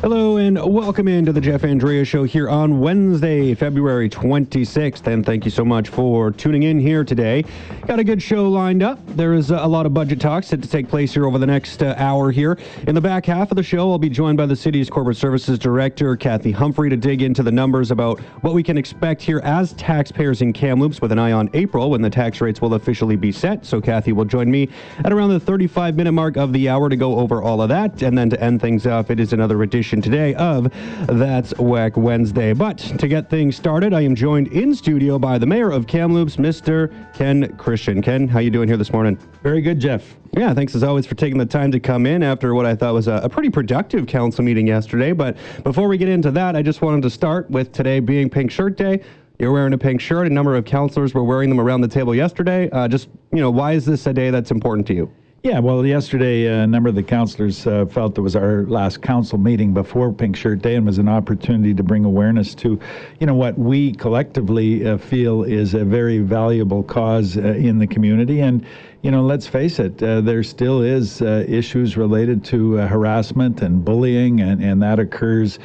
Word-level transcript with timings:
Hello 0.00 0.36
and 0.36 0.56
welcome 0.72 1.08
into 1.08 1.32
the 1.32 1.40
Jeff 1.40 1.64
Andrea 1.64 2.04
Show 2.04 2.22
here 2.22 2.48
on 2.48 2.78
Wednesday, 2.78 3.52
February 3.52 4.08
26th. 4.08 5.08
And 5.08 5.26
thank 5.26 5.44
you 5.44 5.50
so 5.50 5.64
much 5.64 5.88
for 5.88 6.30
tuning 6.30 6.62
in 6.62 6.78
here 6.78 7.02
today. 7.02 7.44
Got 7.84 7.98
a 7.98 8.04
good 8.04 8.22
show 8.22 8.48
lined 8.48 8.80
up. 8.80 9.04
There 9.16 9.34
is 9.34 9.50
a 9.50 9.66
lot 9.66 9.86
of 9.86 9.94
budget 9.94 10.20
talks 10.20 10.46
set 10.46 10.62
to 10.62 10.68
take 10.68 10.88
place 10.88 11.12
here 11.12 11.26
over 11.26 11.36
the 11.36 11.48
next 11.48 11.82
uh, 11.82 11.96
hour 11.98 12.30
here. 12.30 12.56
In 12.86 12.94
the 12.94 13.00
back 13.00 13.26
half 13.26 13.50
of 13.50 13.56
the 13.56 13.62
show, 13.64 13.90
I'll 13.90 13.98
be 13.98 14.08
joined 14.08 14.38
by 14.38 14.46
the 14.46 14.54
city's 14.54 14.88
corporate 14.88 15.16
services 15.16 15.58
director, 15.58 16.14
Kathy 16.14 16.52
Humphrey, 16.52 16.88
to 16.90 16.96
dig 16.96 17.20
into 17.20 17.42
the 17.42 17.50
numbers 17.50 17.90
about 17.90 18.20
what 18.42 18.54
we 18.54 18.62
can 18.62 18.78
expect 18.78 19.20
here 19.20 19.40
as 19.42 19.72
taxpayers 19.72 20.42
in 20.42 20.52
Kamloops 20.52 21.00
with 21.00 21.10
an 21.10 21.18
eye 21.18 21.32
on 21.32 21.50
April 21.54 21.90
when 21.90 22.02
the 22.02 22.10
tax 22.10 22.40
rates 22.40 22.60
will 22.60 22.74
officially 22.74 23.16
be 23.16 23.32
set. 23.32 23.66
So 23.66 23.80
Kathy 23.80 24.12
will 24.12 24.26
join 24.26 24.48
me 24.48 24.68
at 25.04 25.12
around 25.12 25.30
the 25.30 25.40
35 25.40 25.96
minute 25.96 26.12
mark 26.12 26.36
of 26.36 26.52
the 26.52 26.68
hour 26.68 26.88
to 26.88 26.96
go 26.96 27.18
over 27.18 27.42
all 27.42 27.60
of 27.60 27.68
that. 27.70 28.00
And 28.00 28.16
then 28.16 28.30
to 28.30 28.40
end 28.40 28.60
things 28.60 28.86
off, 28.86 29.10
it 29.10 29.18
is 29.18 29.32
another 29.32 29.60
edition 29.64 29.87
edition 29.88 30.02
today 30.02 30.34
of 30.34 30.70
That's 31.06 31.56
Whack 31.58 31.96
Wednesday. 31.96 32.52
But 32.52 32.76
to 32.76 33.08
get 33.08 33.30
things 33.30 33.56
started, 33.56 33.94
I 33.94 34.02
am 34.02 34.14
joined 34.14 34.48
in 34.48 34.74
studio 34.74 35.18
by 35.18 35.38
the 35.38 35.46
mayor 35.46 35.70
of 35.70 35.86
Kamloops, 35.86 36.36
Mr. 36.36 36.92
Ken 37.14 37.56
Christian. 37.56 38.02
Ken, 38.02 38.28
how 38.28 38.38
you 38.38 38.50
doing 38.50 38.68
here 38.68 38.76
this 38.76 38.92
morning? 38.92 39.18
Very 39.42 39.62
good, 39.62 39.80
Jeff. 39.80 40.14
Yeah, 40.36 40.52
thanks 40.52 40.74
as 40.74 40.82
always 40.82 41.06
for 41.06 41.14
taking 41.14 41.38
the 41.38 41.46
time 41.46 41.72
to 41.72 41.80
come 41.80 42.04
in 42.04 42.22
after 42.22 42.54
what 42.54 42.66
I 42.66 42.74
thought 42.74 42.92
was 42.92 43.08
a, 43.08 43.14
a, 43.22 43.30
pretty 43.30 43.48
productive 43.48 44.06
council 44.06 44.44
meeting 44.44 44.66
yesterday. 44.66 45.12
But 45.12 45.38
before 45.64 45.88
we 45.88 45.96
get 45.96 46.10
into 46.10 46.30
that, 46.32 46.54
I 46.54 46.60
just 46.60 46.82
wanted 46.82 47.00
to 47.02 47.10
start 47.10 47.50
with 47.50 47.72
today 47.72 47.98
being 47.98 48.28
Pink 48.28 48.50
Shirt 48.50 48.76
Day. 48.76 49.02
You're 49.38 49.52
wearing 49.52 49.72
a 49.72 49.78
pink 49.78 50.02
shirt. 50.02 50.26
A 50.26 50.30
number 50.30 50.54
of 50.54 50.66
councilors 50.66 51.14
were 51.14 51.24
wearing 51.24 51.48
them 51.48 51.60
around 51.60 51.80
the 51.80 51.88
table 51.88 52.14
yesterday. 52.14 52.68
Uh, 52.70 52.88
just, 52.88 53.08
you 53.32 53.40
know, 53.40 53.50
why 53.50 53.72
is 53.72 53.86
this 53.86 54.06
a 54.06 54.12
day 54.12 54.28
that's 54.30 54.50
important 54.50 54.86
to 54.88 54.94
you? 54.94 55.10
Yeah, 55.44 55.60
well, 55.60 55.86
yesterday 55.86 56.48
uh, 56.48 56.64
a 56.64 56.66
number 56.66 56.88
of 56.88 56.96
the 56.96 57.02
councillors 57.04 57.64
uh, 57.64 57.86
felt 57.86 58.18
it 58.18 58.20
was 58.20 58.34
our 58.34 58.64
last 58.64 59.02
council 59.02 59.38
meeting 59.38 59.72
before 59.72 60.12
Pink 60.12 60.34
Shirt 60.34 60.62
Day 60.62 60.74
and 60.74 60.84
was 60.84 60.98
an 60.98 61.08
opportunity 61.08 61.72
to 61.74 61.82
bring 61.84 62.04
awareness 62.04 62.56
to, 62.56 62.80
you 63.20 63.26
know, 63.28 63.36
what 63.36 63.56
we 63.56 63.92
collectively 63.92 64.84
uh, 64.84 64.98
feel 64.98 65.44
is 65.44 65.74
a 65.74 65.84
very 65.84 66.18
valuable 66.18 66.82
cause 66.82 67.36
uh, 67.36 67.40
in 67.40 67.78
the 67.78 67.86
community. 67.86 68.40
And, 68.40 68.66
you 69.02 69.12
know, 69.12 69.22
let's 69.22 69.46
face 69.46 69.78
it, 69.78 70.02
uh, 70.02 70.22
there 70.22 70.42
still 70.42 70.82
is 70.82 71.22
uh, 71.22 71.44
issues 71.46 71.96
related 71.96 72.44
to 72.46 72.72
harassment 72.72 73.62
and 73.62 73.84
bullying, 73.84 74.40
and, 74.40 74.60
and 74.60 74.82
that 74.82 74.98
occurs 74.98 75.60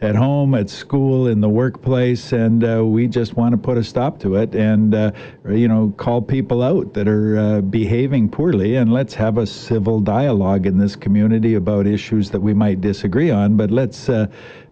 at 0.00 0.14
home, 0.14 0.54
at 0.54 0.70
school, 0.70 1.26
in 1.26 1.40
the 1.40 1.48
workplace, 1.48 2.32
and 2.32 2.62
uh, 2.62 2.84
we 2.84 3.08
just 3.08 3.34
want 3.34 3.52
to 3.52 3.58
put 3.58 3.76
a 3.76 3.82
stop 3.82 4.20
to 4.20 4.36
it 4.36 4.54
and, 4.54 4.94
uh, 4.94 5.10
you 5.48 5.66
know, 5.66 5.92
call 5.96 6.22
people 6.22 6.62
out 6.62 6.94
that 6.94 7.08
are 7.08 7.38
uh, 7.38 7.60
behaving 7.62 8.28
poorly. 8.28 8.76
And 8.76 8.92
let's 8.92 9.14
have 9.14 9.38
a 9.38 9.46
civil 9.46 9.98
dialogue 10.00 10.66
in 10.66 10.78
this 10.78 10.94
community 10.94 11.54
about 11.54 11.86
issues 11.86 12.30
that 12.30 12.40
we 12.40 12.54
might 12.54 12.80
disagree 12.80 13.30
on, 13.30 13.56
but 13.56 13.72
let's 13.72 14.08
uh, 14.08 14.28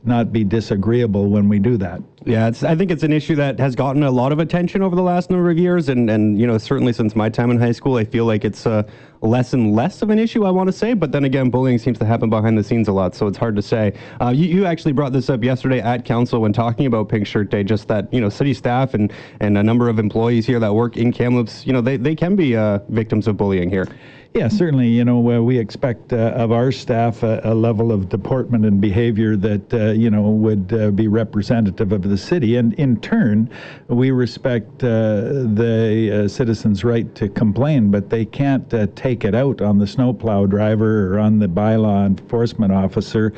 not 0.07 0.33
be 0.33 0.45
disagreeable 0.45 1.29
when 1.29 1.49
we 1.49 1.59
do 1.59 1.77
that. 1.79 2.03
Yeah, 2.25 2.47
I 2.47 2.75
think 2.75 2.91
it's 2.91 3.05
an 3.05 3.13
issue 3.13 3.37
that 3.37 3.61
has 3.61 3.77
gotten 3.77 4.03
a 4.03 4.11
lot 4.11 4.33
of 4.33 4.41
attention 4.41 4.83
over 4.83 4.97
the 4.97 5.03
last 5.03 5.31
number 5.31 5.49
of 5.49 5.59
years, 5.59 5.89
and 5.89 6.11
and 6.11 6.41
you 6.41 6.45
know 6.45 6.59
certainly 6.59 6.93
since 6.93 7.15
my 7.15 7.29
time 7.29 7.53
in 7.53 7.59
high 7.59 7.71
school, 7.71 7.97
I 7.97 8.05
feel 8.05 8.25
like 8.25 8.45
it's 8.45 8.67
uh, 8.67 8.83
less 9.21 9.53
and 9.53 9.77
less 9.77 10.03
of 10.03 10.11
an 10.11 10.19
issue. 10.19 10.45
I 10.45 10.51
want 10.51 10.67
to 10.67 10.73
say, 10.73 10.93
but 10.95 11.13
then 11.13 11.23
again, 11.23 11.51
bullying 11.51 11.79
seems 11.79 12.01
to 12.01 12.05
happen 12.05 12.29
behind 12.29 12.59
the 12.59 12.65
scenes 12.65 12.89
a 12.89 12.93
lot, 12.93 13.15
so 13.15 13.29
it's 13.29 13.39
hard 13.39 13.55
to 13.55 13.63
say. 13.63 13.93
Uh, 14.21 14.31
you, 14.31 14.47
you 14.47 14.67
actually 14.67 14.91
brought 14.91 15.13
this 15.13 15.31
up 15.31 15.45
yesterday 15.45 15.79
at 15.81 16.05
council 16.05 16.41
when 16.41 16.53
talking 16.53 16.87
about 16.87 17.09
Pink 17.09 17.29
Shirt 17.29 17.49
Day, 17.49 17.63
just 17.63 17.87
that 17.87 18.13
you 18.13 18.21
know 18.21 18.29
city 18.29 18.55
staff 18.55 18.95
and 18.95 19.13
and 19.39 19.57
a 19.57 19.63
number 19.63 19.89
of 19.89 20.01
employees 20.01 20.47
here 20.47 20.59
that 20.59 20.75
work 20.75 20.97
in 20.97 21.13
Kamloops, 21.13 21.65
you 21.65 21.73
know 21.73 21.81
they 21.81 21.97
they 21.97 22.17
can 22.17 22.35
be 22.35 22.57
uh, 22.57 22.81
victims 22.89 23.29
of 23.29 23.37
bullying 23.37 23.71
here. 23.71 23.87
Yeah, 24.35 24.49
certainly. 24.49 24.89
You 24.89 25.05
know, 25.05 25.31
uh, 25.31 25.41
we 25.41 25.59
expect 25.59 26.13
uh, 26.13 26.33
of 26.37 26.53
our 26.53 26.71
staff 26.71 27.23
a, 27.23 27.41
a, 27.45 27.55
level 27.55 27.91
of 27.91 28.09
deportment 28.09 28.67
and 28.67 28.81
behavior 28.81 29.35
that, 29.37 29.73
uh, 29.73 29.93
you 29.93 30.11
know, 30.11 30.29
would 30.29 30.73
uh, 30.73 30.91
be 30.91 31.09
representative 31.09 31.93
of 31.93 32.03
the 32.03 32.19
city. 32.19 32.57
And 32.57 32.75
in 32.75 33.01
turn, 33.01 33.51
we 33.89 34.11
respect 34.11 34.85
uh, 34.85 35.23
the 35.55 36.25
uh, 36.25 36.29
citizens' 36.29 36.85
right 36.85 37.13
to 37.15 37.29
complain, 37.29 37.91
but 37.91 38.11
they 38.11 38.25
can't 38.25 38.73
take 38.95 39.25
it 39.25 39.35
out 39.35 39.63
on 39.63 39.79
the 39.79 39.87
snowplow 39.87 40.47
driver 40.47 41.15
or 41.15 41.19
on 41.19 41.39
the 41.39 41.47
bylaw 41.47 42.07
enforcement 42.07 42.73
officer 42.73 43.33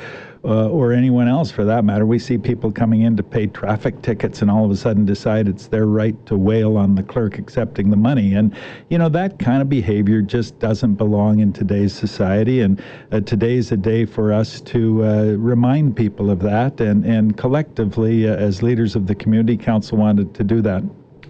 uh, 0.44 0.68
or 0.68 0.92
anyone 0.92 1.28
else 1.28 1.50
for 1.50 1.64
that 1.64 1.84
matter. 1.84 2.06
We 2.06 2.18
see 2.18 2.38
people 2.38 2.70
coming 2.70 3.02
in 3.02 3.16
to 3.16 3.22
pay 3.22 3.46
traffic 3.46 4.00
tickets 4.02 4.42
and 4.42 4.50
all 4.50 4.64
of 4.64 4.70
a 4.70 4.76
sudden 4.76 5.04
decide 5.04 5.48
it's 5.48 5.66
their 5.66 5.86
right 5.86 6.14
to 6.26 6.36
wail 6.36 6.76
on 6.76 6.94
the 6.94 7.02
clerk 7.02 7.38
accepting 7.38 7.90
the 7.90 7.96
money. 7.96 8.34
And, 8.34 8.54
you 8.88 8.98
know, 8.98 9.08
that 9.10 9.38
kind 9.38 9.62
of 9.62 9.68
behavior 9.68 10.22
just 10.22 10.58
doesn't 10.58 10.94
belong 10.94 11.40
in 11.40 11.52
today's 11.52 11.92
society. 11.92 12.60
And 12.60 12.82
uh, 13.12 13.20
today's 13.20 13.72
a 13.72 13.76
day 13.76 14.04
for 14.04 14.32
us 14.32 14.60
to 14.62 15.04
uh, 15.04 15.22
remind 15.38 15.96
people 15.96 16.30
of 16.30 16.40
that. 16.40 16.80
And, 16.80 17.04
and 17.04 17.36
collectively, 17.36 18.28
uh, 18.28 18.36
as 18.36 18.62
leaders 18.62 18.96
of 18.96 19.06
the 19.06 19.14
community 19.14 19.56
council, 19.56 19.98
wanted 19.98 20.34
to 20.34 20.44
do 20.44 20.60
that. 20.62 20.82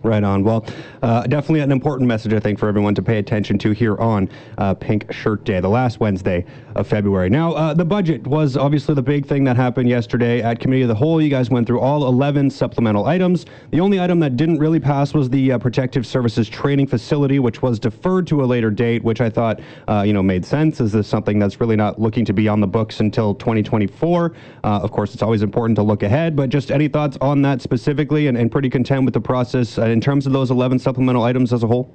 Right 0.03 0.23
on. 0.23 0.45
Well, 0.45 0.65
uh, 1.03 1.23
definitely 1.23 1.61
an 1.61 1.73
important 1.73 2.07
message, 2.09 2.33
I 2.33 2.41
think, 2.41 2.59
for 2.59 2.69
everyone 2.69 2.95
to 2.95 3.03
pay 3.03 3.19
attention 3.19 3.59
to 3.59 3.73
here 3.73 3.97
on 3.97 4.29
uh, 4.59 4.75
Pink 4.75 5.13
Shirt 5.13 5.45
Day, 5.45 5.61
the 5.61 5.69
last 5.69 6.01
Wednesday 6.01 6.45
of 6.77 6.87
February. 6.87 7.29
Now, 7.29 7.53
uh, 7.53 7.75
the 7.75 7.85
budget 7.85 8.27
was 8.27 8.57
obviously 8.57 8.95
the 8.95 9.03
big 9.03 9.27
thing 9.27 9.45
that 9.45 9.57
happened 9.57 9.89
yesterday 9.89 10.41
at 10.41 10.61
Committee 10.61 10.83
of 10.83 10.89
the 10.89 10.95
Whole. 10.95 11.21
You 11.21 11.29
guys 11.29 11.51
went 11.51 11.67
through 11.67 11.81
all 11.81 12.07
11 12.07 12.51
supplemental 12.51 13.07
items. 13.07 13.47
The 13.71 13.81
only 13.81 14.01
item 14.01 14.21
that 14.21 14.37
didn't 14.37 14.59
really 14.59 14.79
pass 14.79 15.15
was 15.15 15.29
the 15.29 15.53
uh, 15.53 15.59
Protective 15.59 16.07
Services 16.07 16.49
Training 16.49 16.87
Facility, 16.87 17.41
which 17.41 17.63
was 17.63 17.79
deferred 17.81 18.27
to 18.29 18.45
a 18.45 18.47
later 18.47 18.71
date, 18.71 19.03
which 19.03 19.21
I 19.21 19.29
thought, 19.29 19.61
uh, 19.89 20.05
you 20.07 20.13
know, 20.13 20.23
made 20.23 20.45
sense. 20.45 20.81
Is 20.81 20.93
this 20.93 21.09
something 21.09 21.39
that's 21.39 21.61
really 21.61 21.77
not 21.77 22.01
looking 22.01 22.25
to 22.27 22.33
be 22.33 22.49
on 22.49 22.61
the 22.61 22.67
books 22.67 23.01
until 23.01 23.35
2024? 23.35 24.33
Uh, 24.63 24.69
of 24.69 24.93
course, 24.93 25.15
it's 25.15 25.23
always 25.23 25.43
important 25.43 25.77
to 25.77 25.83
look 25.83 26.03
ahead, 26.05 26.37
but 26.37 26.49
just 26.49 26.71
any 26.71 26.87
thoughts 26.87 27.19
on 27.21 27.43
that 27.43 27.61
specifically 27.61 28.29
and, 28.29 28.39
and 28.39 28.53
pretty 28.53 28.71
content 28.71 29.05
with 29.05 29.15
the 29.15 29.21
process 29.21 29.79
in 29.89 30.01
terms 30.01 30.27
of 30.27 30.33
those 30.33 30.51
11 30.51 30.79
supplemental 30.79 31.23
items 31.23 31.53
as 31.53 31.63
a 31.63 31.67
whole? 31.67 31.95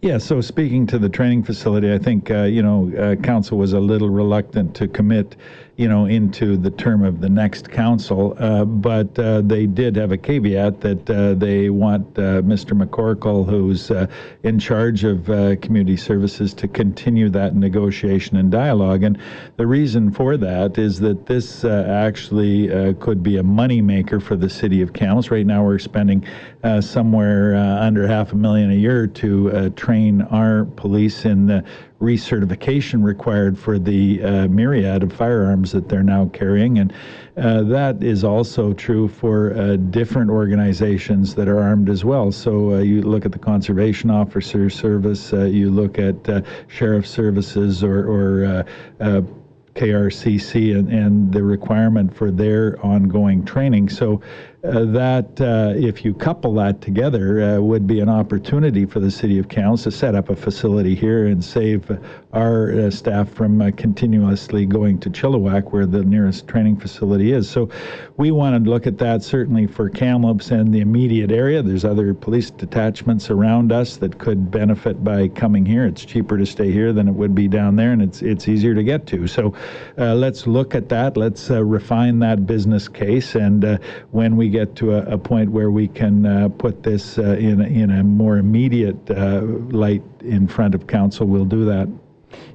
Yeah, 0.00 0.18
so 0.18 0.40
speaking 0.40 0.86
to 0.88 0.98
the 0.98 1.08
training 1.08 1.44
facility, 1.44 1.92
I 1.92 1.98
think, 1.98 2.30
uh, 2.30 2.42
you 2.42 2.62
know, 2.62 2.92
uh, 2.98 3.16
council 3.22 3.58
was 3.58 3.72
a 3.72 3.80
little 3.80 4.10
reluctant 4.10 4.74
to 4.76 4.88
commit 4.88 5.36
you 5.76 5.88
know, 5.88 6.04
into 6.04 6.56
the 6.58 6.70
term 6.70 7.02
of 7.02 7.20
the 7.20 7.28
next 7.28 7.70
council. 7.70 8.36
Uh, 8.38 8.64
but 8.64 9.18
uh, 9.18 9.40
they 9.40 9.66
did 9.66 9.96
have 9.96 10.12
a 10.12 10.18
caveat 10.18 10.80
that 10.82 11.08
uh, 11.08 11.32
they 11.34 11.70
want 11.70 12.06
uh, 12.18 12.42
Mr. 12.42 12.78
McCorkell, 12.78 13.48
who's 13.48 13.90
uh, 13.90 14.06
in 14.42 14.58
charge 14.58 15.02
of 15.04 15.30
uh, 15.30 15.56
community 15.56 15.96
services, 15.96 16.52
to 16.52 16.68
continue 16.68 17.30
that 17.30 17.56
negotiation 17.56 18.36
and 18.36 18.52
dialogue. 18.52 19.02
And 19.02 19.18
the 19.56 19.66
reason 19.66 20.12
for 20.12 20.36
that 20.36 20.76
is 20.76 21.00
that 21.00 21.24
this 21.26 21.64
actually 21.64 22.68
could 22.96 23.22
be 23.22 23.38
a 23.38 23.42
moneymaker 23.42 24.22
for 24.22 24.36
the 24.36 24.50
city 24.50 24.82
of 24.82 24.92
Kamloops. 24.92 25.30
Right 25.30 25.46
now, 25.46 25.64
we're 25.64 25.78
spending 25.78 26.24
somewhere 26.80 27.54
under 27.54 28.06
half 28.06 28.32
a 28.32 28.36
million 28.36 28.70
a 28.70 28.74
year 28.74 29.06
to 29.06 29.70
train 29.70 30.22
our 30.22 30.64
police 30.64 31.24
in 31.24 31.46
the 31.46 31.64
recertification 32.02 33.02
required 33.04 33.56
for 33.56 33.78
the 33.78 34.22
uh, 34.22 34.48
myriad 34.48 35.04
of 35.04 35.12
firearms 35.12 35.70
that 35.70 35.88
they're 35.88 36.02
now 36.02 36.26
carrying. 36.32 36.78
And 36.78 36.92
uh, 37.36 37.62
that 37.62 38.02
is 38.02 38.24
also 38.24 38.72
true 38.72 39.06
for 39.06 39.54
uh, 39.54 39.76
different 39.76 40.28
organizations 40.28 41.34
that 41.36 41.48
are 41.48 41.60
armed 41.60 41.88
as 41.88 42.04
well. 42.04 42.32
So 42.32 42.72
uh, 42.72 42.78
you 42.78 43.02
look 43.02 43.24
at 43.24 43.30
the 43.30 43.38
Conservation 43.38 44.10
Officer 44.10 44.68
Service, 44.68 45.32
uh, 45.32 45.44
you 45.44 45.70
look 45.70 45.98
at 45.98 46.28
uh, 46.28 46.42
Sheriff 46.66 47.06
Services 47.06 47.84
or, 47.84 48.06
or 48.06 48.64
KRCC 49.74 50.76
and, 50.76 50.92
and 50.92 51.32
the 51.32 51.42
requirement 51.42 52.14
for 52.14 52.30
their 52.30 52.84
ongoing 52.84 53.44
training. 53.44 53.88
So 53.88 54.20
uh, 54.64 54.84
that, 54.84 55.40
uh, 55.40 55.72
if 55.76 56.04
you 56.04 56.14
couple 56.14 56.54
that 56.54 56.80
together, 56.80 57.42
uh, 57.42 57.60
would 57.60 57.84
be 57.84 57.98
an 57.98 58.08
opportunity 58.08 58.86
for 58.86 59.00
the 59.00 59.10
city 59.10 59.40
of 59.40 59.48
Kamloops 59.48 59.82
to 59.82 59.90
set 59.90 60.14
up 60.14 60.30
a 60.30 60.36
facility 60.36 60.94
here 60.94 61.26
and 61.26 61.44
save 61.44 61.90
our 62.32 62.70
uh, 62.70 62.88
staff 62.88 63.28
from 63.28 63.60
uh, 63.60 63.72
continuously 63.76 64.64
going 64.64 65.00
to 65.00 65.10
Chilliwack, 65.10 65.72
where 65.72 65.84
the 65.84 66.04
nearest 66.04 66.46
training 66.46 66.76
facility 66.76 67.32
is. 67.32 67.50
So 67.50 67.70
we 68.18 68.30
want 68.30 68.64
to 68.64 68.70
look 68.70 68.86
at 68.86 68.98
that 68.98 69.24
certainly 69.24 69.66
for 69.66 69.90
Kamloops 69.90 70.52
and 70.52 70.72
the 70.72 70.78
immediate 70.78 71.32
area. 71.32 71.60
There's 71.60 71.84
other 71.84 72.14
police 72.14 72.50
detachments 72.50 73.30
around 73.30 73.72
us 73.72 73.96
that 73.96 74.18
could 74.20 74.48
benefit 74.48 75.02
by 75.02 75.26
coming 75.26 75.66
here. 75.66 75.86
It's 75.86 76.04
cheaper 76.04 76.38
to 76.38 76.46
stay 76.46 76.70
here 76.70 76.92
than 76.92 77.08
it 77.08 77.14
would 77.14 77.34
be 77.34 77.48
down 77.48 77.74
there, 77.74 77.90
and 77.90 78.00
it's 78.00 78.22
it's 78.22 78.46
easier 78.46 78.74
to 78.74 78.84
get 78.84 79.06
to. 79.08 79.26
So 79.26 79.54
let's 79.96 80.46
look 80.46 80.76
at 80.76 80.88
that. 80.90 81.16
Let's 81.16 81.50
refine 81.50 82.20
that 82.20 82.46
business 82.46 82.86
case, 82.86 83.34
and 83.34 83.80
when 84.12 84.36
we 84.36 84.51
get 84.52 84.76
to 84.76 84.94
a, 84.94 85.14
a 85.14 85.18
point 85.18 85.50
where 85.50 85.70
we 85.70 85.88
can 85.88 86.26
uh, 86.26 86.48
put 86.50 86.82
this 86.82 87.18
uh, 87.18 87.36
in, 87.38 87.60
in 87.62 87.90
a 87.90 88.04
more 88.04 88.36
immediate 88.36 89.10
uh, 89.10 89.40
light 89.70 90.02
in 90.20 90.46
front 90.46 90.74
of 90.74 90.86
council, 90.86 91.26
we'll 91.26 91.44
do 91.44 91.64
that. 91.64 91.88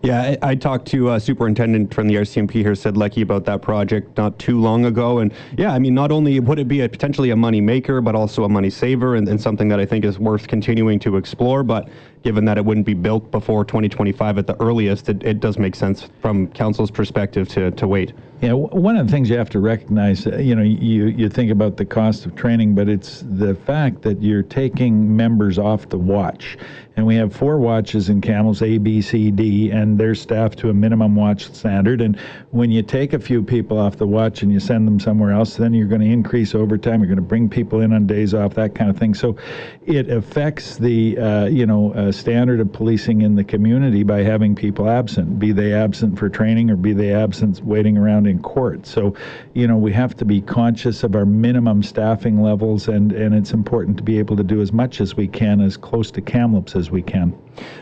Yeah, 0.03 0.21
I, 0.21 0.51
I 0.51 0.55
talked 0.55 0.87
to 0.89 1.13
a 1.13 1.19
superintendent 1.19 1.93
from 1.93 2.07
the 2.07 2.15
RCMP 2.15 2.51
here, 2.51 2.75
Syd 2.75 2.97
Lecky, 2.97 3.21
about 3.21 3.45
that 3.45 3.61
project 3.61 4.17
not 4.17 4.37
too 4.39 4.59
long 4.59 4.85
ago. 4.85 5.19
And 5.19 5.33
yeah, 5.57 5.73
I 5.73 5.79
mean, 5.79 5.93
not 5.93 6.11
only 6.11 6.39
would 6.39 6.59
it 6.59 6.67
be 6.67 6.81
a, 6.81 6.89
potentially 6.89 7.31
a 7.31 7.35
money 7.35 7.61
maker, 7.61 8.01
but 8.01 8.15
also 8.15 8.43
a 8.43 8.49
money 8.49 8.69
saver 8.69 9.15
and, 9.15 9.27
and 9.27 9.39
something 9.39 9.67
that 9.67 9.79
I 9.79 9.85
think 9.85 10.05
is 10.05 10.19
worth 10.19 10.47
continuing 10.47 10.99
to 10.99 11.17
explore. 11.17 11.63
But 11.63 11.89
given 12.27 12.43
that 12.43 12.57
it 12.57 12.65
wouldn't 12.65 12.85
be 12.85 12.93
built 12.93 13.31
before 13.31 13.63
2025 13.63 14.37
at 14.37 14.47
the 14.47 14.61
earliest, 14.61 15.07
it, 15.07 15.23
it 15.23 15.39
does 15.39 15.57
make 15.57 15.73
sense 15.73 16.09
from 16.21 16.45
council's 16.49 16.91
perspective 16.91 17.47
to, 17.47 17.71
to 17.71 17.87
wait. 17.87 18.11
Yeah, 18.41 18.51
one 18.51 18.97
of 18.97 19.07
the 19.07 19.11
things 19.11 19.31
you 19.31 19.37
have 19.37 19.49
to 19.51 19.59
recognize, 19.59 20.27
uh, 20.27 20.37
you 20.37 20.53
know, 20.53 20.61
you, 20.61 21.07
you 21.07 21.27
think 21.27 21.49
about 21.49 21.77
the 21.77 21.85
cost 21.85 22.27
of 22.27 22.35
training, 22.35 22.75
but 22.75 22.87
it's 22.87 23.23
the 23.27 23.55
fact 23.55 24.03
that 24.03 24.21
you're 24.21 24.43
taking 24.43 25.15
members 25.15 25.57
off 25.57 25.89
the 25.89 25.97
watch. 25.97 26.55
And 26.97 27.05
we 27.05 27.15
have 27.15 27.35
four 27.35 27.57
watches 27.59 28.09
in 28.09 28.21
Kamloops, 28.21 28.61
A, 28.61 28.77
B, 28.77 29.01
C, 29.01 29.31
D, 29.31 29.71
and 29.71 29.99
they're 29.99 30.15
staffed 30.15 30.59
to 30.59 30.69
a 30.69 30.73
minimum 30.73 31.15
watch 31.15 31.51
standard. 31.51 32.01
And 32.01 32.19
when 32.51 32.69
you 32.69 32.83
take 32.83 33.13
a 33.13 33.19
few 33.19 33.41
people 33.41 33.77
off 33.77 33.97
the 33.97 34.07
watch 34.07 34.43
and 34.43 34.51
you 34.51 34.59
send 34.59 34.87
them 34.87 34.99
somewhere 34.99 35.31
else, 35.31 35.55
then 35.55 35.73
you're 35.73 35.87
going 35.87 36.01
to 36.01 36.07
increase 36.07 36.53
overtime. 36.53 36.99
You're 36.99 37.07
going 37.07 37.17
to 37.17 37.21
bring 37.21 37.49
people 37.49 37.81
in 37.81 37.93
on 37.93 38.05
days 38.05 38.33
off, 38.35 38.53
that 38.55 38.75
kind 38.75 38.89
of 38.89 38.97
thing. 38.97 39.13
So 39.13 39.35
it 39.85 40.09
affects 40.09 40.77
the, 40.77 41.17
uh, 41.17 41.45
you 41.45 41.65
know, 41.65 41.93
uh, 41.93 42.11
standard 42.17 42.59
of 42.59 42.73
policing 42.73 43.21
in 43.21 43.35
the 43.35 43.43
community 43.43 44.03
by 44.03 44.23
having 44.23 44.55
people 44.55 44.89
absent, 44.89 45.39
be 45.39 45.51
they 45.51 45.73
absent 45.73 46.17
for 46.17 46.29
training 46.29 46.69
or 46.69 46.75
be 46.75 46.93
they 46.93 47.13
absent 47.13 47.63
waiting 47.63 47.97
around 47.97 48.27
in 48.27 48.39
court. 48.39 48.85
So, 48.85 49.15
you 49.53 49.67
know, 49.67 49.77
we 49.77 49.93
have 49.93 50.15
to 50.17 50.25
be 50.25 50.41
conscious 50.41 51.03
of 51.03 51.15
our 51.15 51.25
minimum 51.25 51.83
staffing 51.83 52.41
levels, 52.41 52.87
and, 52.87 53.11
and 53.11 53.35
it's 53.35 53.53
important 53.53 53.97
to 53.97 54.03
be 54.03 54.19
able 54.19 54.35
to 54.35 54.43
do 54.43 54.61
as 54.61 54.73
much 54.73 54.99
as 54.99 55.15
we 55.15 55.27
can 55.27 55.61
as 55.61 55.77
close 55.77 56.11
to 56.11 56.21
Kamloops 56.21 56.75
as 56.75 56.89
we 56.89 57.01
can. 57.01 57.37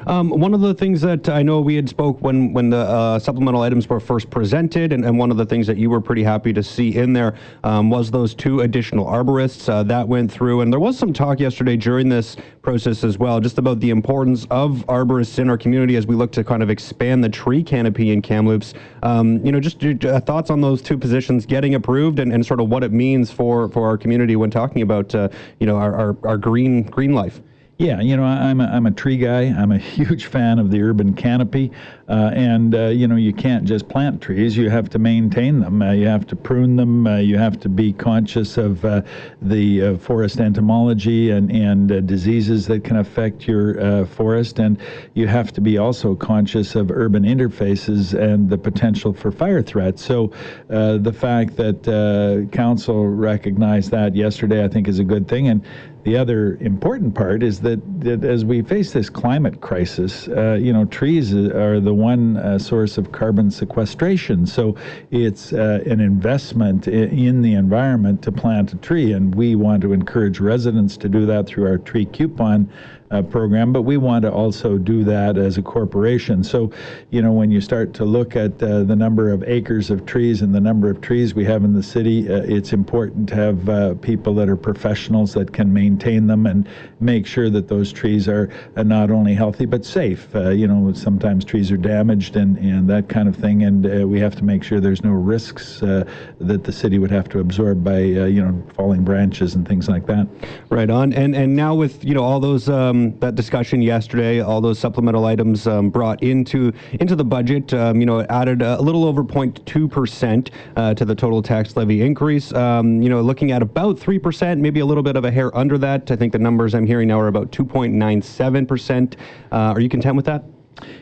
Um, 0.08 0.30
one 0.30 0.54
of 0.54 0.62
the 0.62 0.74
things 0.74 1.02
that 1.02 1.30
I 1.30 1.42
know 1.42 1.62
we 1.62 1.76
had 1.76 1.90
spoke 1.90 2.22
when 2.22 2.54
when 2.54 2.70
the 2.70 2.78
uh, 2.78 3.20
supplemental 3.20 3.62
items 3.62 3.90
were 3.90 4.00
first 4.00 4.30
presented, 4.30 4.94
and, 4.94 5.06
and 5.06 5.18
one 5.18 5.32
of 5.32 5.38
the 5.38 5.46
things 5.46 5.68
that 5.68 5.78
you 5.78 5.90
were 5.90 6.02
pretty 6.02 6.24
happy 6.24 6.54
to 6.54 6.64
see 6.64 6.96
in 6.96 7.14
there 7.14 7.36
um, 7.64 7.90
was 7.90 8.12
those 8.12 8.36
two 8.36 8.62
additional 8.62 9.06
arborists 9.06 9.68
uh, 9.70 9.84
that 9.84 10.08
went 10.08 10.32
through, 10.32 10.62
and 10.62 10.72
there 10.72 10.80
was 10.80 10.98
some 10.98 11.14
talk 11.14 11.40
yesterday 11.40 11.76
during 11.76 12.10
this 12.10 12.38
process 12.62 13.04
as 13.04 13.18
well, 13.18 13.40
just 13.40 13.58
about 13.58 13.80
the 13.80 13.90
importance 13.90 14.46
of 14.52 14.84
arborists 14.88 15.40
in 15.40 15.50
our 15.50 15.58
community 15.58 15.96
as 15.96 16.08
we 16.08 16.16
look 16.16 16.32
to 16.32 16.44
kind 16.44 16.64
of 16.64 16.70
expand 16.70 17.24
the 17.24 17.30
tree 17.30 17.64
canopy 17.64 18.12
in 18.12 18.22
Kamloops. 18.22 18.74
Um, 19.04 19.44
you 19.46 19.52
know, 19.52 19.60
just 19.60 19.84
uh, 20.06 20.20
thoughts 20.20 20.50
on 20.50 20.62
those 20.62 20.82
two 20.82 20.98
positions 20.98 21.46
getting 21.46 21.76
approved, 21.76 22.20
and, 22.20 22.32
and 22.32 22.46
sort 22.46 22.60
of 22.60 22.70
what 22.70 22.84
it 22.84 22.92
means 22.92 23.32
for 23.32 23.70
for 23.70 23.88
our 23.88 23.98
community 23.98 24.36
when 24.36 24.50
talking 24.52 24.82
about 24.82 25.14
uh, 25.16 25.30
you 25.60 25.68
know 25.68 25.78
our, 25.78 25.96
our, 25.96 26.18
our 26.24 26.38
green 26.38 26.84
green 26.84 27.14
life. 27.14 27.42
Yeah, 27.78 28.00
you 28.00 28.16
know, 28.16 28.24
I'm 28.24 28.62
a, 28.62 28.66
I'm 28.66 28.86
a 28.86 28.92
tree 28.92 29.18
guy. 29.18 29.44
I'm 29.44 29.72
a 29.72 29.78
huge 29.96 30.26
fan 30.28 30.60
of 30.60 30.72
the 30.72 30.82
urban 30.82 31.14
canopy. 31.14 31.72
Uh, 32.08 32.30
and, 32.36 32.76
uh, 32.76 32.86
you 32.88 33.08
know, 33.08 33.16
you 33.16 33.34
can't 33.34 33.66
just 33.66 33.90
plant 33.90 34.22
trees, 34.22 34.56
you 34.56 34.70
have 34.70 34.90
to 34.90 35.00
maintain 35.00 35.60
them. 35.60 35.82
Uh, 35.82 35.92
you 35.92 36.06
have 36.06 36.28
to 36.28 36.36
prune 36.36 36.76
them. 36.76 37.08
Uh, 37.08 37.18
you 37.18 37.38
have 37.38 37.60
to 37.60 37.68
be 37.68 37.92
conscious 37.92 38.58
of 38.58 38.86
uh, 38.86 39.02
the 39.42 39.82
uh, 39.82 39.98
forest 39.98 40.40
entomology 40.40 41.32
and, 41.32 41.52
and 41.52 42.06
diseases 42.08 42.68
that 42.68 42.84
can 42.84 42.98
affect 42.98 43.48
your 43.48 44.06
forest. 44.06 44.60
And 44.60 44.80
you 45.16 45.28
have 45.28 45.52
to 45.54 45.62
be 45.62 45.78
also 45.78 46.16
conscious 46.16 46.76
of 46.76 46.92
urban 46.92 47.24
interfaces 47.24 48.14
and 48.14 48.50
the 48.50 48.58
potential 48.58 49.14
for 49.14 49.32
fire 49.32 49.62
threats. 49.62 50.04
So 50.04 50.32
the 50.68 51.16
fact 51.16 51.56
that 51.58 52.50
council 52.52 53.08
recognized 53.08 53.92
that 53.92 54.16
yesterday, 54.16 54.64
I 54.64 54.68
think, 54.68 54.88
is 54.88 55.00
a 55.00 55.04
good 55.04 55.28
thing. 55.28 55.48
And 55.48 55.66
the 56.04 56.18
other 56.18 56.58
important 56.62 57.16
part 57.16 57.42
is 57.42 57.62
that, 57.62 57.80
that 58.02 58.24
as 58.24 58.46
we 58.46 58.62
face 58.62 58.94
this 58.94 59.10
climate 59.10 59.62
crisis, 59.62 60.28
you 60.28 60.72
know, 60.72 60.86
trees 60.86 61.34
are 61.34 61.80
the 61.80 61.95
one 61.96 62.38
uh, 62.38 62.60
source 62.60 62.98
of 62.98 63.12
carbon 63.12 63.50
sequestration. 63.50 64.46
So 64.46 64.76
it's 65.12 65.54
uh, 65.54 65.84
an 65.86 66.00
investment 66.00 66.88
in 66.88 67.42
the 67.42 67.54
environment 67.54 68.22
to 68.24 68.32
plant 68.32 68.74
a 68.74 68.78
tree, 68.78 69.14
and 69.14 69.34
we 69.34 69.56
want 69.56 69.82
to 69.82 69.94
encourage 69.94 70.40
residents 70.40 70.98
to 70.98 71.10
do 71.10 71.26
that 71.26 71.48
through 71.48 71.68
our 71.68 71.78
tree 71.78 72.06
coupon 72.06 72.70
uh, 73.12 73.22
program, 73.22 73.72
but 73.72 73.84
we 73.84 73.98
want 73.98 74.24
to 74.24 74.32
also 74.32 74.78
do 74.78 75.04
that 75.04 75.38
as 75.38 75.58
a 75.58 75.62
corporation. 75.62 76.44
So, 76.44 76.72
you 77.12 77.22
know, 77.22 77.32
when 77.32 77.52
you 77.52 77.62
start 77.62 77.94
to 77.96 78.06
look 78.06 78.36
at 78.36 78.62
uh, 78.64 78.84
the 78.84 78.96
number 78.96 79.32
of 79.32 79.44
acres 79.44 79.92
of 79.92 80.06
trees 80.06 80.42
and 80.42 80.54
the 80.56 80.60
number 80.60 80.90
of 80.90 81.02
trees 81.02 81.36
we 81.36 81.46
have 81.46 81.64
in 81.64 81.74
the 81.74 81.84
city, 81.84 82.28
uh, 82.28 82.42
it's 82.46 82.74
important 82.74 83.30
to 83.30 83.36
have 83.36 83.70
uh, 83.70 83.94
people 83.96 84.34
that 84.36 84.50
are 84.50 84.56
professionals 84.56 85.34
that 85.34 85.54
can 85.54 85.72
maintain 85.72 86.26
them 86.26 86.48
and 86.48 86.68
make 87.00 87.28
sure 87.28 87.50
that 87.50 87.68
those 87.68 87.94
trees 87.94 88.28
are 88.28 88.50
uh, 88.76 88.82
not 88.82 89.12
only 89.12 89.36
healthy 89.36 89.66
but 89.66 89.86
safe. 89.86 90.34
Uh, 90.36 90.50
you 90.50 90.68
know, 90.68 90.92
sometimes 90.94 91.46
trees 91.46 91.72
are 91.72 91.78
damaged 91.78 92.36
and, 92.36 92.58
and 92.58 92.90
that 92.90 93.08
kind 93.08 93.30
of 93.30 93.36
thing, 93.36 93.64
and 93.64 94.10
we 94.10 94.20
have 94.20 94.36
to 94.36 94.44
make 94.44 94.64
sure 94.64 94.80
there's 94.80 95.04
no 95.04 95.12
risks 95.12 95.80
that 95.80 96.64
the 96.64 96.72
city 96.72 96.98
would 96.98 97.12
have 97.12 97.30
to 97.30 97.40
absorb 97.40 97.84
by, 97.84 98.00
you 98.00 98.44
know, 98.44 98.64
falling 98.74 99.04
branches 99.04 99.54
and 99.54 99.68
things 99.68 99.88
like 99.88 100.08
that. 100.08 100.28
Right 100.70 100.90
on. 100.90 101.14
And 101.14 101.36
and 101.36 101.56
now 101.56 101.76
with 101.76 102.04
you 102.04 102.16
know 102.16 102.24
all 102.24 102.40
those. 102.40 102.68
Um, 102.68 102.95
that 103.20 103.36
discussion 103.36 103.82
yesterday, 103.82 104.42
all 104.42 104.62
those 104.62 104.80
supplemental 104.80 105.26
items 105.26 105.68
um, 105.68 105.90
brought 105.90 106.22
into 106.24 106.74
into 106.94 107.16
the 107.16 107.24
budget. 107.24 107.74
Um, 107.74 108.00
you 108.00 108.06
know, 108.06 108.20
it 108.20 108.28
added 108.30 108.62
a 108.62 108.82
little 108.82 109.06
over 109.06 109.24
0.2 109.24 109.90
percent 109.90 110.52
uh, 110.76 110.94
to 110.94 111.06
the 111.06 111.16
total 111.16 111.42
tax 111.42 111.76
levy 111.76 112.02
increase. 112.02 112.54
Um, 112.54 113.02
you 113.02 113.10
know, 113.10 113.22
looking 113.22 113.52
at 113.52 113.62
about 113.62 114.00
three 114.00 114.20
percent, 114.20 114.62
maybe 114.62 114.80
a 114.80 114.86
little 114.86 115.04
bit 115.04 115.16
of 115.16 115.26
a 115.26 115.32
hair 115.32 115.56
under 115.56 115.78
that. 115.80 116.12
I 116.12 116.16
think 116.16 116.34
the 116.34 116.40
numbers 116.40 116.74
I'm 116.76 116.86
hearing 116.86 117.08
now 117.08 117.20
are 117.20 117.28
about 117.28 117.52
2.97 117.52 118.68
percent. 118.68 119.18
Uh, 119.52 119.74
are 119.76 119.80
you 119.80 119.90
content 119.90 120.16
with 120.16 120.26
that? 120.26 120.44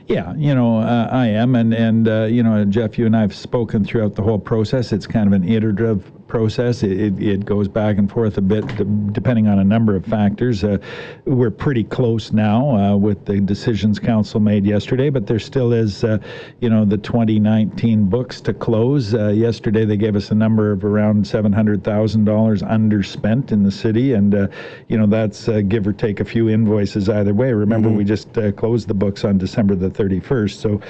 Yeah, 0.08 0.34
you 0.36 0.54
know, 0.54 0.80
uh, 0.80 1.08
I 1.10 1.28
am, 1.28 1.56
and 1.56 1.74
and 1.74 2.08
uh, 2.08 2.24
you 2.24 2.44
know, 2.44 2.66
Jeff, 2.66 2.98
you 2.98 3.06
and 3.06 3.16
I 3.16 3.22
have 3.22 3.34
spoken 3.34 3.86
throughout 3.86 4.16
the 4.16 4.22
whole 4.22 4.40
process. 4.40 4.92
It's 4.92 5.08
kind 5.08 5.28
of 5.28 5.34
an 5.34 5.48
iterative 5.48 6.12
process. 6.34 6.82
It, 6.82 7.22
it, 7.22 7.46
goes 7.46 7.68
back 7.68 8.00
and 8.00 8.10
forth 8.10 8.40
a 8.40 8.42
bit 8.42 8.66
depending 9.14 9.48
on 9.48 9.60
a 9.60 9.64
number 9.64 9.96
of 9.96 10.04
factors. 10.04 10.64
Uh, 10.64 10.80
we're 11.26 11.52
pretty 11.52 11.84
close 11.84 12.32
now 12.32 12.76
uh, 12.76 12.98
with 12.98 13.24
the 13.26 13.40
decisions 13.40 14.00
council 14.00 14.40
made 14.40 14.66
yesterday, 14.66 15.12
but 15.12 15.28
there 15.28 15.38
still 15.38 15.74
is, 15.74 16.04
uh, 16.04 16.18
you 16.60 16.72
know, 16.72 16.86
the 16.86 16.98
2019 16.98 18.06
books 18.06 18.42
to 18.42 18.52
close. 18.52 19.14
Uh, 19.14 19.28
yesterday 19.28 19.86
they 19.86 19.96
gave 19.96 20.16
us 20.16 20.32
a 20.32 20.36
number 20.36 20.72
of 20.72 20.84
around 20.84 21.24
$700,000 21.24 21.84
underspent 21.84 23.52
in 23.52 23.62
the 23.62 23.72
city, 23.72 24.14
and, 24.14 24.34
uh, 24.34 24.48
you 24.88 24.98
know, 24.98 25.06
that's 25.06 25.48
uh, 25.48 25.62
give 25.62 25.86
or 25.86 25.94
take 25.94 26.20
a 26.20 26.26
few 26.26 26.50
invoices 26.50 27.10
either 27.10 27.36
way. 27.36 27.54
Remember, 27.54 27.90
mm-hmm. 27.90 27.98
we 28.00 28.04
just 28.04 28.34
closed 28.58 28.88
the 28.88 28.96
books 28.96 29.24
on 29.24 29.38
December 29.38 29.76
the 29.76 29.92
31st, 29.94 30.56
so 30.56 30.82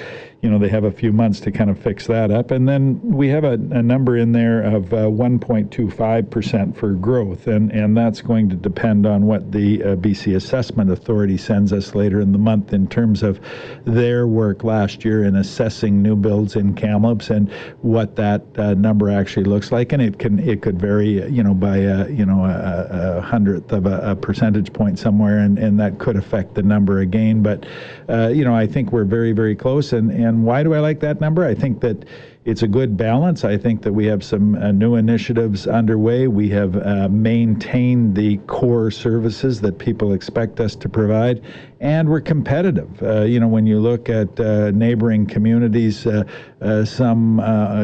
you 0.44 0.50
know, 0.50 0.58
they 0.58 0.68
have 0.68 0.84
a 0.84 0.90
few 0.90 1.10
months 1.10 1.40
to 1.40 1.50
kind 1.50 1.70
of 1.70 1.78
fix 1.78 2.06
that 2.06 2.30
up. 2.30 2.50
And 2.50 2.68
then 2.68 3.00
we 3.00 3.28
have 3.28 3.44
a, 3.44 3.52
a 3.52 3.82
number 3.82 4.18
in 4.18 4.32
there 4.32 4.60
of 4.60 4.92
uh, 4.92 5.06
1.25% 5.06 6.76
for 6.76 6.92
growth, 6.92 7.46
and, 7.46 7.72
and 7.72 7.96
that's 7.96 8.20
going 8.20 8.50
to 8.50 8.54
depend 8.54 9.06
on 9.06 9.24
what 9.24 9.52
the 9.52 9.82
uh, 9.82 9.86
BC 9.96 10.36
Assessment 10.36 10.90
Authority 10.90 11.38
sends 11.38 11.72
us 11.72 11.94
later 11.94 12.20
in 12.20 12.32
the 12.32 12.38
month 12.38 12.74
in 12.74 12.86
terms 12.86 13.22
of 13.22 13.40
their 13.86 14.26
work 14.26 14.64
last 14.64 15.02
year 15.02 15.24
in 15.24 15.36
assessing 15.36 16.02
new 16.02 16.14
builds 16.14 16.56
in 16.56 16.74
Kamloops 16.74 17.30
and 17.30 17.50
what 17.80 18.14
that 18.16 18.42
uh, 18.58 18.74
number 18.74 19.08
actually 19.08 19.44
looks 19.44 19.72
like. 19.72 19.94
And 19.94 20.02
it 20.02 20.18
can 20.18 20.38
it 20.38 20.60
could 20.60 20.78
vary, 20.78 21.26
you 21.30 21.42
know, 21.42 21.54
by 21.54 21.78
a, 21.78 22.10
you 22.10 22.26
know 22.26 22.44
a, 22.44 23.16
a 23.16 23.20
hundredth 23.22 23.72
of 23.72 23.86
a, 23.86 24.10
a, 24.10 24.14
percentage 24.14 24.74
point 24.74 24.98
somewhere, 24.98 25.38
and, 25.38 25.58
and 25.58 25.80
that 25.80 25.98
could 25.98 26.16
affect 26.16 26.54
the 26.54 26.62
number 26.62 26.98
again. 26.98 27.42
But 27.42 27.64
uh, 28.10 28.28
you 28.28 28.44
know, 28.44 28.54
I 28.54 28.66
think 28.66 28.92
we're 28.92 29.04
very 29.04 29.32
very 29.32 29.56
close, 29.56 29.94
and 29.94 30.10
and 30.10 30.33
and 30.34 30.44
why 30.44 30.62
do 30.62 30.74
I 30.74 30.80
like 30.80 31.00
that 31.00 31.20
number? 31.20 31.44
I 31.44 31.54
think 31.54 31.80
that 31.80 32.04
it's 32.44 32.62
a 32.62 32.68
good 32.68 32.96
balance. 32.96 33.42
I 33.42 33.56
think 33.56 33.80
that 33.82 33.92
we 33.92 34.04
have 34.06 34.22
some 34.22 34.54
uh, 34.56 34.70
new 34.70 34.96
initiatives 34.96 35.66
underway. 35.66 36.28
We 36.28 36.50
have 36.50 36.76
uh, 36.76 37.08
maintained 37.08 38.14
the 38.14 38.36
core 38.46 38.90
services 38.90 39.62
that 39.62 39.78
people 39.78 40.12
expect 40.12 40.60
us 40.60 40.76
to 40.76 40.88
provide, 40.88 41.42
and 41.80 42.08
we're 42.08 42.20
competitive. 42.20 43.02
Uh, 43.02 43.22
you 43.22 43.40
know, 43.40 43.48
when 43.48 43.66
you 43.66 43.80
look 43.80 44.10
at 44.10 44.38
uh, 44.38 44.70
neighboring 44.72 45.26
communities, 45.26 46.06
uh, 46.06 46.24
uh, 46.60 46.84
some 46.84 47.36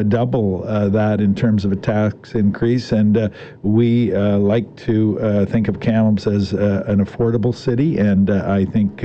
double 0.09 0.63
that 0.89 1.21
in 1.21 1.35
terms 1.35 1.65
of 1.65 1.71
a 1.71 1.75
tax 1.75 2.35
increase, 2.35 2.91
and 2.91 3.31
we 3.63 4.11
like 4.11 4.75
to 4.75 5.45
think 5.49 5.67
of 5.67 5.79
Kamloops 5.79 6.27
as 6.27 6.53
an 6.53 7.03
affordable 7.03 7.53
city. 7.53 7.97
And 7.97 8.29
I 8.29 8.65
think 8.65 9.03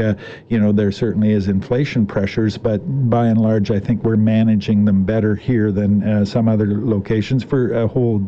you 0.49 0.59
know 0.59 0.73
there 0.73 0.93
certainly 0.93 1.33
is 1.33 1.49
inflation 1.49 2.07
pressures, 2.07 2.57
but 2.57 2.79
by 3.11 3.27
and 3.27 3.41
large, 3.41 3.71
I 3.71 3.79
think 3.79 4.03
we're 4.03 4.17
managing 4.17 4.85
them 4.85 5.05
better 5.05 5.35
here 5.47 5.71
than 5.71 6.03
uh, 6.03 6.25
some 6.25 6.49
other 6.49 6.67
locations 6.85 7.45
for 7.45 7.73
a 7.73 7.87
whole 7.87 8.21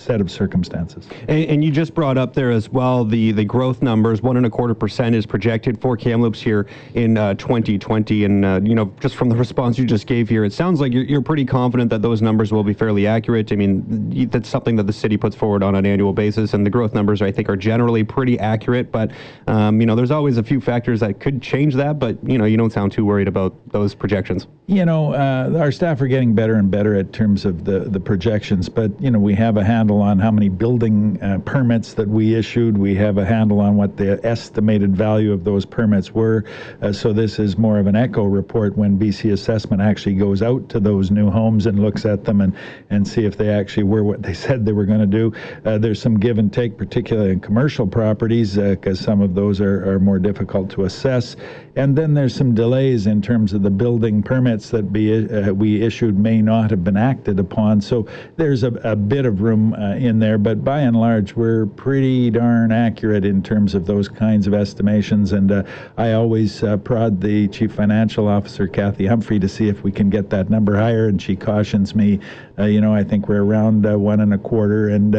set 0.00 0.20
of 0.20 0.30
circumstances. 0.30 1.06
And, 1.28 1.44
and, 1.44 1.64
you 1.64 1.70
just 1.70 1.94
brought 1.94 2.16
up 2.16 2.34
there 2.34 2.50
as 2.50 2.68
well 2.70 3.04
the, 3.04 3.32
the 3.32 3.44
growth 3.44 3.82
numbers. 3.82 4.22
One 4.22 4.36
and 4.36 4.46
a 4.46 4.50
quarter 4.50 4.74
percent 4.74 5.14
is 5.14 5.26
projected 5.26 5.80
for 5.80 5.96
Kamloops 5.96 6.40
here 6.40 6.66
in 6.94 7.18
uh, 7.18 7.34
2020. 7.34 8.24
And, 8.24 8.44
uh, 8.44 8.60
you 8.64 8.74
know, 8.74 8.92
just 9.00 9.16
from 9.16 9.28
the 9.28 9.36
response 9.44 9.78
you 9.78 9.84
just 9.84 10.06
gave 10.06 10.28
here, 10.28 10.44
it 10.44 10.52
sounds 10.52 10.80
like 10.80 10.92
you're, 10.92 11.04
you're 11.04 11.22
pretty 11.22 11.44
confident 11.44 11.90
that 11.90 12.02
those 12.02 12.22
numbers 12.22 12.52
will 12.52 12.64
be 12.64 12.72
fairly 12.72 13.06
accurate. 13.06 13.52
I 13.52 13.56
mean, 13.56 14.28
that's 14.30 14.48
something 14.48 14.76
that 14.76 14.86
the 14.86 14.92
city 14.92 15.16
puts 15.16 15.36
forward 15.36 15.62
on 15.62 15.74
an 15.74 15.84
annual 15.84 16.12
basis. 16.12 16.54
And 16.54 16.64
the 16.64 16.70
growth 16.70 16.94
numbers, 16.94 17.20
I 17.22 17.30
think, 17.30 17.48
are 17.48 17.56
generally 17.56 18.02
pretty 18.02 18.38
accurate. 18.38 18.90
But, 18.90 19.10
um, 19.46 19.80
you 19.80 19.86
know, 19.86 19.94
there's 19.94 20.10
always 20.10 20.38
a 20.38 20.42
few 20.42 20.60
factors 20.60 21.00
that 21.00 21.20
could 21.20 21.42
change 21.42 21.74
that. 21.74 21.98
But, 21.98 22.16
you 22.26 22.38
know, 22.38 22.46
you 22.46 22.56
don't 22.56 22.72
sound 22.72 22.92
too 22.92 23.04
worried 23.04 23.28
about 23.28 23.54
those 23.70 23.94
projections. 23.94 24.46
You 24.66 24.84
know, 24.84 25.14
uh, 25.14 25.58
our 25.58 25.72
staff 25.72 26.00
are 26.00 26.06
getting 26.06 26.34
better 26.34 26.54
and 26.54 26.70
better 26.70 26.94
at 26.94 27.12
terms 27.12 27.44
of 27.44 27.64
the, 27.64 27.80
the 27.80 28.00
projections. 28.00 28.68
But, 28.68 28.90
you 29.00 29.10
know, 29.10 29.18
we 29.18 29.34
have 29.34 29.56
a 29.56 29.64
handle 29.64 29.89
on 29.98 30.18
how 30.18 30.30
many 30.30 30.48
building 30.48 31.20
uh, 31.22 31.38
permits 31.44 31.94
that 31.94 32.08
we 32.08 32.34
issued. 32.34 32.76
We 32.76 32.94
have 32.96 33.18
a 33.18 33.24
handle 33.24 33.60
on 33.60 33.76
what 33.76 33.96
the 33.96 34.24
estimated 34.24 34.96
value 34.96 35.32
of 35.32 35.44
those 35.44 35.64
permits 35.64 36.12
were. 36.12 36.44
Uh, 36.82 36.92
so 36.92 37.12
this 37.12 37.38
is 37.38 37.58
more 37.58 37.78
of 37.78 37.86
an 37.86 37.96
echo 37.96 38.24
report 38.24 38.76
when 38.76 38.98
BC 38.98 39.32
Assessment 39.32 39.80
actually 39.82 40.14
goes 40.14 40.42
out 40.42 40.68
to 40.68 40.80
those 40.80 41.10
new 41.10 41.30
homes 41.30 41.66
and 41.66 41.80
looks 41.80 42.04
at 42.04 42.24
them 42.24 42.40
and, 42.40 42.54
and 42.90 43.06
see 43.06 43.24
if 43.24 43.36
they 43.36 43.48
actually 43.48 43.84
were 43.84 44.04
what 44.04 44.22
they 44.22 44.34
said 44.44 44.64
they 44.64 44.72
were 44.72 44.86
going 44.86 45.00
to 45.00 45.06
do. 45.06 45.32
Uh, 45.64 45.78
there's 45.78 46.00
some 46.00 46.18
give 46.18 46.38
and 46.38 46.52
take, 46.52 46.76
particularly 46.76 47.32
in 47.32 47.40
commercial 47.40 47.86
properties, 47.86 48.56
because 48.56 49.00
uh, 49.00 49.04
some 49.04 49.20
of 49.20 49.34
those 49.34 49.60
are, 49.60 49.90
are 49.90 49.98
more 49.98 50.18
difficult 50.18 50.70
to 50.70 50.84
assess. 50.84 51.36
And 51.76 51.96
then 51.96 52.14
there's 52.14 52.34
some 52.34 52.54
delays 52.54 53.06
in 53.06 53.22
terms 53.22 53.52
of 53.52 53.62
the 53.62 53.70
building 53.70 54.22
permits 54.22 54.70
that 54.70 54.92
be, 54.92 55.26
uh, 55.28 55.52
we 55.52 55.82
issued 55.82 56.18
may 56.18 56.42
not 56.42 56.70
have 56.70 56.84
been 56.84 56.96
acted 56.96 57.38
upon. 57.38 57.80
So 57.80 58.06
there's 58.36 58.64
a, 58.64 58.72
a 58.82 58.96
bit 58.96 59.24
of 59.24 59.40
room 59.40 59.74
uh, 59.80 59.94
in 59.94 60.18
there, 60.18 60.36
but 60.36 60.62
by 60.62 60.80
and 60.80 60.94
large, 60.96 61.34
we're 61.34 61.66
pretty 61.66 62.30
darn 62.30 62.70
accurate 62.70 63.24
in 63.24 63.42
terms 63.42 63.74
of 63.74 63.86
those 63.86 64.08
kinds 64.08 64.46
of 64.46 64.52
estimations. 64.52 65.32
And 65.32 65.50
uh, 65.50 65.62
I 65.96 66.12
always 66.12 66.62
uh, 66.62 66.76
prod 66.76 67.20
the 67.20 67.48
chief 67.48 67.72
financial 67.72 68.28
officer, 68.28 68.66
Kathy 68.66 69.06
Humphrey, 69.06 69.38
to 69.38 69.48
see 69.48 69.68
if 69.68 69.82
we 69.82 69.90
can 69.90 70.10
get 70.10 70.28
that 70.30 70.50
number 70.50 70.76
higher. 70.76 71.08
And 71.08 71.20
she 71.20 71.34
cautions 71.34 71.94
me, 71.94 72.20
uh, 72.58 72.64
you 72.64 72.80
know, 72.80 72.94
I 72.94 73.02
think 73.02 73.28
we're 73.28 73.42
around 73.42 73.86
uh, 73.86 73.98
one 73.98 74.20
and 74.20 74.34
a 74.34 74.38
quarter, 74.38 74.90
and 74.90 75.14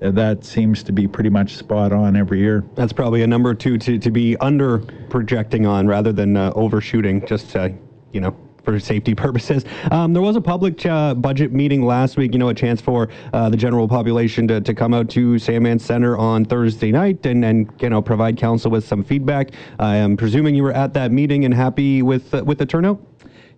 that 0.00 0.44
seems 0.44 0.82
to 0.82 0.92
be 0.92 1.08
pretty 1.08 1.30
much 1.30 1.56
spot 1.56 1.92
on 1.92 2.14
every 2.14 2.40
year. 2.40 2.64
That's 2.74 2.92
probably 2.92 3.22
a 3.22 3.26
number 3.26 3.54
to, 3.54 3.78
to, 3.78 3.98
to 3.98 4.10
be 4.10 4.36
under 4.38 4.78
projecting 5.08 5.66
on 5.66 5.86
rather 5.86 6.12
than 6.12 6.36
uh, 6.36 6.52
overshooting, 6.54 7.26
just 7.26 7.56
uh, 7.56 7.70
you 8.12 8.20
know 8.20 8.36
for 8.64 8.78
safety 8.78 9.14
purposes. 9.22 9.64
Um, 9.90 10.12
there 10.12 10.22
was 10.22 10.36
a 10.36 10.40
public 10.40 10.84
uh, 10.86 11.14
budget 11.14 11.52
meeting 11.52 11.84
last 11.84 12.16
week, 12.16 12.32
you 12.32 12.38
know, 12.38 12.48
a 12.48 12.54
chance 12.54 12.80
for 12.80 13.08
uh, 13.32 13.48
the 13.48 13.56
general 13.56 13.88
population 13.88 14.48
to, 14.48 14.60
to 14.60 14.74
come 14.74 14.94
out 14.94 15.08
to 15.10 15.38
Sandman 15.38 15.78
Center 15.78 16.16
on 16.16 16.44
Thursday 16.44 16.92
night 16.92 17.24
and, 17.26 17.44
and, 17.44 17.72
you 17.80 17.90
know, 17.90 18.02
provide 18.02 18.36
council 18.36 18.70
with 18.70 18.86
some 18.86 19.02
feedback. 19.02 19.50
I 19.78 19.96
am 19.96 20.16
presuming 20.16 20.54
you 20.54 20.62
were 20.62 20.72
at 20.72 20.94
that 20.94 21.12
meeting 21.12 21.44
and 21.44 21.52
happy 21.52 22.02
with, 22.02 22.34
uh, 22.34 22.44
with 22.44 22.58
the 22.58 22.66
turnout? 22.66 23.00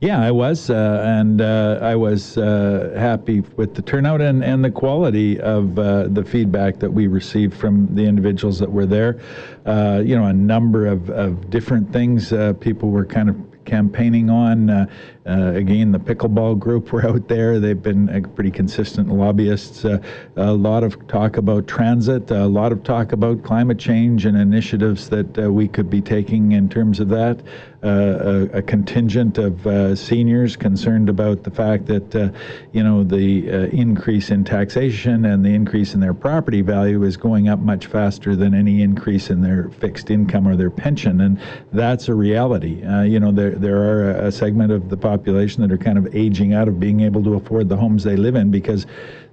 Yeah, 0.00 0.20
I 0.20 0.32
was, 0.32 0.68
uh, 0.68 1.02
and 1.06 1.40
uh, 1.40 1.78
I 1.80 1.94
was 1.96 2.37
uh, 2.37 2.92
happy 2.94 3.40
with 3.56 3.75
the 3.75 3.80
turnout 3.80 4.20
and, 4.20 4.44
and 4.44 4.62
the 4.62 4.70
quality 4.70 5.40
of 5.40 5.78
uh, 5.78 6.08
the 6.08 6.23
feedback 6.23 6.78
that 6.80 6.90
we 6.90 7.06
received 7.06 7.54
from 7.54 7.88
the 7.94 8.02
individuals 8.02 8.58
that 8.58 8.70
were 8.70 8.87
there. 8.87 9.20
Uh, 9.64 10.02
you 10.04 10.16
know, 10.16 10.26
a 10.26 10.32
number 10.32 10.87
of, 10.87 11.08
of 11.11 11.49
different 11.49 11.90
things 11.92 12.32
uh, 12.32 12.52
people 12.54 12.90
were 12.90 13.06
kind 13.06 13.30
of 13.30 13.37
campaigning 13.64 14.30
on. 14.30 14.71
Uh, 14.71 14.87
Uh, 15.26 15.45
uh, 15.45 15.52
again, 15.52 15.93
the 15.93 15.99
pickleball 15.99 16.59
group 16.59 16.93
were 16.93 17.07
out 17.07 17.28
there. 17.28 17.61
They've 17.61 17.81
been 17.81 18.09
uh, 18.09 18.26
pretty 18.35 18.50
consistent 18.50 19.09
lobbyists. 19.09 19.85
Uh, 19.85 19.99
a 20.37 20.52
lot 20.52 20.85
of 20.85 21.07
talk 21.07 21.37
about 21.37 21.66
transit, 21.66 22.31
a 22.31 22.47
lot 22.47 22.73
of 22.73 22.83
talk 22.83 23.12
about 23.12 23.43
climate 23.43 23.78
change 23.78 24.26
and 24.26 24.37
initiatives 24.37 25.09
that 25.11 25.38
uh, 25.38 25.52
we 25.52 25.69
could 25.69 25.90
be 25.90 26.00
taking 26.00 26.52
in 26.52 26.69
terms 26.69 27.00
of 27.00 27.09
that. 27.09 27.40
Uh, 27.83 28.49
a, 28.54 28.59
a, 28.59 28.62
contingent 28.62 29.37
of 29.37 29.99
seniors 29.99 30.57
concerned 30.57 31.11
about 31.11 31.43
the 31.43 31.50
fact 31.50 31.85
that, 31.85 32.33
you 32.73 32.83
know, 32.83 33.04
the 33.04 33.47
increase 33.78 34.31
in 34.31 34.43
taxation 34.43 35.26
and 35.26 35.45
the 35.45 35.50
increase 35.50 35.93
in 35.93 36.00
their 36.00 36.14
property 36.14 36.62
value 36.62 37.02
is 37.02 37.19
going 37.19 37.47
up 37.50 37.59
much 37.59 37.85
faster 37.85 38.35
than 38.35 38.54
any 38.54 38.81
increase 38.81 39.28
in 39.28 39.43
their 39.43 39.69
fixed 39.69 40.09
income 40.09 40.49
or 40.49 40.57
their 40.57 40.71
pension, 40.71 41.21
and 41.21 41.38
that's 41.75 42.09
a 42.09 42.14
reality. 42.14 42.83
you 43.07 43.21
know, 43.21 43.31
there 43.31 43.50
there 43.50 43.76
are 43.76 44.12
a, 44.12 44.28
a 44.28 44.33
segment 44.33 44.73
of 44.73 44.88
the 44.88 44.97
population 44.97 45.13
population 45.14 45.62
that 45.62 45.71
are 45.71 45.83
kind 45.88 45.99
of 45.99 46.14
aging 46.14 46.50
out 46.59 46.66
of 46.68 46.75
being 46.78 47.00
able 47.00 47.23
to 47.23 47.35
afford 47.35 47.68
the 47.68 47.76
homes 47.76 48.02
they 48.02 48.16
live 48.16 48.37
in 48.42 48.50
because 48.50 48.87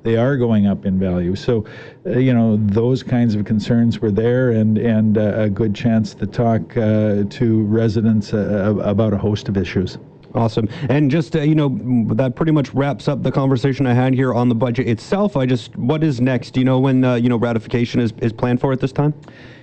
they 0.04 0.16
are 0.16 0.36
going 0.38 0.68
up 0.68 0.86
in 0.86 1.00
value. 1.00 1.36
So, 1.36 1.66
uh, 2.06 2.18
you 2.28 2.34
know, 2.34 2.58
those 2.58 3.04
kinds 3.04 3.36
of 3.36 3.46
concerns 3.46 4.00
were 4.00 4.12
there, 4.12 4.52
and 4.60 4.78
and 4.78 5.18
uh, 5.18 5.48
a 5.48 5.50
good 5.50 5.74
chance 5.76 6.14
to 6.16 6.26
talk 6.28 6.62
uh, 6.78 7.24
to 7.38 7.46
residents 7.82 8.34
uh, 8.34 8.76
about 8.94 9.14
a 9.14 9.18
host 9.18 9.50
of 9.50 9.58
issues. 9.58 9.98
Awesome. 10.34 10.70
And 10.88 11.12
just, 11.12 11.36
uh, 11.36 11.42
you 11.42 11.56
know, 11.56 11.70
that 12.16 12.36
pretty 12.36 12.54
much 12.54 12.74
wraps 12.74 13.08
up 13.08 13.22
the 13.22 13.32
conversation 13.32 13.86
I 13.86 13.94
had 13.94 14.14
here 14.14 14.34
on 14.34 14.48
the 14.48 14.56
budget 14.56 14.88
itself. 14.88 15.36
I 15.36 15.46
just, 15.46 15.76
what 15.76 16.04
is 16.04 16.22
next? 16.22 16.56
You 16.56 16.64
know 16.64 16.80
when, 16.80 17.04
uh, 17.04 17.16
you 17.16 17.28
know, 17.28 17.36
ratification 17.36 18.00
is, 18.00 18.14
is 18.22 18.32
planned 18.32 18.62
for 18.62 18.72
at 18.72 18.80
this 18.80 18.94
time? 18.94 19.14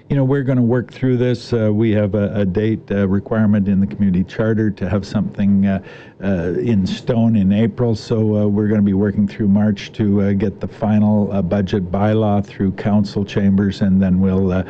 You 0.08 0.16
know, 0.16 0.24
we're 0.24 0.42
going 0.42 0.56
to 0.56 0.62
work 0.62 0.90
through 0.90 1.18
this. 1.18 1.52
Uh, 1.52 1.70
we 1.70 1.90
have 1.90 2.14
a, 2.14 2.32
a 2.34 2.44
date 2.46 2.90
uh, 2.90 3.06
requirement 3.06 3.68
in 3.68 3.78
the 3.78 3.86
community 3.86 4.24
charter 4.24 4.70
to 4.70 4.88
have 4.88 5.06
something 5.06 5.66
uh, 5.66 5.82
uh 6.24 6.54
in 6.58 6.86
stone 6.86 7.36
in 7.36 7.52
April. 7.52 7.94
So 7.94 8.36
uh, 8.36 8.46
we're 8.46 8.68
going 8.68 8.80
to 8.80 8.86
be 8.86 8.94
working 8.94 9.28
through 9.28 9.48
March 9.48 9.92
to 9.92 10.22
uh, 10.22 10.32
get 10.32 10.60
the 10.60 10.66
final 10.66 11.42
budget 11.42 11.92
bylaw 11.92 12.44
through 12.44 12.72
council 12.72 13.22
chambers, 13.22 13.82
and 13.82 14.00
then 14.00 14.20
we'll 14.20 14.64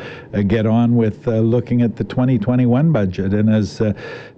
get 0.47 0.65
on 0.65 0.95
with 0.95 1.25
looking 1.27 1.81
at 1.81 1.95
the 1.95 2.03
2021 2.03 2.91
budget. 2.91 3.33
And 3.33 3.49
as 3.49 3.81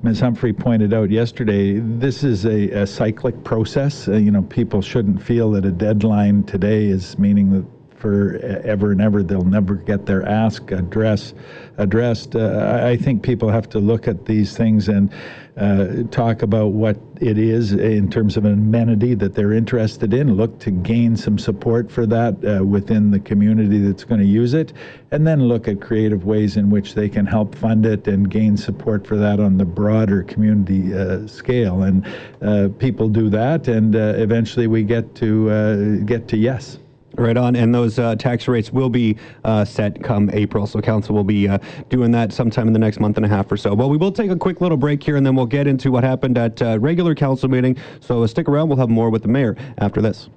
Ms. 0.04 0.20
Humphrey 0.20 0.54
pointed 0.54 0.94
out 0.94 1.10
yesterday, 1.10 1.80
this 1.80 2.24
is 2.24 2.46
a, 2.46 2.70
a 2.70 2.88
cyclic 2.88 3.44
process. 3.44 4.08
you 4.08 4.32
know, 4.32 4.44
people 4.44 4.82
shouldn't 4.82 5.22
feel 5.22 5.52
that 5.52 5.66
a 5.66 5.72
deadline 5.72 6.44
today 6.44 6.86
is 6.86 7.18
meaning 7.18 7.52
that 7.52 7.66
forever 8.02 8.92
and 8.92 9.02
ever. 9.02 9.24
They'll 9.24 9.44
never 9.44 9.76
get 9.76 10.06
their 10.06 10.28
ask 10.28 10.72
address 10.72 11.34
addressed. 11.78 12.36
Uh, 12.36 12.82
I 12.84 12.98
think 12.98 13.24
people 13.24 13.50
have 13.50 13.70
to 13.70 13.80
look 13.80 14.08
at 14.08 14.26
these 14.26 14.58
things 14.58 14.90
and 14.90 15.12
uh, 15.58 16.04
talk 16.12 16.42
about 16.42 16.68
what 16.68 16.98
it 17.20 17.38
is 17.38 17.74
in 17.74 18.10
terms 18.10 18.38
of 18.38 18.46
an 18.46 18.54
amenity 18.54 19.14
that 19.16 19.36
they're 19.36 19.54
interested 19.54 20.14
in. 20.14 20.36
Look 20.36 20.60
to 20.60 20.72
gain 20.72 21.16
some 21.18 21.38
support 21.38 21.92
for 21.92 22.06
that 22.06 22.34
uh, 22.44 22.64
within 22.64 23.12
the 23.12 23.20
community 23.20 23.80
that's 23.80 24.04
going 24.04 24.22
to 24.22 24.28
use 24.28 24.54
it, 24.54 24.74
and 25.12 25.28
then 25.28 25.44
look 25.44 25.68
at 25.68 25.82
creative 25.82 26.26
ways 26.26 26.58
in 26.58 26.70
which 26.70 26.94
they 26.94 27.10
can 27.10 27.26
help 27.26 27.54
fund 27.56 27.86
it 27.86 28.08
and 28.08 28.30
gain 28.30 28.58
support 28.58 29.06
for 29.06 29.18
that 29.18 29.40
on 29.40 29.58
the 29.58 29.66
broader 29.66 30.24
community 30.24 30.94
uh, 30.94 31.28
scale. 31.28 31.84
And 31.84 32.08
uh, 32.42 32.70
people 32.80 33.10
do 33.10 33.30
that, 33.30 33.68
and 33.68 33.96
uh, 33.96 34.14
eventually 34.16 34.68
we 34.68 34.84
get 34.84 35.14
to 35.16 36.02
get 36.06 36.28
to 36.30 36.38
yes. 36.38 36.80
Right 37.16 37.36
on, 37.36 37.56
and 37.56 37.76
those 37.76 38.00
uh, 38.00 38.16
tax 38.16 38.48
rates 38.48 38.72
will 38.72 38.90
be 38.90 39.18
uh, 39.44 39.66
set 39.66 40.02
come 40.02 40.30
April. 40.32 40.66
So 40.66 40.80
council 40.80 41.14
will 41.14 41.26
be 41.26 41.48
uh, 41.48 41.58
doing 41.90 42.12
that 42.12 42.32
sometime 42.32 42.68
in 42.68 42.74
the 42.74 42.80
next 42.80 43.00
month 43.00 43.18
and 43.18 43.26
a 43.26 43.30
half 43.30 43.52
or 43.52 43.58
so. 43.58 43.74
Well, 43.74 43.90
we 43.90 43.98
will 43.98 44.14
take 44.14 44.32
a 44.32 44.36
quick 44.36 44.62
little 44.62 44.78
break 44.78 45.04
here, 45.04 45.18
and 45.18 45.26
then 45.26 45.36
we'll 45.36 45.46
get 45.46 45.68
into 45.68 45.92
what 45.92 46.04
happened 46.04 46.38
at 46.38 46.62
uh, 46.62 46.80
regular 46.80 47.14
council 47.14 47.50
meeting. 47.50 47.76
So 48.00 48.26
stick 48.28 48.48
around. 48.48 48.70
We'll 48.70 48.78
have 48.78 48.90
more 48.90 49.10
with 49.10 49.24
the 49.24 49.28
mayor 49.28 49.58
after 49.80 50.02
this. 50.02 50.30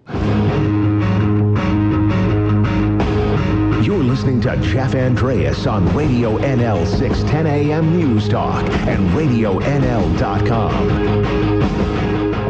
You're 3.85 4.02
listening 4.02 4.40
to 4.43 4.57
Jeff 4.62 4.95
Andreas 4.95 5.66
on 5.66 5.95
Radio 5.95 6.38
NL 6.38 6.87
610 6.87 7.47
AM 7.47 7.97
News 7.97 8.28
Talk 8.28 8.64
and 8.88 9.09
RadioNL.com. 9.11 10.35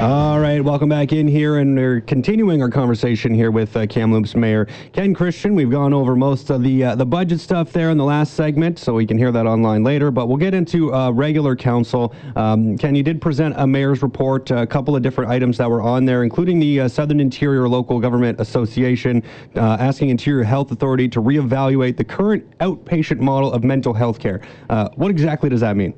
All 0.04 0.38
right, 0.38 0.62
welcome 0.62 0.90
back 0.90 1.14
in 1.14 1.26
here, 1.26 1.56
and 1.56 1.74
we're 1.74 2.02
continuing 2.02 2.60
our 2.60 2.68
conversation 2.68 3.32
here 3.32 3.50
with 3.50 3.74
uh, 3.74 3.86
Kamloops 3.86 4.34
Mayor 4.34 4.68
Ken 4.92 5.14
Christian. 5.14 5.54
We've 5.54 5.70
gone 5.70 5.94
over 5.94 6.14
most 6.14 6.50
of 6.50 6.62
the 6.62 6.84
uh, 6.84 6.94
the 6.94 7.06
budget 7.06 7.40
stuff 7.40 7.72
there 7.72 7.88
in 7.88 7.96
the 7.96 8.04
last 8.04 8.34
segment, 8.34 8.78
so 8.78 8.92
we 8.92 9.06
can 9.06 9.16
hear 9.16 9.32
that 9.32 9.46
online 9.46 9.82
later. 9.82 10.10
But 10.10 10.26
we'll 10.26 10.36
get 10.36 10.52
into 10.52 10.92
uh, 10.92 11.10
regular 11.10 11.56
council. 11.56 12.14
Um, 12.36 12.76
Ken, 12.76 12.94
you 12.94 13.02
did 13.02 13.18
present 13.22 13.54
a 13.56 13.66
mayor's 13.66 14.02
report, 14.02 14.50
a 14.50 14.66
couple 14.66 14.94
of 14.94 15.00
different 15.00 15.30
items 15.30 15.56
that 15.56 15.70
were 15.70 15.80
on 15.80 16.04
there, 16.04 16.22
including 16.22 16.60
the 16.60 16.80
uh, 16.80 16.88
Southern 16.88 17.18
Interior 17.18 17.66
Local 17.66 17.98
Government 17.98 18.38
Association 18.40 19.22
uh, 19.56 19.78
asking 19.80 20.10
Interior 20.10 20.44
Health 20.44 20.70
Authority 20.70 21.08
to 21.08 21.22
reevaluate 21.22 21.96
the 21.96 22.04
current 22.04 22.44
outpatient 22.58 23.20
model 23.20 23.50
of 23.50 23.64
mental 23.64 23.94
health 23.94 24.18
care. 24.18 24.42
Uh, 24.68 24.90
what 24.96 25.10
exactly 25.10 25.48
does 25.48 25.60
that 25.60 25.76
mean? 25.76 25.94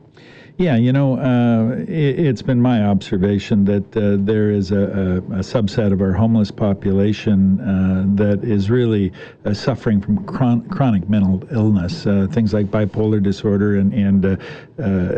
Yeah, 0.59 0.77
you 0.77 0.91
know, 0.91 1.19
uh, 1.19 1.85
it, 1.87 2.19
has 2.19 2.41
been 2.41 2.63
my 2.63 2.83
observation 2.83 3.67
that 3.67 3.95
uh, 3.95 4.17
there 4.19 4.51
is 4.51 4.71
a, 4.71 4.79
a, 4.79 5.17
a, 5.17 5.41
subset 5.41 5.93
of 5.93 6.01
our 6.01 6.15
homeless 6.15 6.51
population 6.51 7.61
uh, 7.61 8.05
that 8.15 8.43
is 8.43 8.71
really 8.71 9.13
uh, 9.45 9.53
suffering 9.53 10.01
from 10.01 10.25
chron- 10.25 10.67
chronic 10.71 11.11
mental 11.11 11.47
illness, 11.51 12.07
uh, 12.07 12.27
things 12.31 12.55
like 12.55 12.67
bipolar 12.69 13.23
disorder 13.23 13.77
and, 13.77 13.93
and 13.93 14.25
uh, 14.25 14.37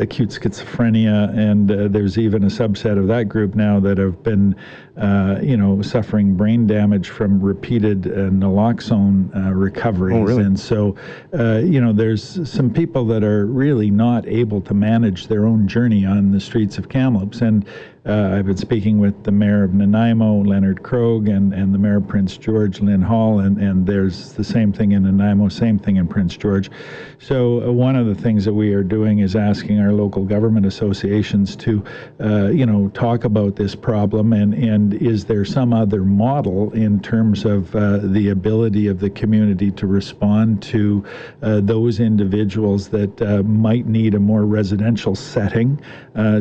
acute 0.00 0.30
schizophrenia. 0.30 1.32
And 1.38 1.68
there's 1.94 2.18
even 2.18 2.42
a 2.42 2.48
subset 2.48 2.98
of 2.98 3.06
that 3.06 3.28
group 3.28 3.54
now 3.54 3.78
that 3.78 3.96
have 3.98 4.20
been, 4.24 4.56
Uh, 4.98 5.38
you 5.40 5.56
know, 5.56 5.80
suffering 5.80 6.34
brain 6.34 6.66
damage 6.66 7.10
from 7.10 7.40
repeated 7.40 8.08
uh, 8.08 8.30
naloxone 8.30 9.30
uh, 9.36 9.52
recoveries. 9.52 10.16
Oh, 10.16 10.22
really? 10.22 10.42
And 10.42 10.58
so, 10.58 10.96
you 11.32 11.80
know, 11.80 11.92
there's 11.92 12.50
some 12.50 12.68
people 12.68 13.04
that 13.06 13.22
are 13.22 13.46
really 13.46 13.90
not 13.92 14.26
able 14.26 14.60
to 14.62 14.74
manage 14.74 15.28
their 15.28 15.46
own 15.46 15.68
journey 15.68 16.04
on 16.04 16.32
the 16.32 16.40
streets 16.40 16.78
of 16.78 16.88
Kamloops. 16.88 17.42
And 17.42 17.64
uh, 18.08 18.34
I've 18.34 18.46
been 18.46 18.56
speaking 18.56 18.98
with 18.98 19.24
the 19.24 19.30
mayor 19.30 19.64
of 19.64 19.74
Nanaimo, 19.74 20.42
Leonard 20.42 20.82
Krog, 20.82 21.28
and, 21.28 21.52
and 21.52 21.74
the 21.74 21.78
mayor 21.78 21.98
of 21.98 22.08
Prince 22.08 22.38
George, 22.38 22.80
Lyn 22.80 23.02
Hall, 23.02 23.40
and, 23.40 23.58
and 23.58 23.86
there's 23.86 24.32
the 24.32 24.44
same 24.44 24.72
thing 24.72 24.92
in 24.92 25.02
Nanaimo, 25.02 25.50
same 25.50 25.78
thing 25.78 25.96
in 25.96 26.08
Prince 26.08 26.34
George. 26.34 26.70
So 27.18 27.62
uh, 27.62 27.70
one 27.70 27.96
of 27.96 28.06
the 28.06 28.14
things 28.14 28.46
that 28.46 28.54
we 28.54 28.72
are 28.72 28.82
doing 28.82 29.18
is 29.18 29.36
asking 29.36 29.80
our 29.80 29.92
local 29.92 30.24
government 30.24 30.64
associations 30.64 31.54
to, 31.56 31.84
uh, 32.20 32.46
you 32.46 32.64
know, 32.64 32.88
talk 32.94 33.24
about 33.24 33.56
this 33.56 33.74
problem, 33.74 34.32
and, 34.32 34.54
and 34.54 34.94
is 34.94 35.26
there 35.26 35.44
some 35.44 35.74
other 35.74 36.02
model 36.02 36.72
in 36.72 37.00
terms 37.00 37.44
of 37.44 37.76
uh, 37.76 37.98
the 37.98 38.30
ability 38.30 38.86
of 38.86 39.00
the 39.00 39.10
community 39.10 39.70
to 39.72 39.86
respond 39.86 40.62
to 40.62 41.04
uh, 41.42 41.60
those 41.60 42.00
individuals 42.00 42.88
that 42.88 43.20
uh, 43.20 43.42
might 43.42 43.86
need 43.86 44.14
a 44.14 44.18
more 44.18 44.46
residential 44.46 45.14
setting 45.14 45.78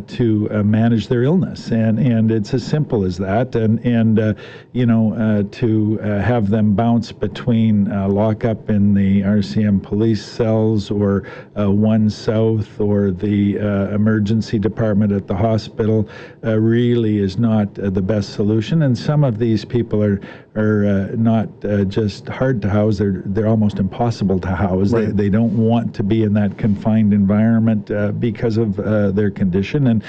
to 0.07 0.49
manage 0.63 1.07
their 1.07 1.23
illness? 1.23 1.56
And 1.71 1.99
and 1.99 2.31
it's 2.31 2.53
as 2.53 2.65
simple 2.65 3.03
as 3.03 3.17
that. 3.17 3.55
And 3.55 3.79
and 3.85 4.19
uh, 4.19 4.33
you 4.73 4.85
know 4.85 5.13
uh, 5.13 5.43
to 5.59 5.99
uh, 6.01 6.19
have 6.19 6.49
them 6.49 6.73
bounce 6.73 7.11
between 7.11 7.91
uh, 7.91 8.07
lockup 8.07 8.69
in 8.69 8.93
the 8.93 9.21
RCM 9.21 9.81
police 9.81 10.23
cells 10.23 10.91
or 10.91 11.23
uh, 11.57 11.69
one 11.71 12.09
south 12.09 12.79
or 12.79 13.11
the 13.11 13.59
uh, 13.59 13.95
emergency 13.95 14.59
department 14.59 15.11
at 15.11 15.27
the 15.27 15.35
hospital 15.35 16.07
really 16.43 17.17
is 17.17 17.37
not 17.37 17.73
the 17.73 18.01
best 18.01 18.33
solution. 18.33 18.83
And 18.83 18.97
some 18.97 19.23
of 19.23 19.37
these 19.37 19.65
people 19.65 20.01
are 20.01 20.21
are 20.57 20.85
uh, 20.85 21.15
not 21.15 21.47
uh, 21.63 21.83
just 21.83 22.27
hard 22.27 22.61
to 22.63 22.69
house; 22.69 22.97
they're 22.97 23.21
they're 23.25 23.47
almost 23.47 23.77
impossible 23.77 24.39
to 24.39 24.47
house. 24.47 24.91
Right. 24.91 25.05
They, 25.05 25.11
they 25.11 25.29
don't 25.29 25.55
want 25.55 25.93
to 25.95 26.03
be 26.03 26.23
in 26.23 26.33
that 26.33 26.57
confined 26.57 27.13
environment 27.13 27.91
uh, 27.91 28.11
because 28.13 28.57
of 28.57 28.79
uh, 28.79 29.11
their 29.11 29.29
condition, 29.29 29.87
and 29.87 30.03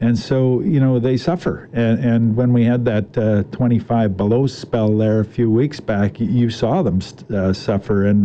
and 0.00 0.18
so 0.18 0.60
you 0.60 0.78
know 0.78 0.98
they 0.98 1.16
suffer. 1.16 1.70
And, 1.72 2.04
and 2.04 2.36
when 2.36 2.52
we 2.52 2.64
had 2.64 2.84
that 2.84 3.16
uh, 3.16 3.44
25 3.56 4.16
below 4.16 4.46
spell 4.46 4.94
there 4.98 5.20
a 5.20 5.24
few 5.24 5.50
weeks 5.50 5.80
back, 5.80 6.20
you 6.20 6.50
saw 6.50 6.82
them 6.82 7.00
uh, 7.32 7.54
suffer, 7.54 8.06
and 8.06 8.24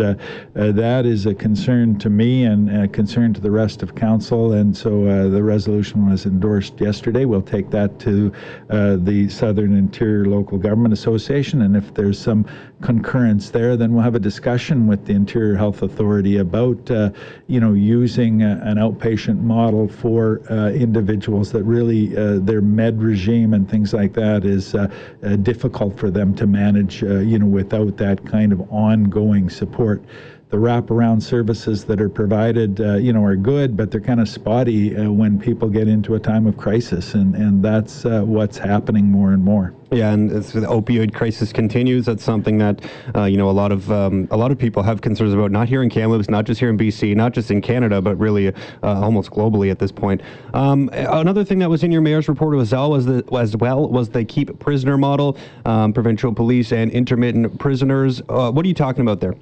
that 0.53 1.05
is 1.05 1.25
a 1.25 1.33
concern 1.33 1.97
to 1.99 2.09
me 2.09 2.43
and 2.43 2.83
a 2.83 2.87
concern 2.89 3.33
to 3.35 3.41
the 3.41 3.51
rest 3.51 3.81
of 3.83 3.95
council. 3.95 4.51
And 4.53 4.75
so 4.75 5.29
the 5.29 5.41
resolution 5.41 6.09
was 6.09 6.25
endorsed 6.25 6.81
yesterday. 6.81 7.23
We'll 7.23 7.41
take 7.41 7.69
that 7.69 7.99
to 7.99 8.33
the 8.67 9.29
Southern 9.29 9.77
Interior 9.77 10.25
Local 10.25 10.57
Government 10.57 10.93
Association 10.93 11.61
and 11.69 11.77
if 11.77 11.93
there's 11.93 12.17
some 12.17 12.45
concurrence 12.81 13.51
there, 13.51 13.77
then 13.77 13.93
we'll 13.93 14.03
have 14.03 14.15
a 14.15 14.19
discussion 14.19 14.87
with 14.87 15.05
the 15.05 15.13
Interior 15.13 15.55
Health 15.55 15.83
Authority 15.83 16.37
about, 16.37 16.89
uh, 16.89 17.11
you 17.45 17.59
know, 17.59 17.73
using 17.73 18.41
a, 18.41 18.59
an 18.63 18.77
outpatient 18.77 19.39
model 19.39 19.87
for 19.87 20.41
uh, 20.51 20.71
individuals 20.71 21.51
that 21.51 21.63
really 21.63 22.17
uh, 22.17 22.39
their 22.39 22.61
med 22.61 22.99
regime 23.03 23.53
and 23.53 23.69
things 23.69 23.93
like 23.93 24.13
that 24.13 24.45
is 24.45 24.73
uh, 24.73 24.87
uh, 25.23 25.35
difficult 25.35 25.95
for 25.99 26.09
them 26.09 26.33
to 26.35 26.47
manage, 26.47 27.03
uh, 27.03 27.19
you 27.19 27.37
know, 27.37 27.45
without 27.45 27.95
that 27.97 28.25
kind 28.25 28.51
of 28.51 28.61
ongoing 28.71 29.47
support 29.47 30.03
the 30.49 30.57
wraparound 30.57 31.21
services 31.21 31.85
that 31.85 32.01
are 32.01 32.09
provided, 32.09 32.81
uh, 32.81 32.95
you 32.95 33.13
know, 33.13 33.23
are 33.23 33.35
good, 33.35 33.77
but 33.77 33.91
they're 33.91 34.01
kind 34.01 34.19
of 34.19 34.27
spotty 34.27 34.97
uh, 34.97 35.11
when 35.11 35.39
people 35.39 35.69
get 35.69 35.87
into 35.87 36.15
a 36.15 36.19
time 36.19 36.47
of 36.47 36.57
crisis, 36.57 37.13
and 37.13 37.35
and 37.35 37.63
that's 37.63 38.03
uh, 38.03 38.23
what's 38.23 38.57
happening 38.57 39.05
more 39.05 39.31
and 39.31 39.43
more. 39.43 39.75
Yeah, 39.91 40.11
and 40.11 40.31
as 40.31 40.53
the 40.53 40.61
opioid 40.61 41.15
crisis 41.15 41.51
continues, 41.51 42.05
that's 42.05 42.23
something 42.23 42.59
that 42.59 42.81
uh, 43.15 43.23
you 43.23 43.37
know 43.37 43.49
a 43.49 43.51
lot 43.51 43.71
of 43.71 43.91
um, 43.91 44.27
a 44.29 44.37
lot 44.37 44.51
of 44.51 44.59
people 44.59 44.83
have 44.83 45.01
concerns 45.01 45.33
about. 45.33 45.49
Not 45.49 45.67
here 45.67 45.81
in 45.81 45.89
Kamloops, 45.89 46.29
not 46.29 46.45
just 46.45 46.59
here 46.59 46.69
in 46.69 46.77
BC, 46.77 47.15
not 47.15 47.33
just 47.33 47.49
in 47.49 47.59
Canada, 47.59 47.99
but 47.99 48.15
really 48.17 48.49
uh, 48.49 48.53
almost 48.83 49.31
globally 49.31 49.71
at 49.71 49.79
this 49.79 49.91
point. 49.91 50.21
Um, 50.53 50.91
another 50.93 51.43
thing 51.43 51.57
that 51.59 51.69
was 51.71 51.83
in 51.83 51.91
your 51.91 52.01
mayor's 52.01 52.27
report 52.29 52.59
as 52.59 52.71
well 52.71 52.91
was 52.91 53.07
the 53.07 53.23
as 53.35 53.57
well 53.57 53.89
was 53.89 54.09
the 54.09 54.23
keep 54.23 54.59
prisoner 54.59 54.95
model, 54.95 55.37
um, 55.65 55.91
provincial 55.91 56.35
police 56.35 56.71
and 56.71 56.91
intermittent 56.91 57.57
prisoners. 57.57 58.21
Uh, 58.29 58.51
what 58.51 58.63
are 58.65 58.67
you 58.67 58.75
talking 58.75 59.01
about 59.01 59.19
there? 59.21 59.33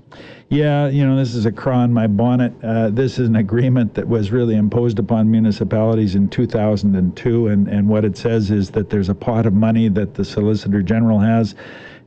Yeah, 0.49 0.87
you 0.87 1.05
know, 1.05 1.17
this 1.17 1.35
is 1.35 1.45
a 1.45 1.51
craw 1.51 1.83
in 1.83 1.91
my 1.91 2.07
bonnet. 2.07 2.53
Uh, 2.63 2.89
this 2.89 3.19
is 3.19 3.27
an 3.27 3.35
agreement 3.35 3.93
that 3.95 4.07
was 4.07 4.31
really 4.31 4.55
imposed 4.55 4.97
upon 4.97 5.29
municipalities 5.29 6.15
in 6.15 6.29
2002, 6.29 7.47
and, 7.47 7.67
and 7.67 7.89
what 7.89 8.05
it 8.05 8.15
says 8.15 8.49
is 8.49 8.71
that 8.71 8.89
there's 8.89 9.09
a 9.09 9.15
pot 9.15 9.45
of 9.45 9.51
money 9.51 9.89
that 9.89 10.13
the 10.13 10.23
Solicitor 10.37 10.83
General 10.83 11.19
has 11.19 11.55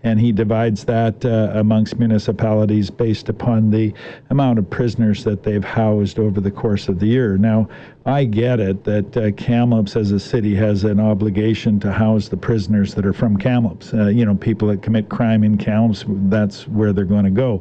and 0.02 0.18
he 0.18 0.32
divides 0.32 0.84
that 0.84 1.25
uh, 1.25 1.50
amongst 1.58 1.99
municipalities 1.99 2.90
based 2.90 3.28
upon 3.28 3.70
the 3.70 3.92
amount 4.30 4.58
of 4.58 4.70
prisoners 4.70 5.25
that 5.25 5.42
they've 5.42 5.64
housed 5.64 6.18
over 6.18 6.40
the 6.40 6.50
course 6.50 6.88
of 6.88 7.00
the 7.00 7.06
year. 7.06 7.36
Now, 7.36 7.69
I 8.06 8.25
get 8.25 8.60
it 8.60 8.82
that 8.84 9.15
uh, 9.15 9.30
Kamloops 9.32 9.95
as 9.95 10.10
a 10.10 10.19
city 10.19 10.54
has 10.54 10.84
an 10.84 10.99
obligation 10.99 11.78
to 11.80 11.93
house 11.93 12.28
the 12.28 12.36
prisoners 12.36 12.95
that 12.95 13.04
are 13.04 13.13
from 13.13 13.36
Kamloops. 13.36 13.93
Uh, 13.93 14.06
you 14.06 14.25
know, 14.25 14.34
people 14.34 14.69
that 14.69 14.80
commit 14.80 15.10
crime 15.10 15.45
in 15.45 15.58
Kamloops, 15.58 16.06
that's 16.08 16.67
where 16.67 16.95
they're 16.95 17.04
going 17.04 17.26
to 17.26 17.30
go. 17.30 17.60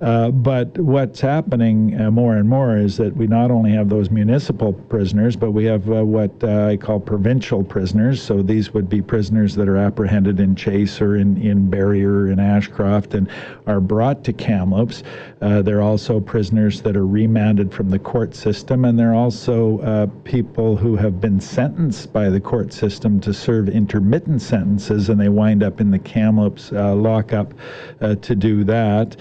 Uh, 0.00 0.30
but 0.30 0.76
what's 0.78 1.20
happening 1.20 2.00
uh, 2.00 2.10
more 2.10 2.36
and 2.36 2.48
more 2.48 2.76
is 2.76 2.96
that 2.96 3.14
we 3.14 3.26
not 3.26 3.50
only 3.50 3.72
have 3.72 3.90
those 3.90 4.10
municipal 4.10 4.72
prisoners, 4.72 5.36
but 5.36 5.50
we 5.50 5.64
have 5.64 5.90
uh, 5.90 6.04
what 6.04 6.32
uh, 6.42 6.66
I 6.68 6.78
call 6.78 6.98
provincial 6.98 7.62
prisoners. 7.62 8.22
So 8.22 8.42
these 8.42 8.72
would 8.72 8.88
be 8.88 9.02
prisoners 9.02 9.54
that 9.54 9.68
are 9.68 9.76
apprehended 9.76 10.40
in 10.40 10.56
Chase 10.56 11.00
or 11.00 11.16
in, 11.16 11.36
in 11.42 11.70
Barriere 11.70 12.22
or 12.22 12.30
in 12.30 12.40
Ashcroft 12.40 13.12
and 13.12 13.28
are 13.66 13.80
brought 13.80 14.24
to 14.24 14.32
Kamloops. 14.32 15.02
they're 15.40 15.82
also 15.82 16.20
prisoners 16.20 16.80
that 16.82 16.96
are 16.96 17.06
remanded 17.06 17.72
from 17.72 17.90
the 17.90 17.98
court 17.98 18.34
system, 18.34 18.86
and 18.86 18.98
they're 18.98 19.14
also 19.14 19.74
uh, 19.84 20.06
people 20.24 20.76
who 20.76 20.96
have 20.96 21.20
been 21.20 21.38
sentenced 21.38 22.12
by 22.12 22.30
the 22.30 22.40
court 22.40 22.72
system 22.72 23.20
to 23.20 23.34
serve 23.34 23.68
intermittent 23.68 24.40
sentences, 24.40 25.10
and 25.10 25.20
they 25.20 25.28
wind 25.28 25.62
up 25.62 25.80
in 25.80 25.90
the 25.90 25.98
Kamloops 25.98 26.72
uh, 26.72 26.94
lockup 26.94 27.52
uh, 28.00 28.14
to 28.16 28.34
do 28.34 28.64
that. 28.64 29.16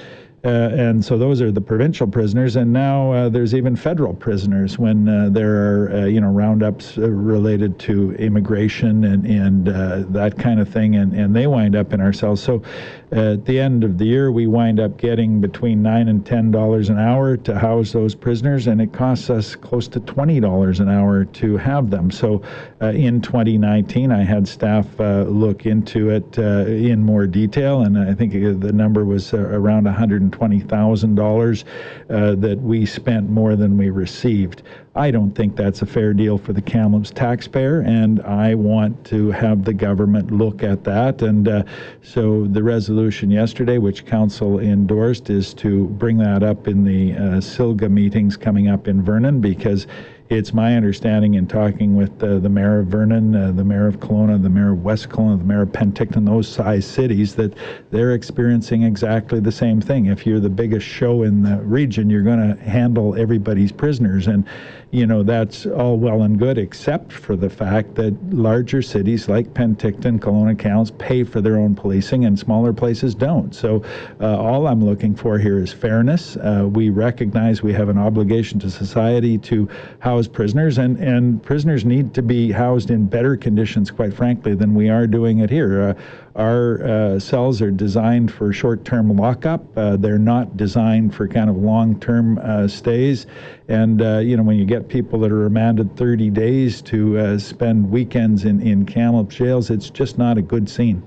Uh, 0.45 0.69
and 0.73 1.03
so 1.03 1.17
those 1.17 1.41
are 1.41 1.53
the 1.53 1.61
provincial 1.61 2.05
prisoners, 2.05 2.57
and 2.57 2.73
now 2.73 3.13
uh, 3.13 3.29
there's 3.29 3.55
even 3.55 3.77
federal 3.77 4.13
prisoners 4.13 4.77
when 4.77 5.07
uh, 5.07 5.29
there 5.29 5.55
are, 5.55 5.91
uh, 5.93 6.05
you 6.05 6.19
know, 6.19 6.27
roundups 6.27 6.97
uh, 6.97 7.09
related 7.09 7.79
to 7.79 8.11
immigration 8.15 9.05
and 9.05 9.25
and 9.25 9.67
that 10.13 10.37
kind 10.37 10.59
of 10.59 10.67
thing, 10.67 10.97
and, 10.97 11.13
and 11.13 11.33
they 11.33 11.47
wind 11.47 11.77
up 11.77 11.93
in 11.93 12.01
our 12.01 12.11
cells. 12.11 12.43
So 12.43 12.61
at 13.13 13.45
the 13.45 13.59
end 13.59 13.83
of 13.83 13.97
the 13.97 14.05
year, 14.05 14.31
we 14.31 14.47
wind 14.47 14.79
up 14.79 14.97
getting 14.97 15.41
between 15.41 15.81
nine 15.81 16.07
and 16.07 16.25
ten 16.25 16.51
dollars 16.51 16.89
an 16.89 16.99
hour 16.99 17.37
to 17.37 17.59
house 17.59 17.91
those 17.91 18.15
prisoners, 18.15 18.67
and 18.67 18.81
it 18.81 18.93
costs 18.93 19.29
us 19.29 19.55
close 19.55 19.87
to 19.89 19.99
twenty 20.01 20.39
dollars 20.39 20.79
an 20.79 20.89
hour 20.89 21.25
to 21.25 21.57
have 21.57 21.89
them. 21.89 22.11
So 22.11 22.41
uh, 22.81 22.87
in 22.87 23.21
2019, 23.21 24.11
I 24.11 24.23
had 24.23 24.47
staff 24.47 24.87
uh, 24.99 25.23
look 25.23 25.65
into 25.65 26.09
it 26.09 26.39
uh, 26.39 26.65
in 26.65 27.03
more 27.03 27.27
detail, 27.27 27.81
and 27.81 27.97
I 27.97 28.13
think 28.13 28.33
the 28.33 28.73
number 28.73 29.05
was 29.05 29.33
around 29.33 29.85
100. 29.85 30.13
$120,000 30.33 31.63
uh, 32.09 32.35
that 32.35 32.59
we 32.61 32.85
spent 32.85 33.29
more 33.29 33.55
than 33.55 33.77
we 33.77 33.89
received. 33.89 34.63
I 34.95 35.09
don't 35.09 35.31
think 35.31 35.55
that's 35.55 35.81
a 35.81 35.87
fair 35.87 36.13
deal 36.13 36.37
for 36.37 36.53
the 36.53 36.61
Kamloops 36.61 37.09
taxpayer, 37.09 37.81
and 37.81 38.21
I 38.21 38.53
want 38.53 39.03
to 39.05 39.31
have 39.31 39.65
the 39.65 39.73
government 39.73 40.29
look 40.29 40.61
at 40.61 40.83
that. 40.83 41.23
And 41.23 41.47
uh, 41.47 41.63
so 42.03 42.45
the 42.45 42.61
resolution 42.61 43.31
yesterday, 43.31 43.79
which 43.79 44.05
council 44.05 44.59
endorsed, 44.59 45.31
is 45.31 45.55
to 45.55 45.87
bring 45.87 46.17
that 46.19 46.43
up 46.43 46.67
in 46.67 46.83
the 46.83 47.13
uh, 47.13 47.17
SILGA 47.41 47.89
meetings 47.89 48.37
coming 48.37 48.67
up 48.67 48.87
in 48.87 49.01
Vernon 49.01 49.41
because 49.41 49.87
it's 50.29 50.53
my 50.53 50.75
understanding 50.75 51.35
in 51.35 51.47
talking 51.47 51.95
with 51.95 52.23
uh, 52.23 52.39
the 52.39 52.49
mayor 52.49 52.79
of 52.79 52.87
Vernon, 52.87 53.35
uh, 53.35 53.51
the 53.51 53.63
mayor 53.63 53.87
of 53.87 53.99
Kelowna, 53.99 54.41
the 54.41 54.49
mayor 54.49 54.71
of 54.71 54.83
West 54.83 55.09
Kelowna, 55.09 55.37
the 55.37 55.43
mayor 55.43 55.63
of 55.63 55.69
Penticton, 55.69 56.25
those 56.25 56.47
size 56.47 56.85
cities, 56.85 57.35
that 57.35 57.53
they're 57.91 58.13
experiencing 58.13 58.83
exactly 58.83 59.39
the 59.39 59.51
same 59.51 59.81
thing. 59.81 60.07
If 60.07 60.25
you're 60.25 60.39
the 60.39 60.49
biggest 60.49 60.87
show 60.87 61.23
in 61.23 61.43
the 61.43 61.57
region, 61.57 62.09
you're 62.09 62.23
going 62.23 62.55
to 62.55 62.61
handle 62.63 63.15
everybody's 63.15 63.71
prisoners. 63.71 64.27
And 64.27 64.45
you 64.93 65.07
know, 65.07 65.23
that's 65.23 65.65
all 65.65 65.97
well 65.97 66.21
and 66.21 66.37
good, 66.37 66.59
except 66.59 67.11
for 67.11 67.35
the 67.35 67.49
fact 67.49 67.95
that 67.95 68.15
larger 68.31 68.83
cities 68.83 69.27
like 69.27 69.51
Penticton, 69.55 70.19
Kelowna 70.19 70.57
Counts 70.57 70.91
pay 70.99 71.23
for 71.23 71.41
their 71.41 71.57
own 71.57 71.73
policing 71.73 72.25
and 72.25 72.37
smaller 72.37 72.71
places 72.71 73.15
don't. 73.15 73.55
So 73.55 73.83
uh, 74.21 74.37
all 74.37 74.67
I'm 74.67 74.85
looking 74.85 75.15
for 75.15 75.39
here 75.39 75.57
is 75.57 75.73
fairness. 75.73 76.37
Uh, 76.37 76.69
we 76.71 76.91
recognize 76.91 77.63
we 77.63 77.73
have 77.73 77.89
an 77.89 77.97
obligation 77.97 78.59
to 78.59 78.69
society 78.69 79.39
to 79.39 79.67
house 79.97 80.22
house 80.23 80.33
prisoners, 80.33 80.77
and, 80.77 80.97
and 80.99 81.43
prisoners 81.43 81.83
need 81.83 82.13
to 82.13 82.21
be 82.21 82.51
housed 82.51 82.91
in 82.91 83.05
better 83.05 83.35
conditions, 83.35 83.91
quite 83.91 84.13
frankly, 84.13 84.55
than 84.55 84.73
we 84.73 84.89
are 84.89 85.05
doing 85.05 85.39
it 85.39 85.49
here. 85.49 85.81
Uh, 85.81 85.93
our 86.35 86.83
uh, 86.83 87.19
cells 87.19 87.61
are 87.61 87.71
designed 87.71 88.31
for 88.31 88.53
short-term 88.53 89.15
lockup. 89.15 89.61
Uh, 89.77 89.97
they're 89.97 90.17
not 90.17 90.55
designed 90.55 91.13
for 91.13 91.27
kind 91.27 91.49
of 91.49 91.57
long-term 91.57 92.39
uh, 92.39 92.67
stays. 92.67 93.27
And 93.67 94.01
uh, 94.01 94.19
you 94.19 94.37
know, 94.37 94.43
when 94.43 94.57
you 94.57 94.65
get 94.65 94.87
people 94.87 95.19
that 95.19 95.31
are 95.31 95.39
remanded 95.39 95.95
30 95.97 96.29
days 96.29 96.81
to 96.83 97.17
uh, 97.17 97.37
spend 97.37 97.89
weekends 97.89 98.45
in 98.45 98.61
in 98.61 98.85
Kamloops 98.85 99.35
jails, 99.35 99.69
it's 99.69 99.89
just 99.89 100.17
not 100.17 100.37
a 100.37 100.41
good 100.41 100.69
scene. 100.69 101.03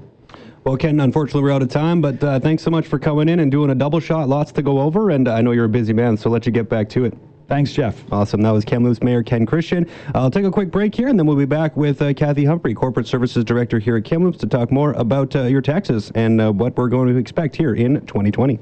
Well, 0.64 0.76
Ken, 0.76 1.00
unfortunately, 1.00 1.42
we're 1.42 1.52
out 1.52 1.62
of 1.62 1.70
time, 1.70 2.00
but 2.00 2.22
uh, 2.22 2.40
thanks 2.40 2.62
so 2.62 2.70
much 2.70 2.87
for 2.87 2.98
coming 2.98 3.29
in 3.29 3.40
and 3.40 3.50
doing 3.50 3.70
a 3.70 3.74
double 3.74 4.00
shot. 4.00 4.29
Lots 4.29 4.52
to 4.52 4.62
go 4.62 4.81
over, 4.81 5.11
and 5.11 5.29
I 5.29 5.40
know 5.40 5.52
you're 5.52 5.66
a 5.66 5.68
busy 5.68 5.92
man, 5.92 6.16
so 6.16 6.29
I'll 6.29 6.33
let 6.33 6.44
you 6.44 6.52
get 6.52 6.68
back 6.68 6.88
to 6.90 7.05
it. 7.05 7.14
Thanks, 7.48 7.72
Jeff. 7.72 8.02
Awesome. 8.12 8.42
That 8.42 8.50
was 8.50 8.64
Kamloops 8.64 9.02
Mayor 9.02 9.22
Ken 9.22 9.46
Christian. 9.46 9.88
I'll 10.14 10.30
take 10.30 10.44
a 10.44 10.50
quick 10.50 10.70
break 10.70 10.94
here, 10.94 11.09
and 11.09 11.18
then 11.18 11.26
we'll 11.26 11.37
be 11.37 11.44
back 11.44 11.76
with 11.76 12.02
uh, 12.02 12.12
Kathy 12.12 12.44
Humphrey, 12.44 12.74
Corporate 12.74 13.06
Services 13.06 13.44
Director 13.44 13.78
here 13.78 13.96
at 13.96 14.04
Kamloops, 14.04 14.38
to 14.38 14.46
talk 14.46 14.72
more 14.72 14.92
about 14.94 15.37
uh, 15.37 15.44
your 15.44 15.62
taxes 15.62 16.11
and 16.14 16.40
uh, 16.40 16.52
what 16.52 16.76
we're 16.76 16.88
going 16.88 17.09
to 17.09 17.16
expect 17.16 17.54
here 17.54 17.74
in 17.74 18.04
2020. 18.06 18.59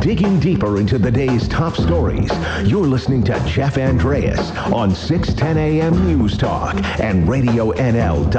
Digging 0.00 0.38
deeper 0.38 0.78
into 0.78 0.98
the 0.98 1.10
day's 1.10 1.48
top 1.48 1.74
stories, 1.74 2.30
you're 2.62 2.86
listening 2.86 3.24
to 3.24 3.38
Jeff 3.44 3.76
Andreas 3.76 4.52
on 4.72 4.94
610 4.94 5.58
AM 5.58 6.06
News 6.06 6.38
Talk 6.38 6.76
and 7.00 7.26
RadioNL.com. 7.28 8.32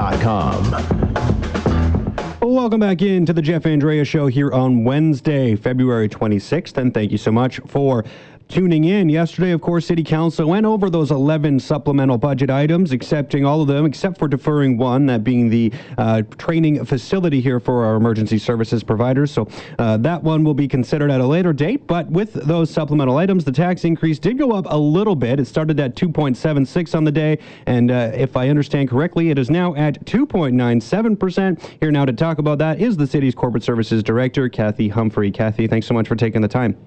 Welcome 2.58 2.80
back 2.80 3.04
in 3.04 3.24
to 3.28 3.34
the 3.34 3.42
Jeff 3.44 3.68
Andrea 3.68 4.04
Show 4.04 4.26
here 4.26 4.52
on 4.52 4.84
Wednesday, 4.84 5.56
February 5.56 6.10
26th, 6.10 6.76
and 6.78 6.92
thank 6.92 7.12
you 7.12 7.18
so 7.20 7.32
much 7.32 7.60
for 7.68 8.04
tuning 8.48 8.86
in. 8.86 9.10
Yesterday, 9.10 9.52
of 9.52 9.62
course, 9.62 9.86
City 9.86 10.04
Council 10.04 10.48
went 10.48 10.66
over 10.66 10.90
those 10.90 11.12
11 11.12 11.60
supplemental 11.60 12.18
budget 12.18 12.50
items, 12.50 12.92
accepting 12.92 13.46
all 13.46 13.62
of 13.62 13.68
them 13.68 13.86
except 13.86 14.18
for 14.18 14.28
deferring 14.28 14.78
one, 14.78 15.06
that 15.08 15.24
being 15.24 15.50
the 15.50 15.72
uh, 15.98 16.22
training 16.38 16.84
facility 16.86 17.42
here 17.42 17.60
for 17.60 17.86
our 17.86 17.96
emergency 17.96 18.38
services 18.38 18.84
providers. 18.84 19.32
So 19.32 19.48
uh, 19.80 19.98
that 19.98 20.24
one 20.24 20.44
will 20.44 20.54
be 20.54 20.68
considered 20.68 21.12
at 21.12 21.22
a 21.22 21.26
later 21.26 21.54
date. 21.54 21.88
But 21.88 22.10
with 22.10 22.34
those 22.34 22.70
supplemental 22.70 23.18
items, 23.18 23.44
the 23.44 23.52
tax 23.52 23.84
increase 23.84 24.20
did 24.20 24.38
go 24.38 24.52
up 24.52 24.66
a 24.70 24.78
little 24.78 25.16
bit. 25.16 25.40
It 25.40 25.46
started 25.46 25.80
at 25.80 25.96
2.76 25.96 26.96
on 26.96 27.04
the 27.04 27.12
day, 27.12 27.40
and 27.66 27.92
uh, 27.92 28.12
if 28.14 28.38
I 28.38 28.50
understand 28.50 28.90
correctly, 28.90 29.30
it 29.30 29.38
is 29.38 29.50
now 29.50 29.76
at 29.76 30.04
2.97%. 30.06 31.62
Here 31.80 31.92
now 31.92 32.06
to 32.06 32.14
talk 32.14 32.38
about 32.38 32.58
that 32.60 32.80
is 32.80 32.98
the 32.98 33.08
city's 33.08 33.36
corporate 33.36 33.64
services 33.64 34.04
director, 34.04 34.50
Kathy 34.50 34.88
Humphrey. 34.88 35.32
Kathy, 35.32 35.68
thanks 35.68 35.88
so 35.88 35.94
much 35.94 36.08
for 36.08 36.16
taking 36.16 36.42
the 36.42 36.48
time. 36.48 36.78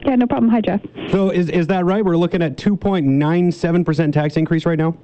Yeah, 0.00 0.14
no 0.16 0.26
problem. 0.26 0.50
Hi, 0.50 0.60
Jeff. 0.60 0.80
So 1.10 1.30
is, 1.30 1.48
is 1.48 1.66
that 1.68 1.84
right? 1.84 2.04
We're 2.04 2.16
looking 2.16 2.42
at 2.42 2.56
2.97% 2.56 4.12
tax 4.12 4.36
increase 4.36 4.66
right 4.66 4.78
now? 4.78 4.96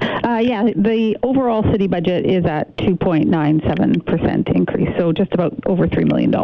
Uh, 0.00 0.40
yeah, 0.42 0.64
the 0.74 1.16
overall 1.22 1.62
city 1.70 1.86
budget 1.86 2.26
is 2.26 2.44
at 2.46 2.76
2.97% 2.78 4.48
increase, 4.54 4.88
so 4.98 5.12
just 5.12 5.32
about 5.32 5.54
over 5.66 5.86
$3 5.86 6.04
million. 6.08 6.34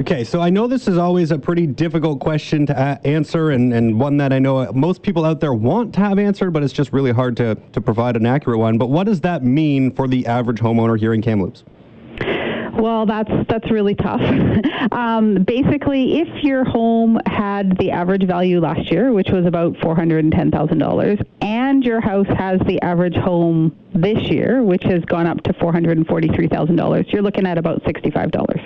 Okay, 0.00 0.24
so 0.24 0.40
I 0.40 0.48
know 0.48 0.66
this 0.66 0.88
is 0.88 0.96
always 0.96 1.30
a 1.30 1.38
pretty 1.38 1.66
difficult 1.66 2.20
question 2.20 2.64
to 2.66 2.72
a- 2.72 3.06
answer 3.06 3.50
and, 3.50 3.74
and 3.74 4.00
one 4.00 4.16
that 4.16 4.32
I 4.32 4.38
know 4.38 4.72
most 4.72 5.02
people 5.02 5.26
out 5.26 5.40
there 5.40 5.52
want 5.52 5.92
to 5.94 6.00
have 6.00 6.18
answered, 6.18 6.52
but 6.52 6.62
it's 6.62 6.72
just 6.72 6.90
really 6.92 7.12
hard 7.12 7.36
to, 7.36 7.54
to 7.72 7.80
provide 7.82 8.16
an 8.16 8.24
accurate 8.24 8.58
one. 8.58 8.78
But 8.78 8.88
what 8.88 9.04
does 9.04 9.20
that 9.20 9.44
mean 9.44 9.94
for 9.94 10.08
the 10.08 10.26
average 10.26 10.60
homeowner 10.60 10.98
here 10.98 11.12
in 11.12 11.20
Kamloops? 11.20 11.64
Well, 12.80 13.04
that's 13.04 13.30
that's 13.46 13.70
really 13.70 13.94
tough. 13.94 14.20
um, 14.92 15.44
basically, 15.44 16.20
if 16.20 16.42
your 16.42 16.64
home 16.64 17.20
had 17.26 17.76
the 17.76 17.90
average 17.90 18.26
value 18.26 18.58
last 18.58 18.90
year, 18.90 19.12
which 19.12 19.28
was 19.30 19.44
about 19.44 19.76
four 19.82 19.94
hundred 19.94 20.24
and 20.24 20.32
ten 20.32 20.50
thousand 20.50 20.78
dollars, 20.78 21.18
and 21.42 21.84
your 21.84 22.00
house 22.00 22.26
has 22.38 22.58
the 22.66 22.80
average 22.80 23.16
home 23.16 23.76
this 23.94 24.30
year, 24.30 24.62
which 24.62 24.82
has 24.84 25.04
gone 25.04 25.26
up 25.26 25.42
to 25.42 25.52
four 25.54 25.72
hundred 25.72 25.98
and 25.98 26.06
forty-three 26.06 26.48
thousand 26.48 26.76
dollars, 26.76 27.04
you're 27.10 27.22
looking 27.22 27.46
at 27.46 27.58
about 27.58 27.82
sixty-five 27.84 28.30
dollars. 28.30 28.60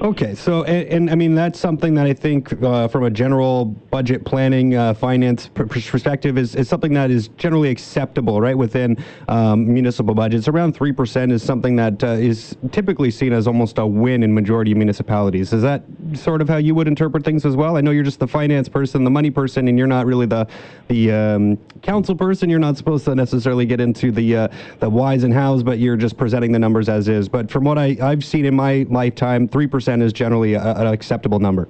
Okay, 0.00 0.34
so 0.34 0.64
and, 0.64 0.88
and, 0.88 1.10
I 1.10 1.14
mean 1.14 1.34
that's 1.34 1.60
something 1.60 1.92
that 1.92 2.06
I 2.06 2.14
think 2.14 2.62
uh, 2.62 2.88
from 2.88 3.04
a 3.04 3.10
general 3.10 3.66
budget 3.66 4.24
planning, 4.24 4.74
uh, 4.74 4.94
finance 4.94 5.48
pr- 5.48 5.64
perspective 5.64 6.38
is, 6.38 6.54
is 6.54 6.70
something 6.70 6.94
that 6.94 7.10
is 7.10 7.28
generally 7.36 7.68
acceptable, 7.68 8.40
right? 8.40 8.56
Within 8.56 8.96
um, 9.28 9.70
municipal 9.70 10.14
budgets, 10.14 10.48
around 10.48 10.72
three 10.72 10.92
percent 10.92 11.32
is 11.32 11.42
something 11.42 11.76
that 11.76 12.02
uh, 12.02 12.12
is 12.12 12.56
typically 12.72 13.10
seen 13.10 13.34
as 13.34 13.46
almost 13.46 13.76
a 13.76 13.84
win 13.86 14.22
in 14.22 14.32
majority 14.32 14.72
of 14.72 14.78
municipalities. 14.78 15.52
Is 15.52 15.60
that 15.60 15.82
sort 16.14 16.40
of 16.40 16.48
how 16.48 16.56
you 16.56 16.74
would 16.74 16.88
interpret 16.88 17.22
things 17.22 17.44
as 17.44 17.54
well? 17.54 17.76
I 17.76 17.82
know 17.82 17.90
you're 17.90 18.02
just 18.02 18.20
the 18.20 18.28
finance 18.28 18.70
person, 18.70 19.04
the 19.04 19.10
money 19.10 19.30
person, 19.30 19.68
and 19.68 19.76
you're 19.76 19.86
not 19.86 20.06
really 20.06 20.26
the 20.26 20.46
the 20.88 21.12
um, 21.12 21.58
council 21.82 22.14
person. 22.16 22.48
You're 22.48 22.58
not 22.58 22.78
supposed 22.78 23.04
to 23.04 23.14
necessarily 23.14 23.66
get 23.66 23.82
into 23.82 24.12
the 24.12 24.34
uh, 24.34 24.48
the 24.78 24.88
whys 24.88 25.24
and 25.24 25.34
hows, 25.34 25.62
but 25.62 25.78
you're 25.78 25.98
just 25.98 26.16
presenting 26.16 26.52
the 26.52 26.58
numbers 26.58 26.88
as 26.88 27.06
is. 27.06 27.28
But 27.28 27.50
from 27.50 27.64
what 27.64 27.76
I, 27.76 27.98
I've 28.00 28.24
seen 28.24 28.46
in 28.46 28.56
my 28.56 28.86
lifetime, 28.88 29.46
three 29.46 29.66
percent 29.66 29.89
percent 29.90 30.02
is 30.04 30.12
generally 30.12 30.54
a, 30.54 30.74
an 30.76 30.86
acceptable 30.86 31.40
number. 31.40 31.68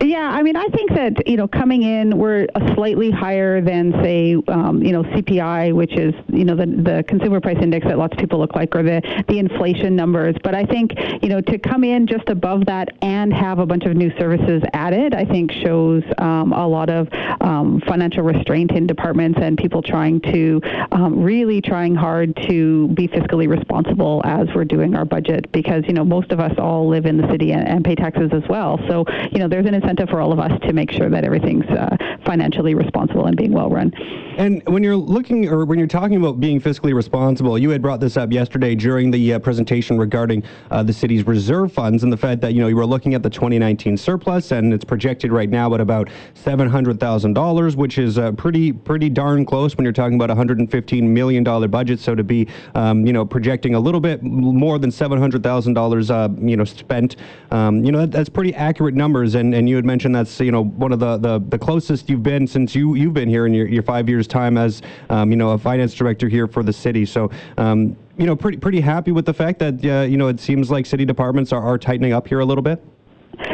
Yeah, 0.00 0.28
I 0.30 0.42
mean, 0.42 0.56
I 0.56 0.66
think 0.66 0.90
that 0.90 1.26
you 1.26 1.38
know, 1.38 1.48
coming 1.48 1.82
in, 1.82 2.18
we're 2.18 2.46
a 2.54 2.74
slightly 2.74 3.10
higher 3.10 3.62
than 3.62 3.92
say, 4.02 4.36
um, 4.48 4.82
you 4.82 4.92
know, 4.92 5.02
CPI, 5.02 5.72
which 5.72 5.96
is 5.96 6.14
you 6.28 6.44
know 6.44 6.54
the 6.54 6.66
the 6.66 7.04
consumer 7.08 7.40
price 7.40 7.56
index 7.62 7.86
that 7.86 7.96
lots 7.96 8.12
of 8.12 8.18
people 8.18 8.38
look 8.38 8.54
like, 8.54 8.76
or 8.76 8.82
the 8.82 9.00
the 9.28 9.38
inflation 9.38 9.96
numbers. 9.96 10.36
But 10.44 10.54
I 10.54 10.64
think 10.64 10.92
you 11.22 11.30
know 11.30 11.40
to 11.40 11.58
come 11.58 11.82
in 11.82 12.06
just 12.06 12.28
above 12.28 12.66
that 12.66 12.90
and 13.00 13.32
have 13.32 13.58
a 13.58 13.64
bunch 13.64 13.84
of 13.84 13.96
new 13.96 14.14
services 14.18 14.62
added, 14.74 15.14
I 15.14 15.24
think 15.24 15.50
shows 15.50 16.02
um, 16.18 16.52
a 16.52 16.68
lot 16.68 16.90
of 16.90 17.08
um, 17.40 17.80
financial 17.86 18.22
restraint 18.22 18.72
in 18.72 18.86
departments 18.86 19.38
and 19.40 19.56
people 19.56 19.80
trying 19.80 20.20
to 20.32 20.60
um, 20.92 21.22
really 21.22 21.62
trying 21.62 21.94
hard 21.94 22.36
to 22.48 22.88
be 22.88 23.08
fiscally 23.08 23.48
responsible 23.48 24.20
as 24.26 24.46
we're 24.54 24.66
doing 24.66 24.94
our 24.94 25.06
budget, 25.06 25.50
because 25.52 25.84
you 25.86 25.94
know 25.94 26.04
most 26.04 26.32
of 26.32 26.40
us 26.40 26.52
all 26.58 26.86
live 26.86 27.06
in 27.06 27.16
the 27.16 27.26
city 27.30 27.52
and, 27.52 27.66
and 27.66 27.82
pay 27.82 27.94
taxes 27.94 28.30
as 28.34 28.42
well. 28.46 28.78
So 28.88 29.06
you 29.32 29.38
know 29.38 29.48
there's 29.48 29.64
an 29.64 29.85
incentive 29.86 30.08
for 30.08 30.20
all 30.20 30.32
of 30.32 30.40
us 30.40 30.50
to 30.62 30.72
make 30.72 30.90
sure 30.90 31.08
that 31.08 31.24
everything's 31.24 31.64
uh, 31.66 31.96
financially 32.24 32.74
responsible 32.74 33.26
and 33.26 33.36
being 33.36 33.52
well 33.52 33.70
run. 33.70 33.92
And 34.36 34.60
when 34.66 34.82
you're 34.82 34.96
looking 34.96 35.48
or 35.48 35.64
when 35.64 35.78
you're 35.78 35.86
talking 35.86 36.16
about 36.16 36.40
being 36.40 36.60
fiscally 36.60 36.92
responsible, 36.92 37.56
you 37.56 37.70
had 37.70 37.80
brought 37.80 38.00
this 38.00 38.16
up 38.16 38.32
yesterday 38.32 38.74
during 38.74 39.12
the 39.12 39.34
uh, 39.34 39.38
presentation 39.38 39.96
regarding 39.96 40.42
uh, 40.72 40.82
the 40.82 40.92
city's 40.92 41.24
reserve 41.24 41.72
funds 41.72 42.02
and 42.02 42.12
the 42.12 42.16
fact 42.16 42.40
that 42.40 42.52
you 42.52 42.60
know 42.60 42.66
you 42.66 42.74
were 42.74 42.84
looking 42.84 43.14
at 43.14 43.22
the 43.22 43.30
2019 43.30 43.96
surplus 43.96 44.50
and 44.50 44.74
it's 44.74 44.84
projected 44.84 45.30
right 45.30 45.48
now 45.48 45.72
at 45.72 45.80
about 45.80 46.08
seven 46.34 46.68
hundred 46.68 46.98
thousand 46.98 47.34
dollars, 47.34 47.76
which 47.76 47.98
is 47.98 48.18
uh, 48.18 48.32
pretty 48.32 48.72
pretty 48.72 49.08
darn 49.08 49.46
close 49.46 49.76
when 49.76 49.84
you're 49.84 49.92
talking 49.92 50.16
about 50.16 50.30
a 50.30 50.34
115 50.34 51.14
million 51.14 51.44
dollar 51.44 51.68
budget. 51.68 52.00
So 52.00 52.16
to 52.16 52.24
be 52.24 52.48
um, 52.74 53.06
you 53.06 53.12
know 53.12 53.24
projecting 53.24 53.76
a 53.76 53.80
little 53.80 54.00
bit 54.00 54.22
more 54.22 54.78
than 54.78 54.90
seven 54.90 55.18
hundred 55.18 55.44
thousand 55.44 55.74
dollars 55.74 56.10
uh, 56.10 56.28
you 56.38 56.56
know 56.56 56.64
spent, 56.64 57.16
um, 57.52 57.84
you 57.84 57.92
know 57.92 58.00
that, 58.00 58.10
that's 58.10 58.28
pretty 58.28 58.52
accurate 58.52 58.94
numbers. 58.94 59.36
And 59.36 59.54
and 59.54 59.68
you 59.68 59.75
had 59.76 59.84
mentioned 59.84 60.14
that's 60.14 60.40
you 60.40 60.52
know 60.52 60.64
one 60.64 60.92
of 60.92 60.98
the, 60.98 61.16
the, 61.18 61.38
the 61.48 61.58
closest 61.58 62.08
you've 62.08 62.22
been 62.22 62.46
since 62.46 62.74
you 62.74 62.94
you've 62.94 63.14
been 63.14 63.28
here 63.28 63.46
in 63.46 63.54
your, 63.54 63.66
your 63.66 63.82
five 63.82 64.08
years 64.08 64.26
time 64.26 64.58
as 64.58 64.82
um, 65.10 65.30
you 65.30 65.36
know 65.36 65.50
a 65.50 65.58
finance 65.58 65.94
director 65.94 66.28
here 66.28 66.46
for 66.46 66.62
the 66.62 66.72
city. 66.72 67.06
So 67.06 67.30
um, 67.58 67.96
you 68.18 68.26
know 68.26 68.34
pretty 68.34 68.58
pretty 68.58 68.80
happy 68.80 69.12
with 69.12 69.26
the 69.26 69.34
fact 69.34 69.58
that 69.60 69.84
uh, 69.84 70.02
you 70.02 70.16
know 70.16 70.28
it 70.28 70.40
seems 70.40 70.70
like 70.70 70.86
city 70.86 71.04
departments 71.04 71.52
are, 71.52 71.62
are 71.62 71.78
tightening 71.78 72.12
up 72.12 72.26
here 72.26 72.40
a 72.40 72.44
little 72.44 72.62
bit. 72.62 72.82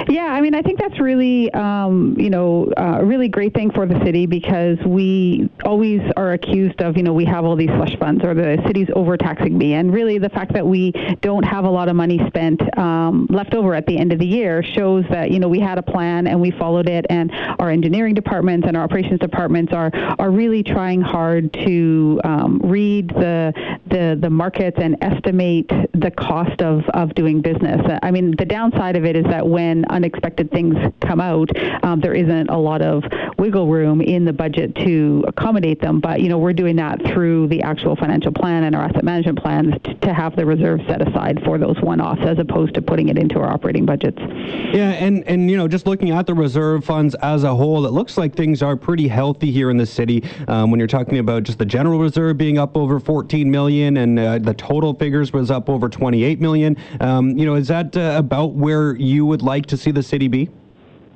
Yeah, 0.09 0.27
I 0.27 0.41
mean, 0.41 0.55
I 0.55 0.63
think 0.63 0.79
that's 0.79 0.99
really, 1.01 1.53
um, 1.55 2.17
you 2.19 2.31
know, 2.31 2.73
uh, 2.77 2.99
a 3.01 3.05
really 3.05 3.29
great 3.29 3.55
thing 3.55 3.71
for 3.71 3.87
the 3.87 3.99
city 4.05 4.27
because 4.27 4.79
we 4.87 5.49
always 5.65 6.01
are 6.17 6.33
accused 6.33 6.81
of, 6.83 6.97
you 6.97 7.03
know, 7.03 7.13
we 7.13 7.25
have 7.25 7.45
all 7.45 7.57
these 7.57 7.71
slush 7.71 7.97
funds 7.99 8.25
or 8.25 8.35
the 8.35 8.63
city's 8.67 8.89
overtaxing 8.95 9.57
me. 9.57 9.75
And 9.75 9.93
really, 9.93 10.19
the 10.19 10.29
fact 10.29 10.53
that 10.55 10.67
we 10.67 10.93
don't 11.21 11.45
have 11.45 11.65
a 11.65 11.71
lot 11.71 11.89
of 11.89 11.97
money 11.97 12.21
spent 12.27 12.61
um, 12.79 13.27
left 13.31 13.55
over 13.55 13.75
at 13.75 13.87
the 13.87 13.99
end 13.99 14.13
of 14.13 14.19
the 14.19 14.27
year 14.27 14.63
shows 14.63 15.05
that, 15.11 15.31
you 15.31 15.39
know, 15.39 15.49
we 15.49 15.61
had 15.61 15.79
a 15.79 15.83
plan 15.83 16.27
and 16.27 16.41
we 16.41 16.51
followed 16.51 16.89
it. 16.89 17.07
And 17.11 17.31
our 17.59 17.71
engineering 17.71 18.15
departments 18.15 18.67
and 18.67 18.77
our 18.77 18.85
operations 18.85 19.21
departments 19.21 19.73
are 19.73 19.91
are 20.19 20.31
really 20.31 20.63
trying 20.63 21.01
hard 21.01 21.53
to 21.53 22.21
um, 22.25 22.61
read 22.63 23.09
the, 23.09 23.53
the 23.87 24.19
the 24.21 24.31
markets 24.31 24.79
and 24.81 24.97
estimate 25.01 25.69
the 25.95 26.11
cost 26.11 26.61
of 26.63 26.85
of 26.91 27.15
doing 27.15 27.41
business. 27.41 27.81
I 28.03 28.11
mean, 28.11 28.35
the 28.37 28.45
downside 28.45 28.97
of 28.97 29.05
it 29.05 29.17
is 29.17 29.25
that 29.25 29.47
when 29.47 29.72
when 29.73 29.85
unexpected 29.87 30.51
things 30.51 30.77
come 31.01 31.19
out, 31.21 31.49
um, 31.83 32.01
there 32.01 32.13
isn't 32.13 32.51
a 32.51 32.59
lot 32.59 32.83
of 32.83 33.05
wiggle 33.39 33.67
room 33.69 34.03
in 34.03 34.27
the 34.27 34.33
budget 34.33 34.75
to 34.77 35.25
accommodate 35.27 35.81
them. 35.81 35.99
But 35.99 36.21
you 36.21 36.29
know, 36.29 36.39
we're 36.39 36.53
doing 36.53 36.77
that 36.77 37.01
through 37.07 37.49
the 37.49 37.63
actual 37.63 37.97
financial 37.97 38.33
plan 38.33 38.65
and 38.65 38.77
our 38.77 38.85
asset 38.85 39.03
management 39.03 39.41
plans 39.41 39.75
to, 39.85 39.95
to 39.95 40.13
have 40.13 40.37
the 40.37 40.45
reserve 40.45 40.81
set 40.87 41.07
aside 41.07 41.41
for 41.45 41.57
those 41.57 41.81
one-offs, 41.81 42.21
as 42.23 42.39
opposed 42.39 42.75
to 42.75 42.83
putting 42.83 43.09
it 43.09 43.17
into 43.17 43.39
our 43.39 43.51
operating 43.51 43.87
budgets. 43.87 44.19
Yeah, 44.19 44.91
and 44.91 45.25
and 45.27 45.51
you 45.51 45.57
know, 45.57 45.69
just 45.69 45.87
looking 45.87 46.11
at 46.11 46.27
the 46.27 46.35
reserve 46.35 46.85
funds 46.85 47.15
as 47.23 47.45
a 47.45 47.55
whole, 47.55 47.87
it 47.87 47.93
looks 47.93 48.19
like 48.19 48.35
things 48.35 48.63
are 48.63 48.77
pretty 48.77 49.09
healthy 49.09 49.51
here 49.51 49.71
in 49.71 49.79
the 49.79 49.87
city. 49.87 50.23
Um, 50.49 50.71
when 50.71 50.79
you're 50.79 50.87
talking 50.87 51.19
about 51.19 51.45
just 51.45 51.59
the 51.59 51.65
general 51.65 51.99
reserve 51.99 52.37
being 52.37 52.59
up 52.59 52.77
over 52.77 53.01
14 53.01 53.51
million, 53.51 53.97
and 53.97 54.19
uh, 54.19 54.39
the 54.39 54.55
total 54.55 54.93
figures 54.93 55.33
was 55.33 55.51
up 55.51 55.71
over 55.71 55.89
28 55.89 56.41
million. 56.41 56.77
Um, 57.01 57.39
you 57.39 57.47
know, 57.47 57.55
is 57.55 57.69
that 57.69 57.97
uh, 57.97 58.15
about 58.19 58.53
where 58.53 58.95
you 58.97 59.25
would 59.25 59.41
like? 59.41 59.62
Like 59.63 59.69
to 59.69 59.77
see 59.77 59.93
the 59.93 60.03
city 60.03 60.27
be? 60.27 60.62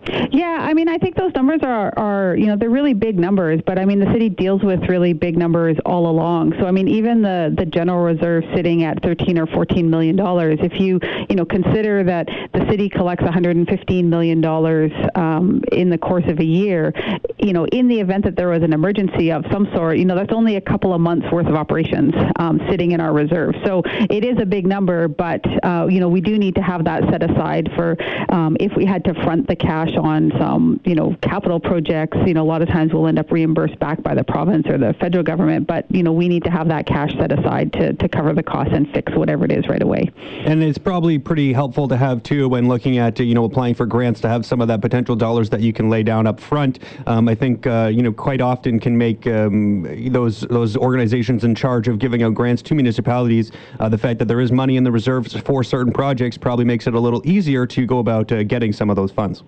Yeah, 0.09 0.59
I 0.61 0.75
mean, 0.75 0.89
I 0.89 0.99
think 0.99 1.17
those 1.17 1.33
numbers 1.35 1.61
are, 1.63 1.93
are, 1.99 2.37
you 2.37 2.47
know, 2.47 2.57
they're 2.57 2.71
really 2.71 2.95
big 2.95 3.19
numbers, 3.19 3.61
but 3.67 3.79
I 3.79 3.85
mean, 3.85 3.99
the 3.99 4.11
city 4.13 4.29
deals 4.29 4.63
with 4.63 4.81
really 4.89 5.13
big 5.13 5.37
numbers 5.37 5.77
all 5.85 6.09
along. 6.09 6.55
So, 6.61 6.67
I 6.67 6.71
mean, 6.71 6.89
even 6.89 7.23
the, 7.23 7.55
the 7.57 7.67
general 7.67 8.05
reserve 8.05 8.45
sitting 8.55 8.85
at 8.85 9.03
13 9.03 9.39
or 9.39 9.47
14 9.47 9.89
million 9.89 10.17
dollars, 10.17 10.59
if 10.63 10.79
you, 10.81 11.01
you 11.29 11.37
know, 11.37 11.45
consider 11.45 12.05
that 12.05 12.29
the 12.53 12.67
city 12.71 12.89
collects 12.89 13.25
115 13.25 14.09
million 14.09 14.41
dollars 14.41 14.93
um, 15.15 15.63
in 15.73 15.91
the 15.91 15.99
course 15.99 16.25
of 16.29 16.39
a 16.39 16.45
year, 16.45 16.93
you 17.39 17.53
know, 17.53 17.67
in 17.67 17.89
the 17.89 18.01
event 18.01 18.25
that 18.25 18.37
there 18.37 18.49
was 18.49 18.63
an 18.63 18.73
emergency 18.73 19.33
of 19.33 19.45
some 19.51 19.69
sort, 19.75 19.99
you 19.99 20.05
know, 20.05 20.15
that's 20.15 20.33
only 20.33 20.57
a 20.57 20.61
couple 20.61 20.95
of 20.95 21.01
months 21.01 21.27
worth 21.33 21.47
of 21.47 21.55
operations 21.55 22.15
um, 22.39 22.61
sitting 22.71 22.93
in 22.93 23.01
our 23.01 23.13
reserve. 23.13 23.55
So 23.65 23.83
it 23.85 24.25
is 24.25 24.39
a 24.41 24.47
big 24.47 24.67
number, 24.67 25.09
but, 25.09 25.41
uh, 25.65 25.87
you 25.91 26.01
know, 26.01 26.09
we 26.09 26.21
do 26.21 26.39
need 26.39 26.55
to 26.57 26.63
have 26.63 26.85
that 26.85 27.03
set 27.11 27.29
aside 27.29 27.71
for 27.75 27.97
um, 28.33 28.57
if 28.61 28.73
we 28.77 28.85
had 28.85 29.05
to 29.05 29.15
front 29.25 29.49
the 29.49 29.57
cash 29.57 29.96
on 29.97 30.33
some, 30.39 30.81
you 30.85 30.95
know, 30.95 31.17
capital 31.23 31.61
projects, 31.61 32.17
you 32.27 32.35
know, 32.35 32.43
a 32.43 32.49
lot 32.49 32.63
of 32.63 32.69
times 32.69 32.93
we'll 32.93 33.07
end 33.07 33.19
up 33.19 33.31
reimbursed 33.31 33.79
back 33.79 34.03
by 34.03 34.15
the 34.15 34.25
province 34.25 34.67
or 34.69 34.79
the 34.79 34.95
federal 35.01 35.25
government, 35.25 35.67
but, 35.67 35.87
you 35.91 36.03
know, 36.03 36.13
we 36.13 36.29
need 36.29 36.45
to 36.45 36.51
have 36.51 36.69
that 36.69 36.87
cash 36.87 37.13
set 37.19 37.33
aside 37.37 37.73
to, 37.75 37.93
to 37.95 38.09
cover 38.09 38.33
the 38.33 38.43
costs 38.43 38.73
and 38.75 38.91
fix 38.93 39.13
whatever 39.15 39.45
it 39.45 39.53
is 39.53 39.69
right 39.69 39.83
away. 39.83 40.11
And 40.45 40.63
it's 40.63 40.79
probably 40.79 41.19
pretty 41.19 41.53
helpful 41.53 41.89
to 41.89 41.97
have 41.97 42.23
too 42.23 42.49
when 42.49 42.69
looking 42.69 42.99
at, 42.99 43.19
you 43.19 43.35
know, 43.35 43.45
applying 43.45 43.75
for 43.75 43.87
grants 43.87 44.21
to 44.21 44.29
have 44.29 44.45
some 44.45 44.61
of 44.61 44.69
that 44.69 44.81
potential 44.81 45.17
dollars 45.17 45.51
that 45.51 45.61
you 45.61 45.73
can 45.73 45.89
lay 45.89 46.03
down 46.03 46.27
up 46.27 46.41
front. 46.41 46.79
Um, 47.07 47.29
I 47.29 47.35
think, 47.35 47.67
uh, 47.67 47.91
you 47.93 48.03
know, 48.03 48.13
quite 48.13 48.41
often 48.41 48.79
can 48.81 48.97
make 48.97 49.27
um, 49.27 49.83
those 50.13 50.41
those 50.43 50.77
organizations 50.77 51.45
in 51.45 51.55
charge 51.55 51.89
of 51.89 51.99
giving 51.99 52.23
out 52.23 52.35
grants 52.35 52.63
to 52.63 52.75
municipalities, 52.75 53.53
uh, 53.81 53.89
the 53.89 53.99
fact 53.99 54.19
that 54.19 54.27
there 54.27 54.41
is 54.41 54.53
money 54.53 54.77
in 54.77 54.85
the 54.85 54.93
reserves 54.93 55.35
for 55.41 55.65
certain 55.65 55.93
projects 55.93 56.37
probably 56.39 56.65
makes 56.65 56.87
it 56.87 56.95
a 56.95 57.01
little 57.01 57.23
easier 57.25 57.67
to 57.67 57.87
go 57.87 57.99
about 57.99 58.31
uh, 58.33 58.43
getting 58.43 58.73
some 58.73 58.91
of 58.91 58.97
those 58.97 59.13
funds. 59.13 59.43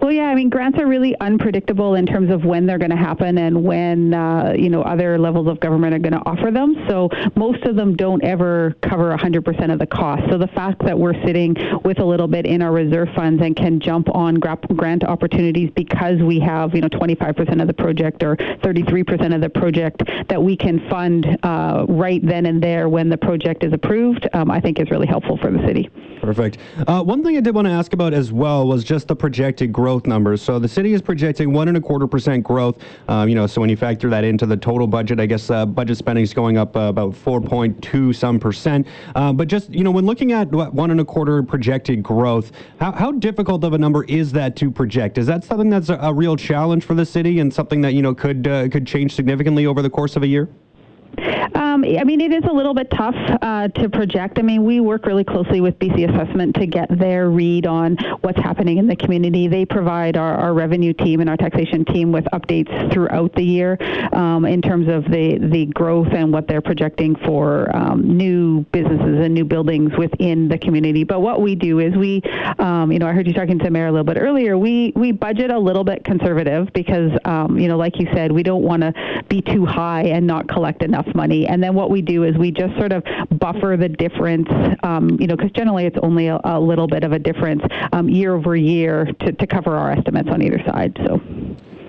Well, 0.00 0.12
yeah, 0.12 0.24
I 0.24 0.34
mean, 0.34 0.48
grants 0.48 0.78
are 0.78 0.86
really 0.86 1.14
unpredictable 1.20 1.94
in 1.94 2.06
terms 2.06 2.30
of 2.30 2.44
when 2.44 2.66
they're 2.66 2.78
going 2.78 2.90
to 2.90 2.96
happen 2.96 3.38
and 3.38 3.64
when, 3.64 4.14
uh, 4.14 4.54
you 4.56 4.70
know, 4.70 4.82
other 4.82 5.18
levels 5.18 5.48
of 5.48 5.60
government 5.60 5.94
are 5.94 5.98
going 5.98 6.12
to 6.12 6.22
offer 6.26 6.50
them. 6.50 6.76
So 6.88 7.08
most 7.34 7.62
of 7.64 7.76
them 7.76 7.96
don't 7.96 8.22
ever 8.22 8.74
cover 8.82 9.16
100% 9.16 9.72
of 9.72 9.78
the 9.78 9.86
cost. 9.86 10.22
So 10.30 10.38
the 10.38 10.48
fact 10.48 10.84
that 10.84 10.98
we're 10.98 11.20
sitting 11.24 11.56
with 11.84 11.98
a 11.98 12.04
little 12.04 12.28
bit 12.28 12.46
in 12.46 12.62
our 12.62 12.72
reserve 12.72 13.08
funds 13.16 13.42
and 13.42 13.56
can 13.56 13.80
jump 13.80 14.14
on 14.14 14.36
grant 14.36 15.04
opportunities 15.04 15.70
because 15.74 16.20
we 16.22 16.38
have, 16.40 16.74
you 16.74 16.80
know, 16.80 16.88
25% 16.88 17.60
of 17.60 17.66
the 17.66 17.74
project 17.74 18.22
or 18.22 18.36
33% 18.36 19.34
of 19.34 19.40
the 19.40 19.50
project 19.50 20.02
that 20.28 20.42
we 20.42 20.56
can 20.56 20.88
fund 20.88 21.38
uh, 21.42 21.84
right 21.88 22.24
then 22.24 22.46
and 22.46 22.62
there 22.62 22.88
when 22.88 23.08
the 23.08 23.18
project 23.18 23.64
is 23.64 23.72
approved, 23.72 24.28
um, 24.34 24.50
I 24.50 24.60
think 24.60 24.78
is 24.78 24.90
really 24.90 25.06
helpful 25.06 25.36
for 25.36 25.50
the 25.50 25.64
city. 25.66 25.88
Perfect. 26.20 26.58
Uh, 26.86 27.02
one 27.02 27.22
thing 27.22 27.36
I 27.36 27.40
did 27.40 27.54
want 27.54 27.66
to 27.66 27.72
ask 27.72 27.92
about 27.92 28.14
as 28.14 28.32
well 28.32 28.66
was 28.66 28.84
just 28.84 29.08
the 29.08 29.16
projected 29.16 29.63
growth 29.72 30.06
numbers. 30.06 30.42
So 30.42 30.58
the 30.58 30.68
city 30.68 30.92
is 30.92 31.02
projecting 31.02 31.52
one 31.52 31.68
and 31.68 31.76
a 31.76 31.80
quarter 31.80 32.06
percent 32.06 32.44
growth. 32.44 32.78
Um, 33.08 33.28
you 33.28 33.34
know, 33.34 33.46
so 33.46 33.60
when 33.60 33.70
you 33.70 33.76
factor 33.76 34.08
that 34.10 34.24
into 34.24 34.46
the 34.46 34.56
total 34.56 34.86
budget, 34.86 35.20
I 35.20 35.26
guess 35.26 35.50
uh, 35.50 35.66
budget 35.66 35.98
spending 35.98 36.22
is 36.22 36.34
going 36.34 36.56
up 36.56 36.76
uh, 36.76 36.80
about 36.80 37.12
4.2 37.12 38.14
some 38.14 38.38
percent. 38.38 38.86
Uh, 39.14 39.32
but 39.32 39.48
just 39.48 39.70
you 39.70 39.84
know, 39.84 39.90
when 39.90 40.06
looking 40.06 40.32
at 40.32 40.50
one 40.50 40.90
and 40.90 41.00
a 41.00 41.04
quarter 41.04 41.42
projected 41.42 42.02
growth, 42.02 42.52
how, 42.80 42.92
how 42.92 43.12
difficult 43.12 43.64
of 43.64 43.72
a 43.72 43.78
number 43.78 44.04
is 44.04 44.32
that 44.32 44.56
to 44.56 44.70
project? 44.70 45.18
Is 45.18 45.26
that 45.26 45.44
something 45.44 45.70
that's 45.70 45.88
a, 45.88 45.96
a 45.96 46.12
real 46.12 46.36
challenge 46.36 46.84
for 46.84 46.94
the 46.94 47.06
city 47.06 47.40
and 47.40 47.52
something 47.52 47.80
that 47.80 47.94
you 47.94 48.02
know 48.02 48.14
could 48.14 48.46
uh, 48.46 48.68
could 48.68 48.86
change 48.86 49.14
significantly 49.14 49.66
over 49.66 49.82
the 49.82 49.90
course 49.90 50.16
of 50.16 50.22
a 50.22 50.26
year? 50.26 50.48
Um, 51.54 51.84
I 51.84 52.04
mean, 52.04 52.20
it 52.20 52.32
is 52.32 52.44
a 52.48 52.52
little 52.52 52.74
bit 52.74 52.90
tough 52.90 53.14
uh, 53.42 53.68
to 53.68 53.88
project. 53.88 54.38
I 54.38 54.42
mean, 54.42 54.64
we 54.64 54.80
work 54.80 55.06
really 55.06 55.24
closely 55.24 55.60
with 55.60 55.78
BC 55.78 56.08
Assessment 56.08 56.54
to 56.56 56.66
get 56.66 56.88
their 56.98 57.30
read 57.30 57.66
on 57.66 57.96
what's 58.22 58.38
happening 58.38 58.78
in 58.78 58.86
the 58.86 58.96
community. 58.96 59.48
They 59.48 59.64
provide 59.64 60.16
our, 60.16 60.34
our 60.36 60.54
revenue 60.54 60.92
team 60.92 61.20
and 61.20 61.28
our 61.28 61.36
taxation 61.36 61.84
team 61.84 62.12
with 62.12 62.24
updates 62.32 62.92
throughout 62.92 63.34
the 63.34 63.42
year 63.42 63.76
um, 64.12 64.44
in 64.44 64.62
terms 64.62 64.88
of 64.88 65.04
the, 65.04 65.38
the 65.38 65.66
growth 65.66 66.08
and 66.12 66.32
what 66.32 66.48
they're 66.48 66.62
projecting 66.62 67.16
for 67.16 67.74
um, 67.76 68.16
new 68.16 68.64
businesses 68.72 69.24
and 69.24 69.34
new 69.34 69.44
buildings 69.44 69.92
within 69.98 70.48
the 70.48 70.58
community. 70.58 71.04
But 71.04 71.20
what 71.20 71.40
we 71.40 71.54
do 71.54 71.80
is 71.80 71.94
we, 71.96 72.22
um, 72.58 72.90
you 72.92 72.98
know, 72.98 73.06
I 73.06 73.12
heard 73.12 73.26
you 73.26 73.34
talking 73.34 73.58
to 73.58 73.70
Mayor 73.70 73.88
a 73.88 73.92
little 73.92 74.04
bit 74.04 74.16
earlier. 74.18 74.56
We 74.56 74.92
we 74.94 75.12
budget 75.12 75.50
a 75.50 75.58
little 75.58 75.84
bit 75.84 76.04
conservative 76.04 76.72
because, 76.72 77.10
um, 77.24 77.58
you 77.58 77.68
know, 77.68 77.76
like 77.76 77.98
you 77.98 78.06
said, 78.14 78.32
we 78.32 78.42
don't 78.42 78.62
want 78.62 78.82
to 78.82 78.92
be 79.28 79.42
too 79.42 79.66
high 79.66 80.04
and 80.04 80.26
not 80.26 80.48
collect 80.48 80.82
enough 80.82 81.06
money. 81.14 81.33
And 81.42 81.62
then 81.62 81.74
what 81.74 81.90
we 81.90 82.02
do 82.02 82.24
is 82.24 82.36
we 82.36 82.50
just 82.50 82.76
sort 82.78 82.92
of 82.92 83.02
buffer 83.38 83.76
the 83.78 83.88
difference, 83.88 84.48
um, 84.82 85.16
you 85.20 85.26
know, 85.26 85.36
because 85.36 85.52
generally 85.52 85.86
it's 85.86 85.98
only 86.02 86.28
a, 86.28 86.40
a, 86.44 86.60
little 86.60 86.86
bit 86.86 87.04
of 87.04 87.12
a 87.12 87.18
difference 87.18 87.62
um, 87.92 88.08
year 88.08 88.34
over 88.34 88.56
year 88.56 89.06
to, 89.20 89.32
to 89.32 89.46
cover 89.46 89.76
our 89.76 89.90
estimates 89.92 90.28
on 90.30 90.42
either 90.42 90.62
side. 90.66 90.96
So. 91.06 91.20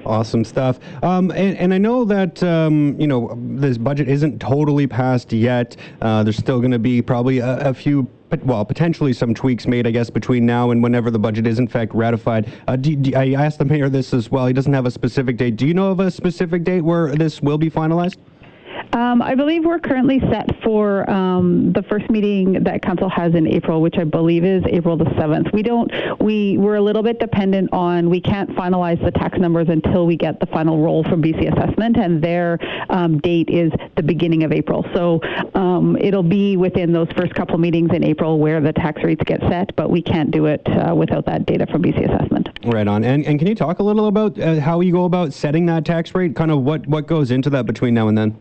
Awesome 0.06 0.44
stuff. 0.44 0.80
Um, 1.04 1.32
and, 1.32 1.58
and, 1.58 1.74
I 1.74 1.80
know 1.80 2.06
that, 2.06 2.42
um, 2.44 2.96
you 3.00 3.08
know, 3.08 3.36
this 3.40 3.78
budget 3.78 4.08
isn't 4.08 4.40
totally 4.40 4.86
passed 4.86 5.34
yet. 5.34 5.78
Uh, 6.00 6.22
there's 6.22 6.38
still 6.38 6.60
going 6.60 6.72
to 6.72 6.80
be 6.80 7.02
probably 7.02 7.40
a, 7.40 7.70
a, 7.70 7.74
few, 7.74 8.08
well, 8.44 8.64
potentially 8.64 9.14
some 9.14 9.34
tweaks 9.34 9.66
made, 9.66 9.88
I 9.88 9.92
guess, 9.92 10.12
between 10.12 10.46
now 10.46 10.70
and 10.70 10.84
whenever 10.84 11.10
the 11.10 11.18
budget 11.18 11.48
is 11.48 11.58
in 11.58 11.68
fact 11.68 11.96
ratified. 11.96 12.52
Uh, 12.68 12.76
do, 12.76 12.96
do, 12.96 13.16
I 13.16 13.32
asked 13.32 13.58
the 13.58 13.66
mayor 13.66 13.90
this 13.90 14.14
as 14.14 14.30
well. 14.30 14.46
He 14.46 14.54
doesn't 14.54 14.74
have 14.74 14.86
a 14.86 14.92
specific 14.92 15.38
date. 15.38 15.56
Do 15.56 15.66
you 15.66 15.74
know 15.74 15.90
of 15.90 16.00
a 16.00 16.12
specific 16.12 16.64
date 16.64 16.82
where 16.82 17.16
this 17.16 17.42
will 17.42 17.58
be 17.58 17.72
finalized? 17.72 18.18
Um, 18.94 19.22
I 19.22 19.36
believe 19.36 19.66
we're 19.66 19.80
currently 19.80 20.20
set 20.32 20.62
for 20.64 21.10
um, 21.10 21.74
the 21.74 21.84
first 21.84 22.10
meeting 22.10 22.64
that 22.64 22.82
council 22.82 23.10
has 23.10 23.36
in 23.36 23.48
April, 23.48 23.82
which 23.82 23.98
I 23.98 24.04
believe 24.04 24.44
is 24.44 24.64
April 24.68 24.98
the 24.98 25.06
7th. 25.06 25.52
We 25.54 25.64
don't, 25.64 25.92
we, 26.22 26.58
we're 26.58 26.76
a 26.76 26.82
little 26.82 27.04
bit 27.04 27.20
dependent 27.20 27.72
on, 27.74 28.10
we 28.10 28.22
can't 28.22 28.50
finalize 28.52 29.04
the 29.04 29.12
tax 29.12 29.38
numbers 29.38 29.68
until 29.70 30.06
we 30.06 30.16
get 30.16 30.40
the 30.40 30.46
final 30.46 30.82
roll 30.82 31.04
from 31.04 31.22
BC 31.22 31.54
Assessment, 31.54 31.98
and 31.98 32.22
their 32.24 32.58
um, 32.90 33.20
date 33.20 33.50
is 33.50 33.72
the 33.96 34.04
beginning 34.04 34.44
of 34.44 34.52
April. 34.52 34.86
So 34.94 35.20
um, 35.54 35.98
it'll 36.00 36.24
be 36.24 36.58
within 36.58 36.94
those 36.94 37.08
first 37.18 37.34
couple 37.36 37.58
meetings 37.58 37.92
in 37.94 38.04
April 38.04 38.40
where 38.40 38.62
the 38.62 38.74
tax 38.74 39.04
rates 39.04 39.24
get 39.26 39.42
set, 39.42 39.76
but 39.76 39.90
we 39.90 40.02
can't 40.02 40.32
do 40.32 40.46
it 40.46 40.62
uh, 40.68 40.96
without 40.96 41.26
that 41.26 41.46
data 41.46 41.66
from 41.68 41.84
BC 41.84 42.14
Assessment. 42.14 42.50
Right 42.66 42.88
on. 42.88 43.04
And, 43.04 43.26
and 43.26 43.40
can 43.40 43.48
you 43.48 43.56
talk 43.56 43.80
a 43.80 43.84
little 43.84 44.08
about 44.08 44.40
uh, 44.40 44.60
how 44.60 44.82
you 44.82 44.92
go 44.92 45.06
about 45.06 45.34
setting 45.34 45.66
that 45.68 45.86
tax 45.86 46.14
rate? 46.16 46.36
Kind 46.36 46.52
of 46.52 46.62
what, 46.62 46.88
what 46.88 47.08
goes 47.08 47.32
into 47.32 47.50
that 47.52 47.66
between 47.66 47.94
now 47.94 48.08
and 48.08 48.18
then? 48.18 48.38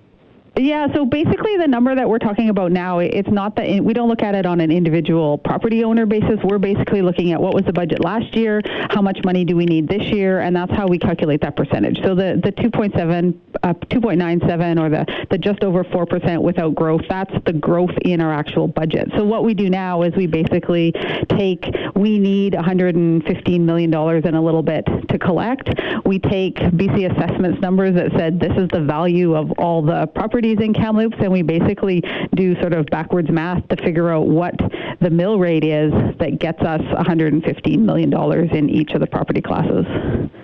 Yeah, 0.57 0.87
so 0.95 1.05
basically 1.05 1.57
the 1.57 1.67
number 1.67 1.97
that 1.97 2.09
we're 2.09 2.21
talking 2.21 2.49
about 2.49 2.71
now, 2.71 3.01
it's 3.01 3.29
not 3.29 3.57
that 3.57 3.83
we 3.83 3.93
don't 3.93 4.09
look 4.09 4.23
at 4.23 4.37
it 4.37 4.47
on 4.47 4.61
an 4.61 4.71
individual 4.71 5.37
property 5.37 5.83
owner 5.83 6.07
basis. 6.07 6.39
We're 6.45 6.59
basically 6.59 7.03
looking 7.03 7.33
at 7.33 7.41
what 7.41 7.55
was 7.55 7.65
the 7.65 7.73
budget 7.73 8.05
last 8.05 8.37
year, 8.37 8.63
how 8.89 9.03
much 9.03 9.19
money 9.25 9.45
do 9.45 9.57
we 9.57 9.67
need 9.67 9.89
this 9.89 10.03
year, 10.03 10.41
and 10.41 10.55
that's 10.55 10.71
how 10.71 10.87
we 10.87 10.97
calculate 10.97 11.41
that 11.41 11.57
percentage. 11.57 11.99
So 12.05 12.15
the, 12.15 12.41
the 12.43 12.53
2.7, 12.53 13.37
uh, 13.65 13.75
2.97 13.75 14.81
or 14.81 14.91
the, 14.91 15.27
the 15.29 15.39
just 15.39 15.65
over 15.65 15.83
4% 15.83 16.41
without 16.41 16.77
growth, 16.77 17.03
that's 17.09 17.35
the 17.47 17.53
growth 17.53 17.97
in 18.03 18.21
our 18.21 18.33
actual 18.33 18.69
budget. 18.69 19.11
So 19.17 19.25
what 19.25 19.43
we 19.43 19.55
do 19.55 19.69
now 19.69 20.03
is 20.03 20.15
we 20.15 20.29
basically 20.29 20.93
take, 21.31 21.67
we 21.97 22.21
need 22.21 22.53
$115 22.53 23.61
million 23.61 23.93
and 23.93 24.37
a 24.37 24.41
little 24.41 24.63
bit 24.63 24.87
to 25.09 25.19
collect. 25.19 25.69
We 26.05 26.21
take 26.21 26.59
BC 26.59 27.11
Assessments 27.13 27.61
numbers 27.61 27.97
that 27.97 28.13
said 28.17 28.39
this 28.39 28.57
is 28.57 28.69
the 28.69 28.83
value 28.83 29.35
of 29.35 29.51
all 29.59 29.83
the 29.83 30.07
property 30.15 30.44
properties 30.45 30.65
in 30.65 30.75
Kamloops, 30.75 31.17
and 31.21 31.33
we 31.33 31.43
basically 31.43 32.03
do 32.35 32.59
sort 32.61 32.75
of 32.75 32.87
backwards 32.87 33.31
math 33.31 33.67
to 33.69 33.77
figure 33.77 34.11
out 34.11 34.27
what 34.27 34.55
the 35.01 35.09
mill 35.11 35.39
rate 35.39 35.65
is 35.65 35.93
that 36.19 36.39
gets 36.39 36.61
us 36.63 36.81
$115 36.81 37.79
million 37.79 38.13
in 38.55 38.71
each 38.71 38.91
of 38.91 39.01
the 39.01 39.07
property 39.07 39.41
classes. 39.41 39.87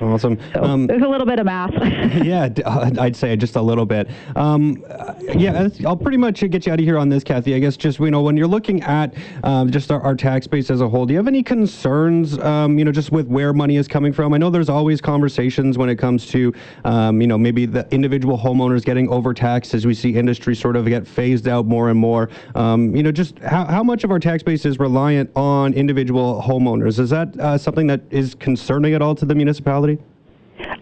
Awesome. 0.00 0.38
So 0.54 0.62
um, 0.62 0.86
there's 0.86 1.02
a 1.02 1.08
little 1.08 1.26
bit 1.26 1.38
of 1.38 1.46
math. 1.46 1.72
yeah, 2.24 2.48
uh, 2.64 2.90
I'd 2.98 3.14
say 3.14 3.36
just 3.36 3.56
a 3.56 3.62
little 3.62 3.84
bit. 3.84 4.08
Um, 4.36 4.82
yeah, 5.34 5.68
I'll 5.86 5.96
pretty 5.96 6.16
much 6.16 6.40
get 6.40 6.66
you 6.66 6.72
out 6.72 6.78
of 6.78 6.84
here 6.84 6.98
on 6.98 7.08
this, 7.08 7.22
Kathy. 7.22 7.54
I 7.54 7.58
guess 7.58 7.76
just, 7.76 7.98
you 7.98 8.10
know, 8.10 8.22
when 8.22 8.36
you're 8.36 8.46
looking 8.46 8.82
at 8.82 9.14
um, 9.44 9.70
just 9.70 9.90
our, 9.90 10.00
our, 10.00 10.14
tax 10.20 10.46
base 10.46 10.70
as 10.70 10.80
a 10.80 10.88
whole, 10.88 11.06
do 11.06 11.12
you 11.12 11.18
have 11.18 11.28
any 11.28 11.42
concerns, 11.42 12.38
um, 12.38 12.78
you 12.78 12.84
know, 12.84 12.92
just 12.92 13.12
with 13.12 13.26
where 13.28 13.52
money 13.52 13.76
is 13.76 13.88
coming 13.88 14.12
from? 14.12 14.34
I 14.34 14.38
know 14.38 14.50
there's 14.50 14.68
always 14.68 15.00
conversations 15.00 15.78
when 15.78 15.88
it 15.88 15.96
comes 15.96 16.26
to, 16.28 16.52
um, 16.84 17.20
you 17.20 17.26
know, 17.26 17.38
maybe 17.38 17.64
the 17.66 17.86
individual 17.90 18.38
homeowners 18.38 18.84
getting 18.84 19.08
overtaxed 19.08 19.74
as 19.74 19.86
we 19.90 19.94
see 19.94 20.14
industry 20.14 20.54
sort 20.54 20.76
of 20.76 20.86
get 20.86 21.04
phased 21.04 21.48
out 21.48 21.66
more 21.66 21.90
and 21.90 21.98
more. 21.98 22.30
Um, 22.54 22.94
you 22.94 23.02
know, 23.02 23.10
just 23.10 23.40
how, 23.40 23.64
how 23.64 23.82
much 23.82 24.04
of 24.04 24.12
our 24.12 24.20
tax 24.20 24.40
base 24.40 24.64
is 24.64 24.78
reliant 24.78 25.28
on 25.34 25.74
individual 25.74 26.40
homeowners? 26.46 27.00
Is 27.00 27.10
that 27.10 27.36
uh, 27.40 27.58
something 27.58 27.88
that 27.88 28.02
is 28.10 28.36
concerning 28.36 28.94
at 28.94 29.02
all 29.02 29.16
to 29.16 29.26
the 29.26 29.34
municipality? 29.34 29.98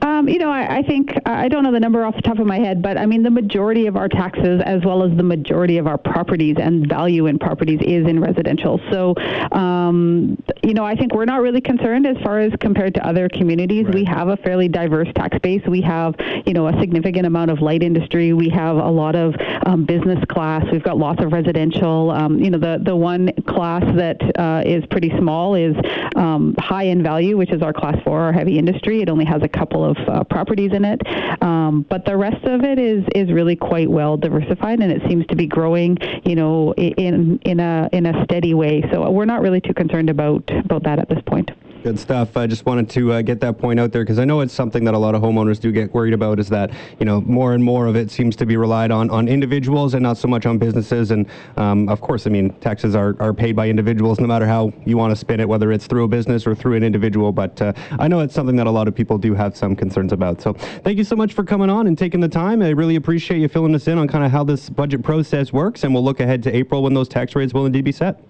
Um, 0.09 0.27
you 0.29 0.38
know, 0.38 0.51
I, 0.51 0.79
I 0.79 0.83
think 0.83 1.12
I 1.27 1.49
don't 1.49 1.62
know 1.62 1.73
the 1.73 1.81
number 1.81 2.05
off 2.05 2.16
the 2.16 2.23
top 2.23 2.38
of 2.38 2.47
my 2.47 2.59
head, 2.59 2.81
but 2.81 2.97
I 2.97 3.05
mean 3.05 3.23
the 3.23 3.31
majority 3.31 3.87
of 3.87 3.97
our 3.97 4.09
taxes, 4.09 4.62
as 4.64 4.83
well 4.83 5.03
as 5.03 5.14
the 5.16 5.23
majority 5.23 5.77
of 5.77 5.87
our 5.87 5.99
properties 5.99 6.57
and 6.59 6.88
value 6.88 7.27
in 7.27 7.38
properties, 7.38 7.81
is 7.83 8.07
in 8.07 8.18
residential. 8.18 8.81
So, 8.90 9.14
um, 9.53 10.42
you 10.62 10.73
know, 10.73 10.85
I 10.85 10.94
think 10.94 11.14
we're 11.14 11.27
not 11.27 11.42
really 11.42 11.61
concerned 11.61 12.07
as 12.07 12.16
far 12.23 12.38
as 12.38 12.53
compared 12.59 12.94
to 12.94 13.07
other 13.07 13.29
communities. 13.29 13.85
Right. 13.85 13.94
We 13.97 14.05
have 14.05 14.29
a 14.29 14.38
fairly 14.38 14.68
diverse 14.68 15.09
tax 15.14 15.38
base. 15.40 15.62
We 15.66 15.83
have, 15.83 16.14
you 16.47 16.55
know, 16.55 16.68
a 16.68 16.81
significant 16.81 17.27
amount 17.27 17.51
of 17.51 17.61
light 17.61 17.83
industry. 17.83 18.33
We 18.33 18.49
have 18.49 18.77
a 18.77 18.90
lot 18.90 19.14
of 19.14 19.35
um, 19.66 19.85
business 19.85 20.25
class. 20.31 20.64
We've 20.73 20.83
got 20.83 20.97
lots 20.97 21.23
of 21.23 21.33
residential. 21.33 22.11
Um, 22.12 22.38
you 22.38 22.51
know, 22.51 22.59
the 22.59 22.81
the 22.83 22.97
one 22.97 23.31
class 23.47 23.85
that 23.97 24.23
uh, 24.38 24.62
is 24.64 24.87
pretty 24.87 25.11
small 25.18 25.55
is 25.55 25.77
um, 26.16 26.55
high 26.59 26.85
in 26.85 27.03
value, 27.03 27.37
which 27.37 27.53
is 27.53 27.61
our 27.61 27.75
class 27.75 27.97
four, 28.05 28.21
our 28.21 28.33
heavy 28.33 28.59
industry. 28.59 29.03
It 29.03 29.11
only 29.11 29.27
has 29.27 29.42
a 29.42 29.49
couple 29.49 29.85
of 29.85 29.97
uh, 30.08 30.24
properties 30.24 30.72
in 30.72 30.84
it, 30.84 31.00
um, 31.42 31.84
but 31.88 32.04
the 32.04 32.16
rest 32.16 32.44
of 32.44 32.62
it 32.62 32.78
is 32.78 33.04
is 33.14 33.32
really 33.32 33.56
quite 33.56 33.90
well 33.90 34.16
diversified, 34.16 34.80
and 34.80 34.92
it 34.92 35.02
seems 35.08 35.26
to 35.26 35.37
be 35.37 35.46
growing. 35.46 35.96
You 36.24 36.37
know, 36.37 36.74
in 36.74 37.38
in 37.44 37.61
a 37.61 37.88
in 37.92 38.06
a 38.06 38.24
steady 38.24 38.54
way. 38.54 38.82
So 38.92 39.11
we're 39.11 39.24
not 39.24 39.40
really 39.40 39.61
too 39.61 39.74
concerned 39.74 40.11
about 40.11 40.48
about 40.64 40.84
that 40.84 40.98
at 40.98 41.08
this 41.08 41.20
point. 41.26 41.50
Good 41.84 42.00
stuff. 42.00 42.36
I 42.36 42.48
just 42.48 42.66
wanted 42.66 42.90
to 42.90 43.12
uh, 43.12 43.22
get 43.22 43.38
that 43.40 43.56
point 43.56 43.78
out 43.78 43.92
there 43.92 44.02
because 44.02 44.18
I 44.18 44.24
know 44.24 44.40
it's 44.40 44.52
something 44.52 44.82
that 44.82 44.94
a 44.94 44.98
lot 44.98 45.14
of 45.14 45.22
homeowners 45.22 45.60
do 45.60 45.70
get 45.70 45.94
worried 45.94 46.12
about 46.12 46.40
is 46.40 46.48
that, 46.48 46.72
you 46.98 47.06
know, 47.06 47.20
more 47.20 47.54
and 47.54 47.62
more 47.62 47.86
of 47.86 47.94
it 47.94 48.10
seems 48.10 48.34
to 48.36 48.46
be 48.46 48.56
relied 48.56 48.90
on 48.90 49.10
on 49.10 49.28
individuals 49.28 49.94
and 49.94 50.02
not 50.02 50.18
so 50.18 50.26
much 50.26 50.44
on 50.44 50.58
businesses. 50.58 51.12
And 51.12 51.26
um, 51.56 51.88
of 51.88 52.00
course, 52.00 52.26
I 52.26 52.30
mean, 52.30 52.50
taxes 52.54 52.96
are, 52.96 53.14
are 53.20 53.32
paid 53.32 53.54
by 53.54 53.68
individuals 53.68 54.18
no 54.18 54.26
matter 54.26 54.44
how 54.44 54.72
you 54.86 54.96
want 54.96 55.12
to 55.12 55.16
spin 55.16 55.38
it, 55.38 55.48
whether 55.48 55.70
it's 55.70 55.86
through 55.86 56.02
a 56.02 56.08
business 56.08 56.48
or 56.48 56.54
through 56.56 56.74
an 56.74 56.82
individual. 56.82 57.30
But 57.30 57.62
uh, 57.62 57.72
I 58.00 58.08
know 58.08 58.20
it's 58.20 58.34
something 58.34 58.56
that 58.56 58.66
a 58.66 58.72
lot 58.72 58.88
of 58.88 58.94
people 58.96 59.16
do 59.16 59.34
have 59.34 59.56
some 59.56 59.76
concerns 59.76 60.12
about. 60.12 60.42
So 60.42 60.54
thank 60.82 60.98
you 60.98 61.04
so 61.04 61.14
much 61.14 61.32
for 61.32 61.44
coming 61.44 61.70
on 61.70 61.86
and 61.86 61.96
taking 61.96 62.18
the 62.18 62.28
time. 62.28 62.60
I 62.60 62.70
really 62.70 62.96
appreciate 62.96 63.38
you 63.38 63.46
filling 63.46 63.74
us 63.76 63.86
in 63.86 63.98
on 63.98 64.08
kind 64.08 64.24
of 64.24 64.32
how 64.32 64.42
this 64.42 64.68
budget 64.68 65.04
process 65.04 65.52
works. 65.52 65.84
And 65.84 65.94
we'll 65.94 66.04
look 66.04 66.18
ahead 66.18 66.42
to 66.42 66.54
April 66.54 66.82
when 66.82 66.92
those 66.92 67.08
tax 67.08 67.36
rates 67.36 67.54
will 67.54 67.66
indeed 67.66 67.84
be 67.84 67.92
set. 67.92 68.20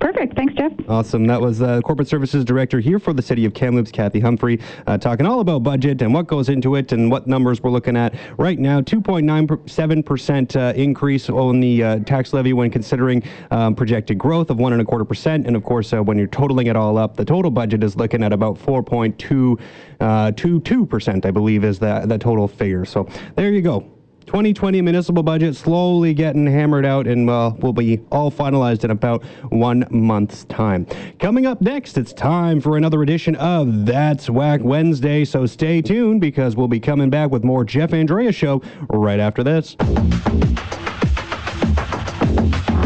Perfect. 0.00 0.34
Thanks, 0.34 0.54
Jeff. 0.54 0.72
Awesome. 0.88 1.26
That 1.26 1.40
was 1.40 1.62
uh, 1.62 1.80
Corporate 1.82 2.08
Services 2.08 2.44
Director 2.44 2.80
here 2.80 2.98
for 2.98 3.12
the 3.12 3.22
City 3.22 3.44
of 3.44 3.54
Kamloops, 3.54 3.90
Kathy 3.90 4.20
Humphrey, 4.20 4.60
uh, 4.86 4.98
talking 4.98 5.26
all 5.26 5.40
about 5.40 5.62
budget 5.62 6.02
and 6.02 6.12
what 6.12 6.26
goes 6.26 6.48
into 6.48 6.74
it 6.74 6.92
and 6.92 7.10
what 7.10 7.26
numbers 7.26 7.62
we're 7.62 7.70
looking 7.70 7.96
at 7.96 8.14
right 8.38 8.58
now. 8.58 8.80
2.97% 8.80 10.56
uh, 10.56 10.72
increase 10.74 11.30
on 11.30 11.60
the 11.60 11.82
uh, 11.82 11.98
tax 12.00 12.32
levy 12.32 12.52
when 12.52 12.70
considering 12.70 13.22
um, 13.50 13.74
projected 13.74 14.18
growth 14.18 14.50
of 14.50 14.58
one 14.58 14.72
and 14.72 14.82
a 14.82 14.84
quarter 14.84 15.04
percent. 15.04 15.46
And 15.46 15.54
of 15.54 15.62
course, 15.62 15.92
uh, 15.92 16.02
when 16.02 16.18
you're 16.18 16.26
totaling 16.26 16.66
it 16.66 16.76
all 16.76 16.98
up, 16.98 17.16
the 17.16 17.24
total 17.24 17.50
budget 17.50 17.84
is 17.84 17.96
looking 17.96 18.22
at 18.22 18.32
about 18.32 18.58
4.22 18.58 20.88
percent, 20.88 21.26
I 21.26 21.30
believe, 21.30 21.64
is 21.64 21.78
the 21.78 22.02
the 22.06 22.18
total 22.18 22.48
figure. 22.48 22.84
So 22.84 23.08
there 23.36 23.52
you 23.52 23.62
go. 23.62 24.01
2020 24.26 24.80
municipal 24.82 25.22
budget 25.22 25.56
slowly 25.56 26.14
getting 26.14 26.46
hammered 26.46 26.84
out 26.84 27.06
and 27.06 27.28
uh, 27.28 27.52
will 27.58 27.72
be 27.72 28.00
all 28.10 28.30
finalized 28.30 28.84
in 28.84 28.90
about 28.90 29.24
one 29.50 29.86
month's 29.90 30.44
time. 30.44 30.86
Coming 31.18 31.46
up 31.46 31.60
next, 31.60 31.98
it's 31.98 32.12
time 32.12 32.60
for 32.60 32.76
another 32.76 33.02
edition 33.02 33.36
of 33.36 33.86
That's 33.86 34.30
Whack 34.30 34.60
Wednesday. 34.62 35.24
So 35.24 35.46
stay 35.46 35.82
tuned 35.82 36.20
because 36.20 36.56
we'll 36.56 36.68
be 36.68 36.80
coming 36.80 37.10
back 37.10 37.30
with 37.30 37.44
more 37.44 37.64
Jeff 37.64 37.92
Andreas 37.92 38.34
show 38.34 38.62
right 38.90 39.20
after 39.20 39.42
this. 39.42 39.76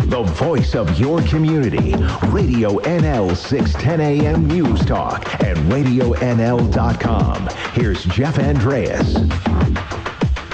The 0.08 0.22
voice 0.22 0.74
of 0.74 0.98
your 0.98 1.20
community. 1.22 1.94
Radio 2.28 2.78
NL 2.80 3.36
610 3.36 4.00
AM 4.00 4.46
News 4.46 4.84
Talk 4.86 5.26
and 5.44 5.58
RadioNL.com. 5.70 7.48
Here's 7.72 8.04
Jeff 8.04 8.38
Andreas. 8.38 9.16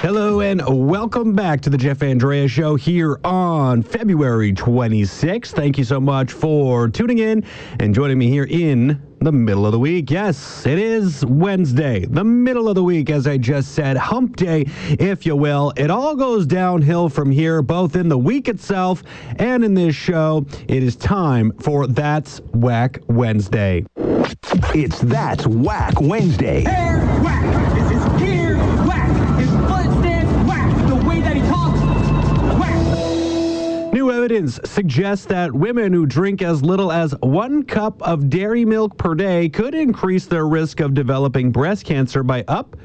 Hello 0.03 0.41
and 0.41 0.61
welcome 0.67 1.31
back 1.31 1.61
to 1.61 1.69
the 1.69 1.77
Jeff 1.77 2.03
Andreas 2.03 2.51
Show 2.51 2.75
here 2.75 3.21
on 3.23 3.81
February 3.81 4.51
26th. 4.51 5.51
Thank 5.51 5.77
you 5.77 5.85
so 5.85 5.97
much 5.97 6.33
for 6.33 6.89
tuning 6.89 7.19
in 7.19 7.45
and 7.79 7.95
joining 7.95 8.17
me 8.17 8.27
here 8.27 8.43
in 8.43 9.01
the 9.21 9.31
middle 9.31 9.65
of 9.65 9.71
the 9.71 9.79
week. 9.79 10.11
Yes, 10.11 10.65
it 10.65 10.77
is 10.77 11.25
Wednesday, 11.25 12.05
the 12.05 12.25
middle 12.25 12.67
of 12.67 12.75
the 12.75 12.83
week, 12.83 13.09
as 13.09 13.27
I 13.27 13.37
just 13.37 13.75
said, 13.75 13.95
hump 13.95 14.35
day, 14.35 14.65
if 14.89 15.25
you 15.25 15.37
will. 15.37 15.71
It 15.77 15.89
all 15.89 16.17
goes 16.17 16.45
downhill 16.45 17.07
from 17.07 17.31
here, 17.31 17.61
both 17.61 17.95
in 17.95 18.09
the 18.09 18.17
week 18.17 18.49
itself 18.49 19.03
and 19.37 19.63
in 19.63 19.73
this 19.73 19.95
show. 19.95 20.45
It 20.67 20.83
is 20.83 20.97
time 20.97 21.53
for 21.61 21.87
That's 21.87 22.41
Whack 22.53 22.99
Wednesday. 23.07 23.85
It's 24.75 24.99
That's 24.99 25.47
Whack 25.47 26.01
Wednesday. 26.01 26.65
Evidence 34.23 34.57
suggests 34.63 35.25
that 35.25 35.51
women 35.51 35.91
who 35.91 36.05
drink 36.05 36.41
as 36.41 36.63
little 36.63 36.93
as 36.93 37.13
one 37.19 37.61
cup 37.61 38.01
of 38.03 38.29
dairy 38.29 38.63
milk 38.63 38.97
per 38.97 39.13
day 39.13 39.49
could 39.49 39.75
increase 39.75 40.27
their 40.27 40.47
risk 40.47 40.79
of 40.79 40.93
developing 40.93 41.51
breast 41.51 41.83
cancer 41.83 42.23
by 42.23 42.41
up 42.47 42.77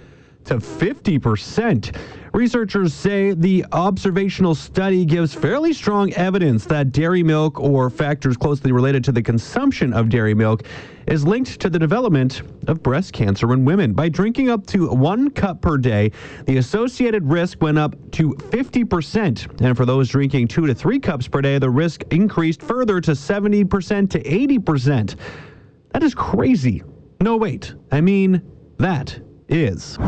to 0.45 0.57
50%. 0.57 1.97
Researchers 2.39 2.95
say 2.95 3.33
the 3.33 3.67
observational 3.73 4.55
study 4.55 5.05
gives 5.05 5.35
fairly 5.35 5.73
strong 5.73 6.13
evidence 6.13 6.67
that 6.67 6.93
dairy 6.93 7.25
milk 7.25 7.59
or 7.59 7.91
factors 7.91 8.37
closely 8.37 8.71
related 8.71 9.03
to 9.03 9.11
the 9.11 9.21
consumption 9.21 9.93
of 9.93 10.09
dairy 10.09 10.35
milk 10.35 10.63
is 11.09 11.27
linked 11.27 11.59
to 11.59 11.69
the 11.69 11.81
development 11.81 12.43
of 12.69 12.81
breast 12.81 13.13
cancer 13.13 13.53
in 13.53 13.65
women. 13.65 13.93
By 13.93 14.09
drinking 14.09 14.51
up 14.51 14.65
to 14.69 14.89
one 14.89 15.31
cup 15.31 15.61
per 15.61 15.79
day, 15.79 16.13
the 16.47 16.59
associated 16.59 17.25
risk 17.25 17.61
went 17.61 17.77
up 17.77 17.97
to 18.13 18.35
50%. 18.35 19.61
And 19.61 19.77
for 19.77 19.85
those 19.85 20.09
drinking 20.09 20.47
two 20.47 20.69
to 20.69 20.75
three 20.77 21.01
cups 21.01 21.27
per 21.27 21.43
day, 21.43 21.59
the 21.59 21.71
risk 21.71 22.05
increased 22.13 22.63
further 22.63 23.01
to 23.01 23.11
70% 23.17 24.11
to 24.11 24.23
80%. 24.23 25.17
That 25.93 26.05
is 26.05 26.15
crazy. 26.15 26.85
No, 27.21 27.37
wait. 27.37 27.75
I 27.91 28.01
mean, 28.01 28.43
that 28.79 29.19
is. 29.49 29.99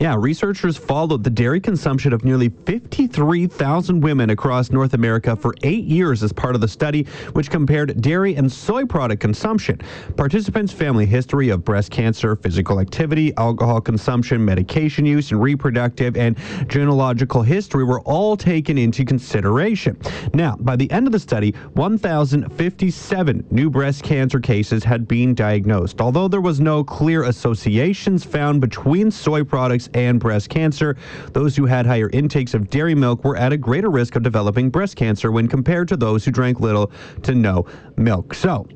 Yeah, 0.00 0.14
researchers 0.16 0.76
followed 0.76 1.24
the 1.24 1.30
dairy 1.30 1.60
consumption 1.60 2.12
of 2.12 2.24
nearly 2.24 2.50
53,000 2.66 4.00
women 4.00 4.30
across 4.30 4.70
North 4.70 4.94
America 4.94 5.34
for 5.34 5.56
eight 5.64 5.86
years 5.86 6.22
as 6.22 6.32
part 6.32 6.54
of 6.54 6.60
the 6.60 6.68
study, 6.68 7.02
which 7.32 7.50
compared 7.50 8.00
dairy 8.00 8.36
and 8.36 8.50
soy 8.50 8.84
product 8.84 9.20
consumption. 9.20 9.80
Participants' 10.16 10.72
family 10.72 11.04
history 11.04 11.48
of 11.48 11.64
breast 11.64 11.90
cancer, 11.90 12.36
physical 12.36 12.78
activity, 12.78 13.34
alcohol 13.38 13.80
consumption, 13.80 14.44
medication 14.44 15.04
use, 15.04 15.32
and 15.32 15.42
reproductive 15.42 16.16
and 16.16 16.38
genealogical 16.68 17.42
history 17.42 17.82
were 17.82 18.00
all 18.02 18.36
taken 18.36 18.78
into 18.78 19.04
consideration. 19.04 19.98
Now, 20.32 20.54
by 20.60 20.76
the 20.76 20.88
end 20.92 21.08
of 21.08 21.12
the 21.12 21.18
study, 21.18 21.50
1,057 21.74 23.46
new 23.50 23.68
breast 23.68 24.04
cancer 24.04 24.38
cases 24.38 24.84
had 24.84 25.08
been 25.08 25.34
diagnosed. 25.34 26.00
Although 26.00 26.28
there 26.28 26.40
was 26.40 26.60
no 26.60 26.84
clear 26.84 27.24
associations 27.24 28.22
found 28.22 28.60
between 28.60 29.10
soy 29.10 29.42
products 29.42 29.87
and 29.94 30.20
breast 30.20 30.48
cancer. 30.48 30.96
Those 31.32 31.56
who 31.56 31.66
had 31.66 31.86
higher 31.86 32.10
intakes 32.10 32.54
of 32.54 32.70
dairy 32.70 32.94
milk 32.94 33.24
were 33.24 33.36
at 33.36 33.52
a 33.52 33.56
greater 33.56 33.90
risk 33.90 34.16
of 34.16 34.22
developing 34.22 34.70
breast 34.70 34.96
cancer 34.96 35.30
when 35.32 35.48
compared 35.48 35.88
to 35.88 35.96
those 35.96 36.24
who 36.24 36.30
drank 36.30 36.60
little 36.60 36.90
to 37.22 37.34
no 37.34 37.66
milk. 37.96 38.34
So, 38.34 38.66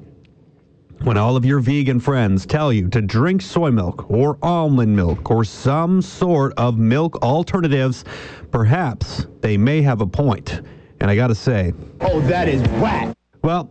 when 1.03 1.17
all 1.17 1.37
of 1.37 1.45
your 1.45 1.59
vegan 1.59 1.99
friends 1.99 2.47
tell 2.47 2.73
you 2.73 2.89
to 2.91 3.01
drink 3.03 3.43
soy 3.43 3.71
milk 3.73 4.09
or 4.09 4.39
almond 4.43 4.95
milk 4.95 5.31
or 5.33 5.45
some 5.45 6.01
sort 6.01 6.53
of 6.57 6.79
milk 6.79 7.21
alternatives, 7.23 8.05
perhaps 8.53 9.27
they 9.41 9.57
may 9.57 9.83
have 9.83 10.01
a 10.01 10.07
point. 10.07 10.61
And 11.01 11.11
I 11.11 11.17
gotta 11.17 11.35
say, 11.35 11.73
Oh, 12.01 12.21
that 12.23 12.49
is 12.49 12.63
whack. 12.81 13.17
well, 13.43 13.65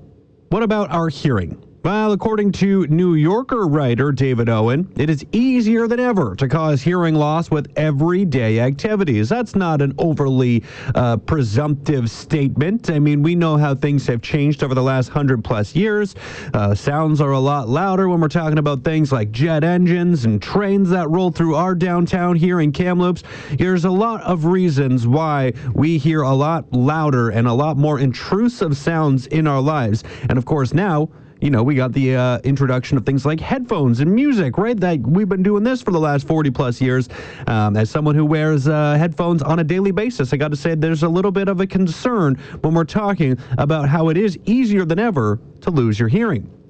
what 0.49 0.63
about 0.63 0.91
our 0.91 1.07
hearing? 1.07 1.63
Well, 1.83 2.11
according 2.11 2.51
to 2.53 2.85
New 2.87 3.15
Yorker 3.15 3.65
writer 3.65 4.11
David 4.11 4.49
Owen, 4.49 4.87
it 4.97 5.09
is 5.09 5.25
easier 5.31 5.87
than 5.87 5.99
ever 5.99 6.35
to 6.35 6.47
cause 6.47 6.79
hearing 6.83 7.15
loss 7.15 7.49
with 7.49 7.71
everyday 7.75 8.59
activities. 8.59 9.29
That's 9.29 9.55
not 9.55 9.81
an 9.81 9.95
overly 9.97 10.63
uh, 10.93 11.17
presumptive 11.17 12.11
statement. 12.11 12.91
I 12.91 12.99
mean, 12.99 13.23
we 13.23 13.33
know 13.33 13.57
how 13.57 13.73
things 13.73 14.05
have 14.05 14.21
changed 14.21 14.63
over 14.63 14.75
the 14.75 14.83
last 14.83 15.09
hundred 15.09 15.43
plus 15.43 15.73
years. 15.75 16.13
Uh, 16.53 16.75
sounds 16.75 17.19
are 17.19 17.31
a 17.31 17.39
lot 17.39 17.67
louder 17.67 18.07
when 18.07 18.21
we're 18.21 18.27
talking 18.27 18.59
about 18.59 18.83
things 18.83 19.11
like 19.11 19.31
jet 19.31 19.63
engines 19.63 20.25
and 20.25 20.39
trains 20.39 20.87
that 20.91 21.09
roll 21.09 21.31
through 21.31 21.55
our 21.55 21.73
downtown 21.73 22.35
here 22.35 22.61
in 22.61 22.71
Kamloops. 22.71 23.23
There's 23.53 23.85
a 23.85 23.91
lot 23.91 24.21
of 24.21 24.45
reasons 24.45 25.07
why 25.07 25.53
we 25.73 25.97
hear 25.97 26.21
a 26.21 26.35
lot 26.35 26.71
louder 26.71 27.31
and 27.31 27.47
a 27.47 27.53
lot 27.53 27.75
more 27.75 27.99
intrusive 27.99 28.77
sounds 28.77 29.25
in 29.25 29.47
our 29.47 29.61
lives. 29.61 30.03
And 30.29 30.37
of 30.37 30.45
course, 30.45 30.75
now, 30.75 31.09
you 31.41 31.49
know, 31.49 31.63
we 31.63 31.73
got 31.75 31.91
the 31.91 32.15
uh, 32.15 32.39
introduction 32.43 32.97
of 32.97 33.05
things 33.05 33.25
like 33.25 33.39
headphones 33.39 33.99
and 33.99 34.13
music, 34.13 34.57
right? 34.57 34.79
That 34.79 34.99
we've 35.01 35.27
been 35.27 35.43
doing 35.43 35.63
this 35.63 35.81
for 35.81 35.91
the 35.91 35.99
last 35.99 36.27
40 36.27 36.51
plus 36.51 36.79
years. 36.79 37.09
Um, 37.47 37.75
as 37.75 37.89
someone 37.89 38.13
who 38.13 38.25
wears 38.25 38.67
uh, 38.67 38.95
headphones 38.95 39.41
on 39.41 39.59
a 39.59 39.63
daily 39.63 39.91
basis, 39.91 40.31
I 40.33 40.37
got 40.37 40.51
to 40.51 40.57
say 40.57 40.75
there's 40.75 41.03
a 41.03 41.09
little 41.09 41.31
bit 41.31 41.47
of 41.47 41.59
a 41.59 41.67
concern 41.67 42.35
when 42.61 42.75
we're 42.75 42.83
talking 42.83 43.37
about 43.57 43.89
how 43.89 44.09
it 44.09 44.17
is 44.17 44.37
easier 44.45 44.85
than 44.85 44.99
ever 44.99 45.39
to 45.61 45.71
lose 45.71 45.99
your 45.99 46.09
hearing. 46.09 46.60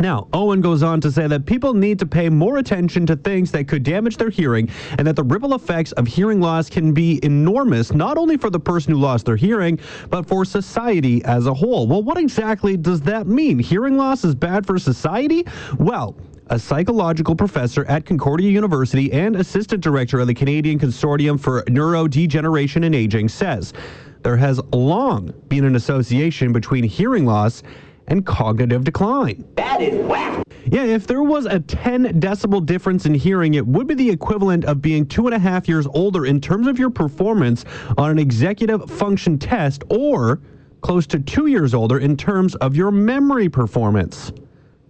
Now, 0.00 0.28
Owen 0.32 0.62
goes 0.62 0.82
on 0.82 1.02
to 1.02 1.12
say 1.12 1.26
that 1.26 1.44
people 1.44 1.74
need 1.74 1.98
to 1.98 2.06
pay 2.06 2.30
more 2.30 2.56
attention 2.56 3.04
to 3.04 3.16
things 3.16 3.52
that 3.52 3.68
could 3.68 3.82
damage 3.82 4.16
their 4.16 4.30
hearing 4.30 4.70
and 4.96 5.06
that 5.06 5.14
the 5.14 5.22
ripple 5.22 5.54
effects 5.54 5.92
of 5.92 6.06
hearing 6.06 6.40
loss 6.40 6.70
can 6.70 6.94
be 6.94 7.20
enormous, 7.22 7.92
not 7.92 8.16
only 8.16 8.38
for 8.38 8.48
the 8.48 8.58
person 8.58 8.94
who 8.94 8.98
lost 8.98 9.26
their 9.26 9.36
hearing, 9.36 9.78
but 10.08 10.26
for 10.26 10.46
society 10.46 11.22
as 11.24 11.46
a 11.46 11.52
whole. 11.52 11.86
Well, 11.86 12.02
what 12.02 12.16
exactly 12.16 12.78
does 12.78 13.02
that 13.02 13.26
mean? 13.26 13.58
Hearing 13.58 13.98
loss 13.98 14.24
is 14.24 14.34
bad 14.34 14.66
for 14.66 14.78
society? 14.78 15.46
Well, 15.78 16.16
a 16.46 16.58
psychological 16.58 17.36
professor 17.36 17.84
at 17.84 18.06
Concordia 18.06 18.50
University 18.50 19.12
and 19.12 19.36
assistant 19.36 19.82
director 19.82 20.18
of 20.18 20.28
the 20.28 20.34
Canadian 20.34 20.78
Consortium 20.78 21.38
for 21.38 21.62
Neurodegeneration 21.64 22.86
and 22.86 22.94
Aging 22.94 23.28
says 23.28 23.74
there 24.22 24.36
has 24.36 24.60
long 24.72 25.32
been 25.48 25.64
an 25.64 25.76
association 25.76 26.52
between 26.52 26.84
hearing 26.84 27.26
loss 27.26 27.62
and 28.08 28.26
cognitive 28.26 28.84
decline. 28.84 29.44
That 29.56 29.80
is 29.80 29.94
whack. 30.06 30.44
Yeah, 30.66 30.84
if 30.84 31.06
there 31.06 31.22
was 31.22 31.46
a 31.46 31.60
10 31.60 32.20
decibel 32.20 32.64
difference 32.64 33.06
in 33.06 33.14
hearing, 33.14 33.54
it 33.54 33.66
would 33.66 33.86
be 33.86 33.94
the 33.94 34.10
equivalent 34.10 34.64
of 34.64 34.82
being 34.82 35.06
two 35.06 35.26
and 35.26 35.34
a 35.34 35.38
half 35.38 35.68
years 35.68 35.86
older 35.94 36.26
in 36.26 36.40
terms 36.40 36.66
of 36.66 36.78
your 36.78 36.90
performance 36.90 37.64
on 37.96 38.10
an 38.10 38.18
executive 38.18 38.90
function 38.90 39.38
test 39.38 39.82
or 39.90 40.40
close 40.80 41.06
to 41.06 41.18
two 41.18 41.46
years 41.46 41.74
older 41.74 41.98
in 41.98 42.16
terms 42.16 42.54
of 42.56 42.76
your 42.76 42.90
memory 42.90 43.48
performance. 43.48 44.32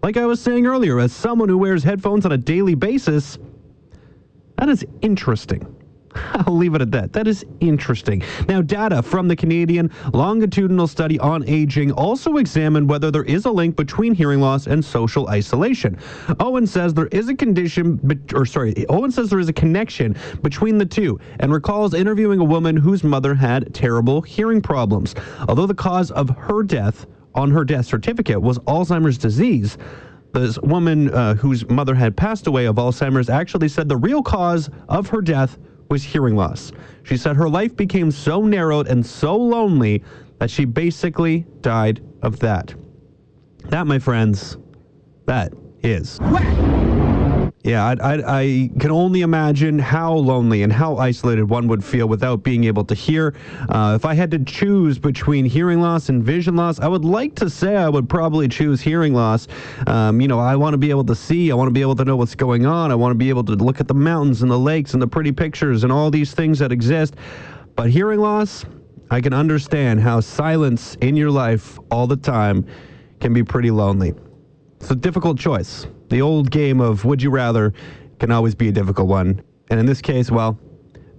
Like 0.02 0.16
I 0.16 0.26
was 0.26 0.40
saying 0.40 0.66
earlier, 0.66 0.98
as 0.98 1.12
someone 1.12 1.48
who 1.48 1.58
wears 1.58 1.82
headphones 1.82 2.24
on 2.24 2.32
a 2.32 2.38
daily 2.38 2.74
basis, 2.74 3.38
that 4.56 4.68
is 4.68 4.84
interesting. 5.02 5.79
I'll 6.14 6.56
leave 6.56 6.74
it 6.74 6.82
at 6.82 6.90
that. 6.92 7.12
That 7.12 7.26
is 7.26 7.44
interesting. 7.60 8.22
Now, 8.48 8.62
data 8.62 9.02
from 9.02 9.28
the 9.28 9.36
Canadian 9.36 9.90
Longitudinal 10.12 10.86
Study 10.86 11.18
on 11.18 11.44
Aging 11.48 11.92
also 11.92 12.36
examined 12.36 12.88
whether 12.88 13.10
there 13.10 13.24
is 13.24 13.44
a 13.44 13.50
link 13.50 13.76
between 13.76 14.14
hearing 14.14 14.40
loss 14.40 14.66
and 14.66 14.84
social 14.84 15.28
isolation. 15.28 15.98
Owen 16.40 16.66
says 16.66 16.94
there 16.94 17.06
is 17.06 17.28
a 17.28 17.34
condition, 17.34 18.00
or 18.34 18.46
sorry, 18.46 18.86
Owen 18.88 19.10
says 19.10 19.30
there 19.30 19.38
is 19.38 19.48
a 19.48 19.52
connection 19.52 20.16
between 20.42 20.78
the 20.78 20.86
two 20.86 21.18
and 21.38 21.52
recalls 21.52 21.94
interviewing 21.94 22.40
a 22.40 22.44
woman 22.44 22.76
whose 22.76 23.04
mother 23.04 23.34
had 23.34 23.72
terrible 23.74 24.22
hearing 24.22 24.60
problems. 24.60 25.14
Although 25.48 25.66
the 25.66 25.74
cause 25.74 26.10
of 26.10 26.30
her 26.30 26.62
death 26.62 27.06
on 27.34 27.50
her 27.50 27.64
death 27.64 27.86
certificate 27.86 28.40
was 28.40 28.58
Alzheimer's 28.60 29.18
disease, 29.18 29.78
this 30.32 30.58
woman 30.60 31.12
uh, 31.12 31.34
whose 31.34 31.68
mother 31.68 31.94
had 31.94 32.16
passed 32.16 32.46
away 32.46 32.66
of 32.66 32.76
Alzheimer's 32.76 33.28
actually 33.28 33.68
said 33.68 33.88
the 33.88 33.96
real 33.96 34.22
cause 34.22 34.70
of 34.88 35.08
her 35.08 35.20
death 35.20 35.58
was 35.90 36.02
hearing 36.02 36.36
loss. 36.36 36.72
She 37.02 37.16
said 37.16 37.36
her 37.36 37.48
life 37.48 37.76
became 37.76 38.10
so 38.10 38.42
narrowed 38.42 38.86
and 38.86 39.04
so 39.04 39.36
lonely 39.36 40.02
that 40.38 40.50
she 40.50 40.64
basically 40.64 41.44
died 41.60 42.02
of 42.22 42.38
that. 42.38 42.74
That, 43.64 43.86
my 43.86 43.98
friends, 43.98 44.56
that 45.26 45.52
is. 45.82 46.18
Yeah, 47.62 47.84
I, 47.84 48.14
I, 48.14 48.40
I, 48.40 48.70
can 48.80 48.90
only 48.90 49.20
imagine 49.20 49.78
how 49.78 50.14
lonely 50.14 50.62
and 50.62 50.72
how 50.72 50.96
isolated 50.96 51.44
one 51.44 51.68
would 51.68 51.84
feel 51.84 52.06
without 52.06 52.42
being 52.42 52.64
able 52.64 52.86
to 52.86 52.94
hear. 52.94 53.34
Uh, 53.68 53.92
if 53.94 54.06
I 54.06 54.14
had 54.14 54.30
to 54.30 54.38
choose 54.38 54.98
between 54.98 55.44
hearing 55.44 55.82
loss 55.82 56.08
and 56.08 56.24
vision 56.24 56.56
loss, 56.56 56.80
I 56.80 56.88
would 56.88 57.04
like 57.04 57.34
to 57.34 57.50
say 57.50 57.76
I 57.76 57.90
would 57.90 58.08
probably 58.08 58.48
choose 58.48 58.80
hearing 58.80 59.12
loss. 59.12 59.46
Um, 59.86 60.22
you 60.22 60.28
know, 60.28 60.38
I 60.38 60.56
want 60.56 60.72
to 60.72 60.78
be 60.78 60.88
able 60.88 61.04
to 61.04 61.14
see, 61.14 61.52
I 61.52 61.54
want 61.54 61.68
to 61.68 61.72
be 61.72 61.82
able 61.82 61.96
to 61.96 62.04
know 62.06 62.16
what's 62.16 62.34
going 62.34 62.64
on, 62.64 62.90
I 62.90 62.94
want 62.94 63.10
to 63.10 63.18
be 63.18 63.28
able 63.28 63.44
to 63.44 63.52
look 63.52 63.78
at 63.78 63.88
the 63.88 63.94
mountains 63.94 64.40
and 64.40 64.50
the 64.50 64.58
lakes 64.58 64.94
and 64.94 65.02
the 65.02 65.08
pretty 65.08 65.32
pictures 65.32 65.84
and 65.84 65.92
all 65.92 66.10
these 66.10 66.32
things 66.32 66.60
that 66.60 66.72
exist. 66.72 67.16
But 67.76 67.90
hearing 67.90 68.20
loss, 68.20 68.64
I 69.10 69.20
can 69.20 69.34
understand 69.34 70.00
how 70.00 70.20
silence 70.20 70.94
in 71.02 71.14
your 71.14 71.30
life 71.30 71.78
all 71.90 72.06
the 72.06 72.16
time 72.16 72.64
can 73.20 73.34
be 73.34 73.44
pretty 73.44 73.70
lonely. 73.70 74.14
It's 74.80 74.90
a 74.90 74.96
difficult 74.96 75.38
choice. 75.38 75.86
The 76.08 76.22
old 76.22 76.50
game 76.50 76.80
of 76.80 77.04
would 77.04 77.22
you 77.22 77.30
rather 77.30 77.72
can 78.18 78.32
always 78.32 78.54
be 78.54 78.68
a 78.68 78.72
difficult 78.72 79.08
one. 79.08 79.42
And 79.70 79.78
in 79.78 79.86
this 79.86 80.00
case, 80.00 80.30
well, 80.30 80.58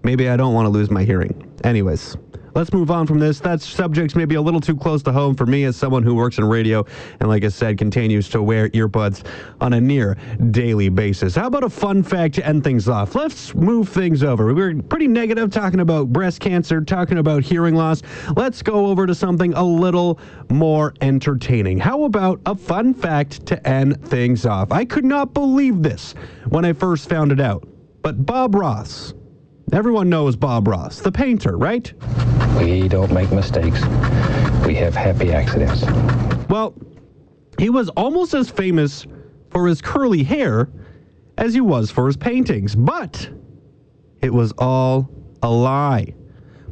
maybe 0.04 0.30
I 0.30 0.36
don't 0.36 0.54
want 0.54 0.66
to 0.66 0.70
lose 0.70 0.90
my 0.90 1.04
hearing. 1.04 1.50
Anyways, 1.64 2.18
let's 2.56 2.74
move 2.74 2.92
on 2.92 3.08
from 3.08 3.20
this. 3.20 3.40
That 3.40 3.62
subject's 3.62 4.16
maybe 4.16 4.36
a 4.36 4.42
little 4.42 4.62
too 4.62 4.76
close 4.76 5.04
to 5.04 5.12
home 5.12 5.36
for 5.36 5.46
me 5.46 5.64
as 5.66 5.76
someone 5.76 6.04
who 6.04 6.16
works 6.16 6.38
in 6.38 6.46
radio 6.46 6.86
and, 7.20 7.30
like 7.30 7.44
I 7.44 7.50
said, 7.50 7.78
continues 7.78 8.30
to 8.30 8.42
wear 8.42 8.70
earbuds 8.70 9.26
on 9.60 9.74
a 9.74 9.82
near 9.82 10.18
daily 10.52 10.90
basis. 10.90 11.36
How 11.36 11.48
about 11.48 11.64
a 11.64 11.70
fun 11.70 12.04
fact 12.04 12.36
to 12.36 12.46
end 12.46 12.64
things 12.64 12.88
off? 12.88 13.16
Let's 13.16 13.54
move 13.56 13.90
things 13.90 14.24
over. 14.24 14.48
We 14.48 14.54
were 14.54 14.82
pretty 14.84 15.08
negative 15.08 15.52
talking 15.52 15.80
about 15.80 16.12
breast 16.12 16.40
cancer, 16.40 16.82
talking 16.82 17.18
about 17.18 17.44
hearing 17.44 17.76
loss. 17.76 18.02
Let's 18.36 18.62
go 18.62 18.88
over 18.88 19.06
to 19.08 19.16
something 19.16 19.54
a 19.54 19.64
little 19.64 20.20
more 20.50 20.94
entertaining. 21.02 21.80
How 21.80 22.04
about 22.04 22.42
a 22.46 22.56
fun 22.56 22.94
fact 22.94 23.46
to 23.48 23.68
end 23.68 24.04
things 24.08 24.46
off? 24.46 24.72
I 24.72 24.86
could 24.86 25.06
not 25.06 25.34
believe 25.34 25.84
this 25.84 26.14
when 26.50 26.66
I 26.66 26.74
first 26.74 27.10
found 27.10 27.32
it 27.32 27.40
out. 27.40 27.68
But 28.02 28.26
Bob 28.26 28.56
Ross, 28.56 29.14
everyone 29.72 30.10
knows 30.10 30.36
Bob 30.36 30.68
Ross, 30.68 31.00
the 31.00 31.12
painter, 31.12 31.58
right? 31.58 31.92
We 32.58 32.88
don't 32.88 33.12
make 33.12 33.32
mistakes. 33.32 33.82
We 34.66 34.76
have 34.76 34.96
happy 34.96 35.32
accidents. 35.32 35.84
Well, 36.50 36.76
he 37.58 37.70
was 37.70 37.90
almost 37.90 38.34
as 38.34 38.50
famous 38.50 39.06
for 39.50 39.68
his 39.68 39.82
curly 39.82 40.24
hair 40.24 40.70
as 41.38 41.54
he 41.54 41.62
was 41.62 41.92
for 41.92 42.08
his 42.08 42.18
paintings, 42.18 42.76
but 42.76 43.30
it 44.22 44.34
was 44.34 44.54
all 44.58 45.10
a 45.42 45.50
lie. 45.50 46.14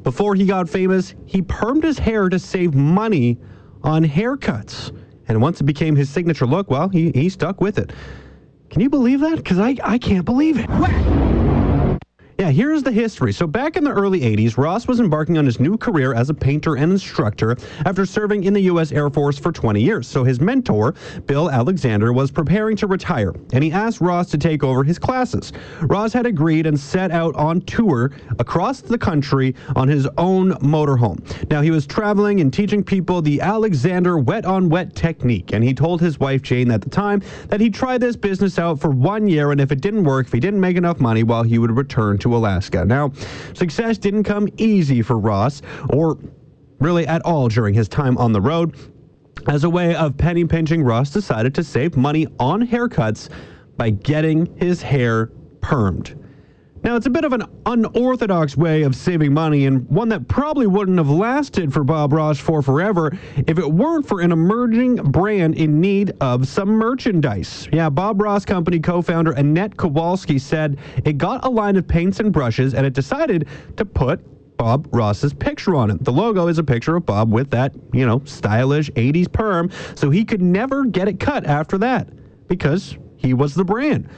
Before 0.03 0.35
he 0.35 0.45
got 0.45 0.69
famous, 0.69 1.15
he 1.25 1.41
permed 1.41 1.83
his 1.83 1.99
hair 1.99 2.29
to 2.29 2.39
save 2.39 2.73
money 2.73 3.37
on 3.83 4.03
haircuts. 4.03 4.95
And 5.27 5.41
once 5.41 5.61
it 5.61 5.65
became 5.65 5.95
his 5.95 6.09
signature 6.09 6.45
look, 6.45 6.69
well, 6.69 6.89
he, 6.89 7.11
he 7.11 7.29
stuck 7.29 7.61
with 7.61 7.77
it. 7.77 7.91
Can 8.69 8.81
you 8.81 8.89
believe 8.89 9.19
that? 9.21 9.37
Because 9.37 9.59
I, 9.59 9.75
I 9.83 9.97
can't 9.97 10.25
believe 10.25 10.57
it. 10.59 10.67
Yeah, 12.39 12.51
here's 12.51 12.83
the 12.83 12.91
history. 12.93 13.33
So, 13.33 13.45
back 13.47 13.75
in 13.75 13.83
the 13.83 13.91
early 13.91 14.21
80s, 14.21 14.55
Ross 14.55 14.87
was 14.87 15.01
embarking 15.01 15.37
on 15.37 15.45
his 15.45 15.59
new 15.59 15.77
career 15.77 16.13
as 16.13 16.29
a 16.29 16.33
painter 16.33 16.77
and 16.77 16.89
instructor 16.89 17.57
after 17.85 18.05
serving 18.05 18.45
in 18.45 18.53
the 18.53 18.61
U.S. 18.61 18.93
Air 18.93 19.09
Force 19.09 19.37
for 19.37 19.51
20 19.51 19.81
years. 19.81 20.07
So, 20.07 20.23
his 20.23 20.39
mentor, 20.39 20.95
Bill 21.25 21.51
Alexander, 21.51 22.13
was 22.13 22.31
preparing 22.31 22.77
to 22.77 22.87
retire, 22.87 23.33
and 23.51 23.61
he 23.61 23.73
asked 23.73 23.99
Ross 23.99 24.29
to 24.29 24.37
take 24.37 24.63
over 24.63 24.85
his 24.85 24.97
classes. 24.97 25.51
Ross 25.81 26.13
had 26.13 26.25
agreed 26.25 26.65
and 26.65 26.79
set 26.79 27.11
out 27.11 27.35
on 27.35 27.59
tour 27.59 28.13
across 28.39 28.79
the 28.79 28.97
country 28.97 29.53
on 29.75 29.89
his 29.89 30.07
own 30.17 30.51
motorhome. 30.61 31.19
Now, 31.49 31.59
he 31.61 31.71
was 31.71 31.85
traveling 31.85 32.39
and 32.39 32.53
teaching 32.53 32.85
people 32.85 33.21
the 33.21 33.41
Alexander 33.41 34.17
wet 34.17 34.45
on 34.45 34.69
wet 34.69 34.95
technique, 34.95 35.51
and 35.51 35.61
he 35.61 35.73
told 35.73 35.99
his 35.99 36.21
wife, 36.21 36.41
Jane, 36.43 36.71
at 36.71 36.83
the 36.83 36.89
time 36.89 37.21
that 37.49 37.59
he'd 37.59 37.73
try 37.73 37.97
this 37.97 38.15
business 38.15 38.57
out 38.57 38.79
for 38.79 38.91
one 38.91 39.27
year, 39.27 39.51
and 39.51 39.59
if 39.59 39.73
it 39.73 39.81
didn't 39.81 40.05
work, 40.05 40.27
if 40.27 40.31
he 40.31 40.39
didn't 40.39 40.61
make 40.61 40.77
enough 40.77 41.01
money, 41.01 41.23
well, 41.23 41.43
he 41.43 41.57
would 41.57 41.75
return 41.75 42.17
to 42.19 42.28
Alaska. 42.35 42.85
Now, 42.85 43.11
success 43.53 43.97
didn't 43.97 44.23
come 44.23 44.47
easy 44.57 45.01
for 45.01 45.17
Ross, 45.17 45.61
or 45.89 46.17
really 46.79 47.07
at 47.07 47.21
all 47.23 47.47
during 47.47 47.73
his 47.73 47.87
time 47.87 48.17
on 48.17 48.31
the 48.31 48.41
road. 48.41 48.75
As 49.47 49.63
a 49.63 49.69
way 49.69 49.95
of 49.95 50.17
penny 50.17 50.45
pinching, 50.45 50.83
Ross 50.83 51.11
decided 51.11 51.55
to 51.55 51.63
save 51.63 51.95
money 51.95 52.27
on 52.39 52.65
haircuts 52.67 53.29
by 53.77 53.89
getting 53.89 54.45
his 54.57 54.81
hair 54.81 55.31
permed. 55.61 56.18
Now, 56.81 56.95
it's 56.95 57.07
a 57.07 57.09
bit 57.09 57.25
of 57.25 57.33
an 57.33 57.43
unorthodox 57.65 58.55
way 58.55 58.83
of 58.83 58.95
saving 58.95 59.33
money 59.33 59.65
and 59.65 59.87
one 59.89 60.07
that 60.09 60.27
probably 60.29 60.65
wouldn't 60.65 60.97
have 60.97 61.09
lasted 61.09 61.73
for 61.73 61.83
Bob 61.83 62.13
Ross 62.13 62.39
for 62.39 62.61
forever 62.61 63.17
if 63.47 63.59
it 63.59 63.67
weren't 63.67 64.07
for 64.07 64.21
an 64.21 64.31
emerging 64.31 64.95
brand 64.95 65.55
in 65.55 65.81
need 65.81 66.13
of 66.21 66.47
some 66.47 66.69
merchandise. 66.69 67.67
Yeah, 67.73 67.89
Bob 67.89 68.21
Ross 68.21 68.45
Company 68.45 68.79
co 68.79 69.01
founder 69.01 69.31
Annette 69.33 69.75
Kowalski 69.75 70.39
said 70.39 70.79
it 71.03 71.17
got 71.17 71.45
a 71.45 71.49
line 71.49 71.75
of 71.75 71.85
paints 71.85 72.21
and 72.21 72.31
brushes 72.31 72.73
and 72.73 72.85
it 72.85 72.93
decided 72.93 73.47
to 73.75 73.83
put 73.83 74.21
Bob 74.55 74.87
Ross's 74.91 75.33
picture 75.33 75.75
on 75.75 75.91
it. 75.91 76.03
The 76.03 76.11
logo 76.11 76.47
is 76.47 76.59
a 76.59 76.63
picture 76.63 76.95
of 76.95 77.05
Bob 77.05 77.31
with 77.31 77.49
that, 77.51 77.73
you 77.93 78.05
know, 78.05 78.21
stylish 78.25 78.89
80s 78.91 79.31
perm, 79.31 79.69
so 79.95 80.09
he 80.09 80.23
could 80.23 80.41
never 80.41 80.85
get 80.85 81.07
it 81.07 81.19
cut 81.19 81.45
after 81.45 81.77
that 81.79 82.09
because 82.47 82.97
he 83.15 83.33
was 83.33 83.53
the 83.53 83.65
brand. 83.65 84.09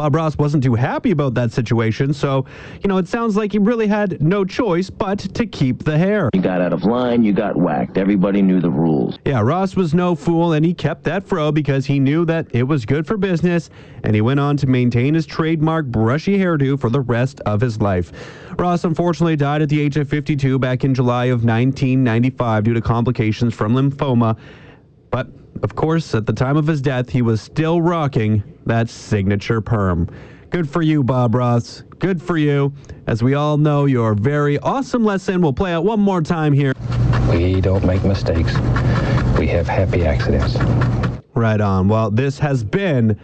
Bob 0.00 0.14
Ross 0.14 0.38
wasn't 0.38 0.64
too 0.64 0.76
happy 0.76 1.10
about 1.10 1.34
that 1.34 1.52
situation, 1.52 2.14
so, 2.14 2.46
you 2.82 2.88
know, 2.88 2.96
it 2.96 3.06
sounds 3.06 3.36
like 3.36 3.52
he 3.52 3.58
really 3.58 3.86
had 3.86 4.18
no 4.22 4.46
choice 4.46 4.88
but 4.88 5.18
to 5.18 5.44
keep 5.44 5.84
the 5.84 5.98
hair. 5.98 6.30
You 6.32 6.40
got 6.40 6.62
out 6.62 6.72
of 6.72 6.84
line, 6.84 7.22
you 7.22 7.34
got 7.34 7.54
whacked. 7.54 7.98
Everybody 7.98 8.40
knew 8.40 8.62
the 8.62 8.70
rules. 8.70 9.18
Yeah, 9.26 9.42
Ross 9.42 9.76
was 9.76 9.92
no 9.92 10.14
fool, 10.14 10.54
and 10.54 10.64
he 10.64 10.72
kept 10.72 11.04
that 11.04 11.28
fro 11.28 11.52
because 11.52 11.84
he 11.84 12.00
knew 12.00 12.24
that 12.24 12.46
it 12.52 12.62
was 12.62 12.86
good 12.86 13.06
for 13.06 13.18
business, 13.18 13.68
and 14.02 14.14
he 14.14 14.22
went 14.22 14.40
on 14.40 14.56
to 14.56 14.66
maintain 14.66 15.12
his 15.12 15.26
trademark 15.26 15.84
brushy 15.84 16.38
hairdo 16.38 16.80
for 16.80 16.88
the 16.88 17.02
rest 17.02 17.40
of 17.40 17.60
his 17.60 17.78
life. 17.82 18.10
Ross 18.58 18.84
unfortunately 18.84 19.36
died 19.36 19.60
at 19.60 19.68
the 19.68 19.78
age 19.78 19.98
of 19.98 20.08
52 20.08 20.58
back 20.58 20.82
in 20.82 20.94
July 20.94 21.26
of 21.26 21.44
1995 21.44 22.64
due 22.64 22.72
to 22.72 22.80
complications 22.80 23.52
from 23.52 23.74
lymphoma. 23.74 24.38
But 25.10 25.28
of 25.62 25.74
course, 25.74 26.14
at 26.14 26.26
the 26.26 26.32
time 26.32 26.56
of 26.56 26.66
his 26.66 26.80
death, 26.80 27.08
he 27.08 27.22
was 27.22 27.40
still 27.40 27.82
rocking 27.82 28.42
that 28.66 28.88
signature 28.88 29.60
perm. 29.60 30.08
Good 30.50 30.68
for 30.68 30.82
you, 30.82 31.04
Bob 31.04 31.34
Ross. 31.34 31.82
Good 31.98 32.20
for 32.20 32.36
you. 32.36 32.72
As 33.06 33.22
we 33.22 33.34
all 33.34 33.56
know, 33.56 33.84
your 33.84 34.14
very 34.14 34.58
awesome 34.58 35.04
lesson. 35.04 35.40
We'll 35.40 35.52
play 35.52 35.72
out 35.72 35.84
one 35.84 36.00
more 36.00 36.22
time 36.22 36.52
here. 36.52 36.72
We 37.30 37.60
don't 37.60 37.84
make 37.84 38.02
mistakes. 38.04 38.52
We 39.38 39.46
have 39.48 39.68
happy 39.68 40.04
accidents. 40.04 40.56
Right 41.34 41.60
on. 41.60 41.88
Well, 41.88 42.10
this 42.10 42.38
has 42.40 42.64
been 42.64 43.18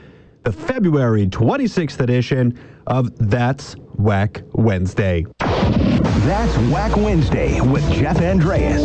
the 0.44 0.52
February 0.52 1.26
26th 1.26 1.98
edition 2.00 2.58
of 2.86 3.10
That's 3.30 3.72
Whack 3.96 4.42
Wednesday. 4.52 5.26
That's 5.40 6.56
Whack 6.72 6.96
Wednesday 6.96 7.60
with 7.60 7.90
Jeff 7.92 8.20
Andreas. 8.20 8.84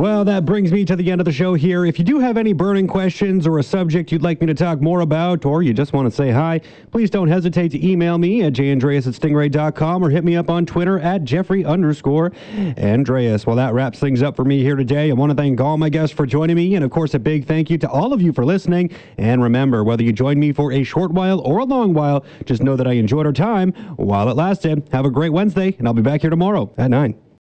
Well, 0.00 0.24
that 0.24 0.46
brings 0.46 0.72
me 0.72 0.86
to 0.86 0.96
the 0.96 1.10
end 1.10 1.20
of 1.20 1.26
the 1.26 1.32
show 1.32 1.52
here. 1.52 1.84
If 1.84 1.98
you 1.98 2.06
do 2.06 2.20
have 2.20 2.38
any 2.38 2.54
burning 2.54 2.86
questions 2.86 3.46
or 3.46 3.58
a 3.58 3.62
subject 3.62 4.10
you'd 4.10 4.22
like 4.22 4.40
me 4.40 4.46
to 4.46 4.54
talk 4.54 4.80
more 4.80 5.00
about, 5.00 5.44
or 5.44 5.62
you 5.62 5.74
just 5.74 5.92
want 5.92 6.08
to 6.08 6.10
say 6.10 6.30
hi, 6.30 6.62
please 6.90 7.10
don't 7.10 7.28
hesitate 7.28 7.68
to 7.72 7.86
email 7.86 8.16
me 8.16 8.42
at 8.44 8.54
jandreas 8.54 9.06
at 9.06 9.12
stingray.com 9.12 10.02
or 10.02 10.08
hit 10.08 10.24
me 10.24 10.36
up 10.36 10.48
on 10.48 10.64
Twitter 10.64 10.98
at 11.00 11.24
Jeffrey 11.24 11.66
underscore 11.66 12.32
Andreas. 12.78 13.46
Well, 13.46 13.56
that 13.56 13.74
wraps 13.74 13.98
things 13.98 14.22
up 14.22 14.36
for 14.36 14.44
me 14.46 14.62
here 14.62 14.74
today. 14.74 15.10
I 15.10 15.12
want 15.12 15.32
to 15.32 15.36
thank 15.36 15.60
all 15.60 15.76
my 15.76 15.90
guests 15.90 16.16
for 16.16 16.24
joining 16.24 16.56
me, 16.56 16.76
and 16.76 16.82
of 16.82 16.90
course, 16.90 17.12
a 17.12 17.18
big 17.18 17.46
thank 17.46 17.68
you 17.68 17.76
to 17.76 17.90
all 17.90 18.14
of 18.14 18.22
you 18.22 18.32
for 18.32 18.46
listening. 18.46 18.90
And 19.18 19.42
remember, 19.42 19.84
whether 19.84 20.02
you 20.02 20.14
join 20.14 20.40
me 20.40 20.52
for 20.52 20.72
a 20.72 20.82
short 20.82 21.12
while 21.12 21.40
or 21.42 21.58
a 21.58 21.64
long 21.64 21.92
while, 21.92 22.24
just 22.46 22.62
know 22.62 22.74
that 22.74 22.86
I 22.86 22.92
enjoyed 22.92 23.26
our 23.26 23.34
time 23.34 23.72
while 23.96 24.30
it 24.30 24.36
lasted. 24.36 24.88
Have 24.92 25.04
a 25.04 25.10
great 25.10 25.34
Wednesday, 25.34 25.76
and 25.78 25.86
I'll 25.86 25.92
be 25.92 26.00
back 26.00 26.22
here 26.22 26.30
tomorrow 26.30 26.72
at 26.78 26.88
9. 26.88 27.20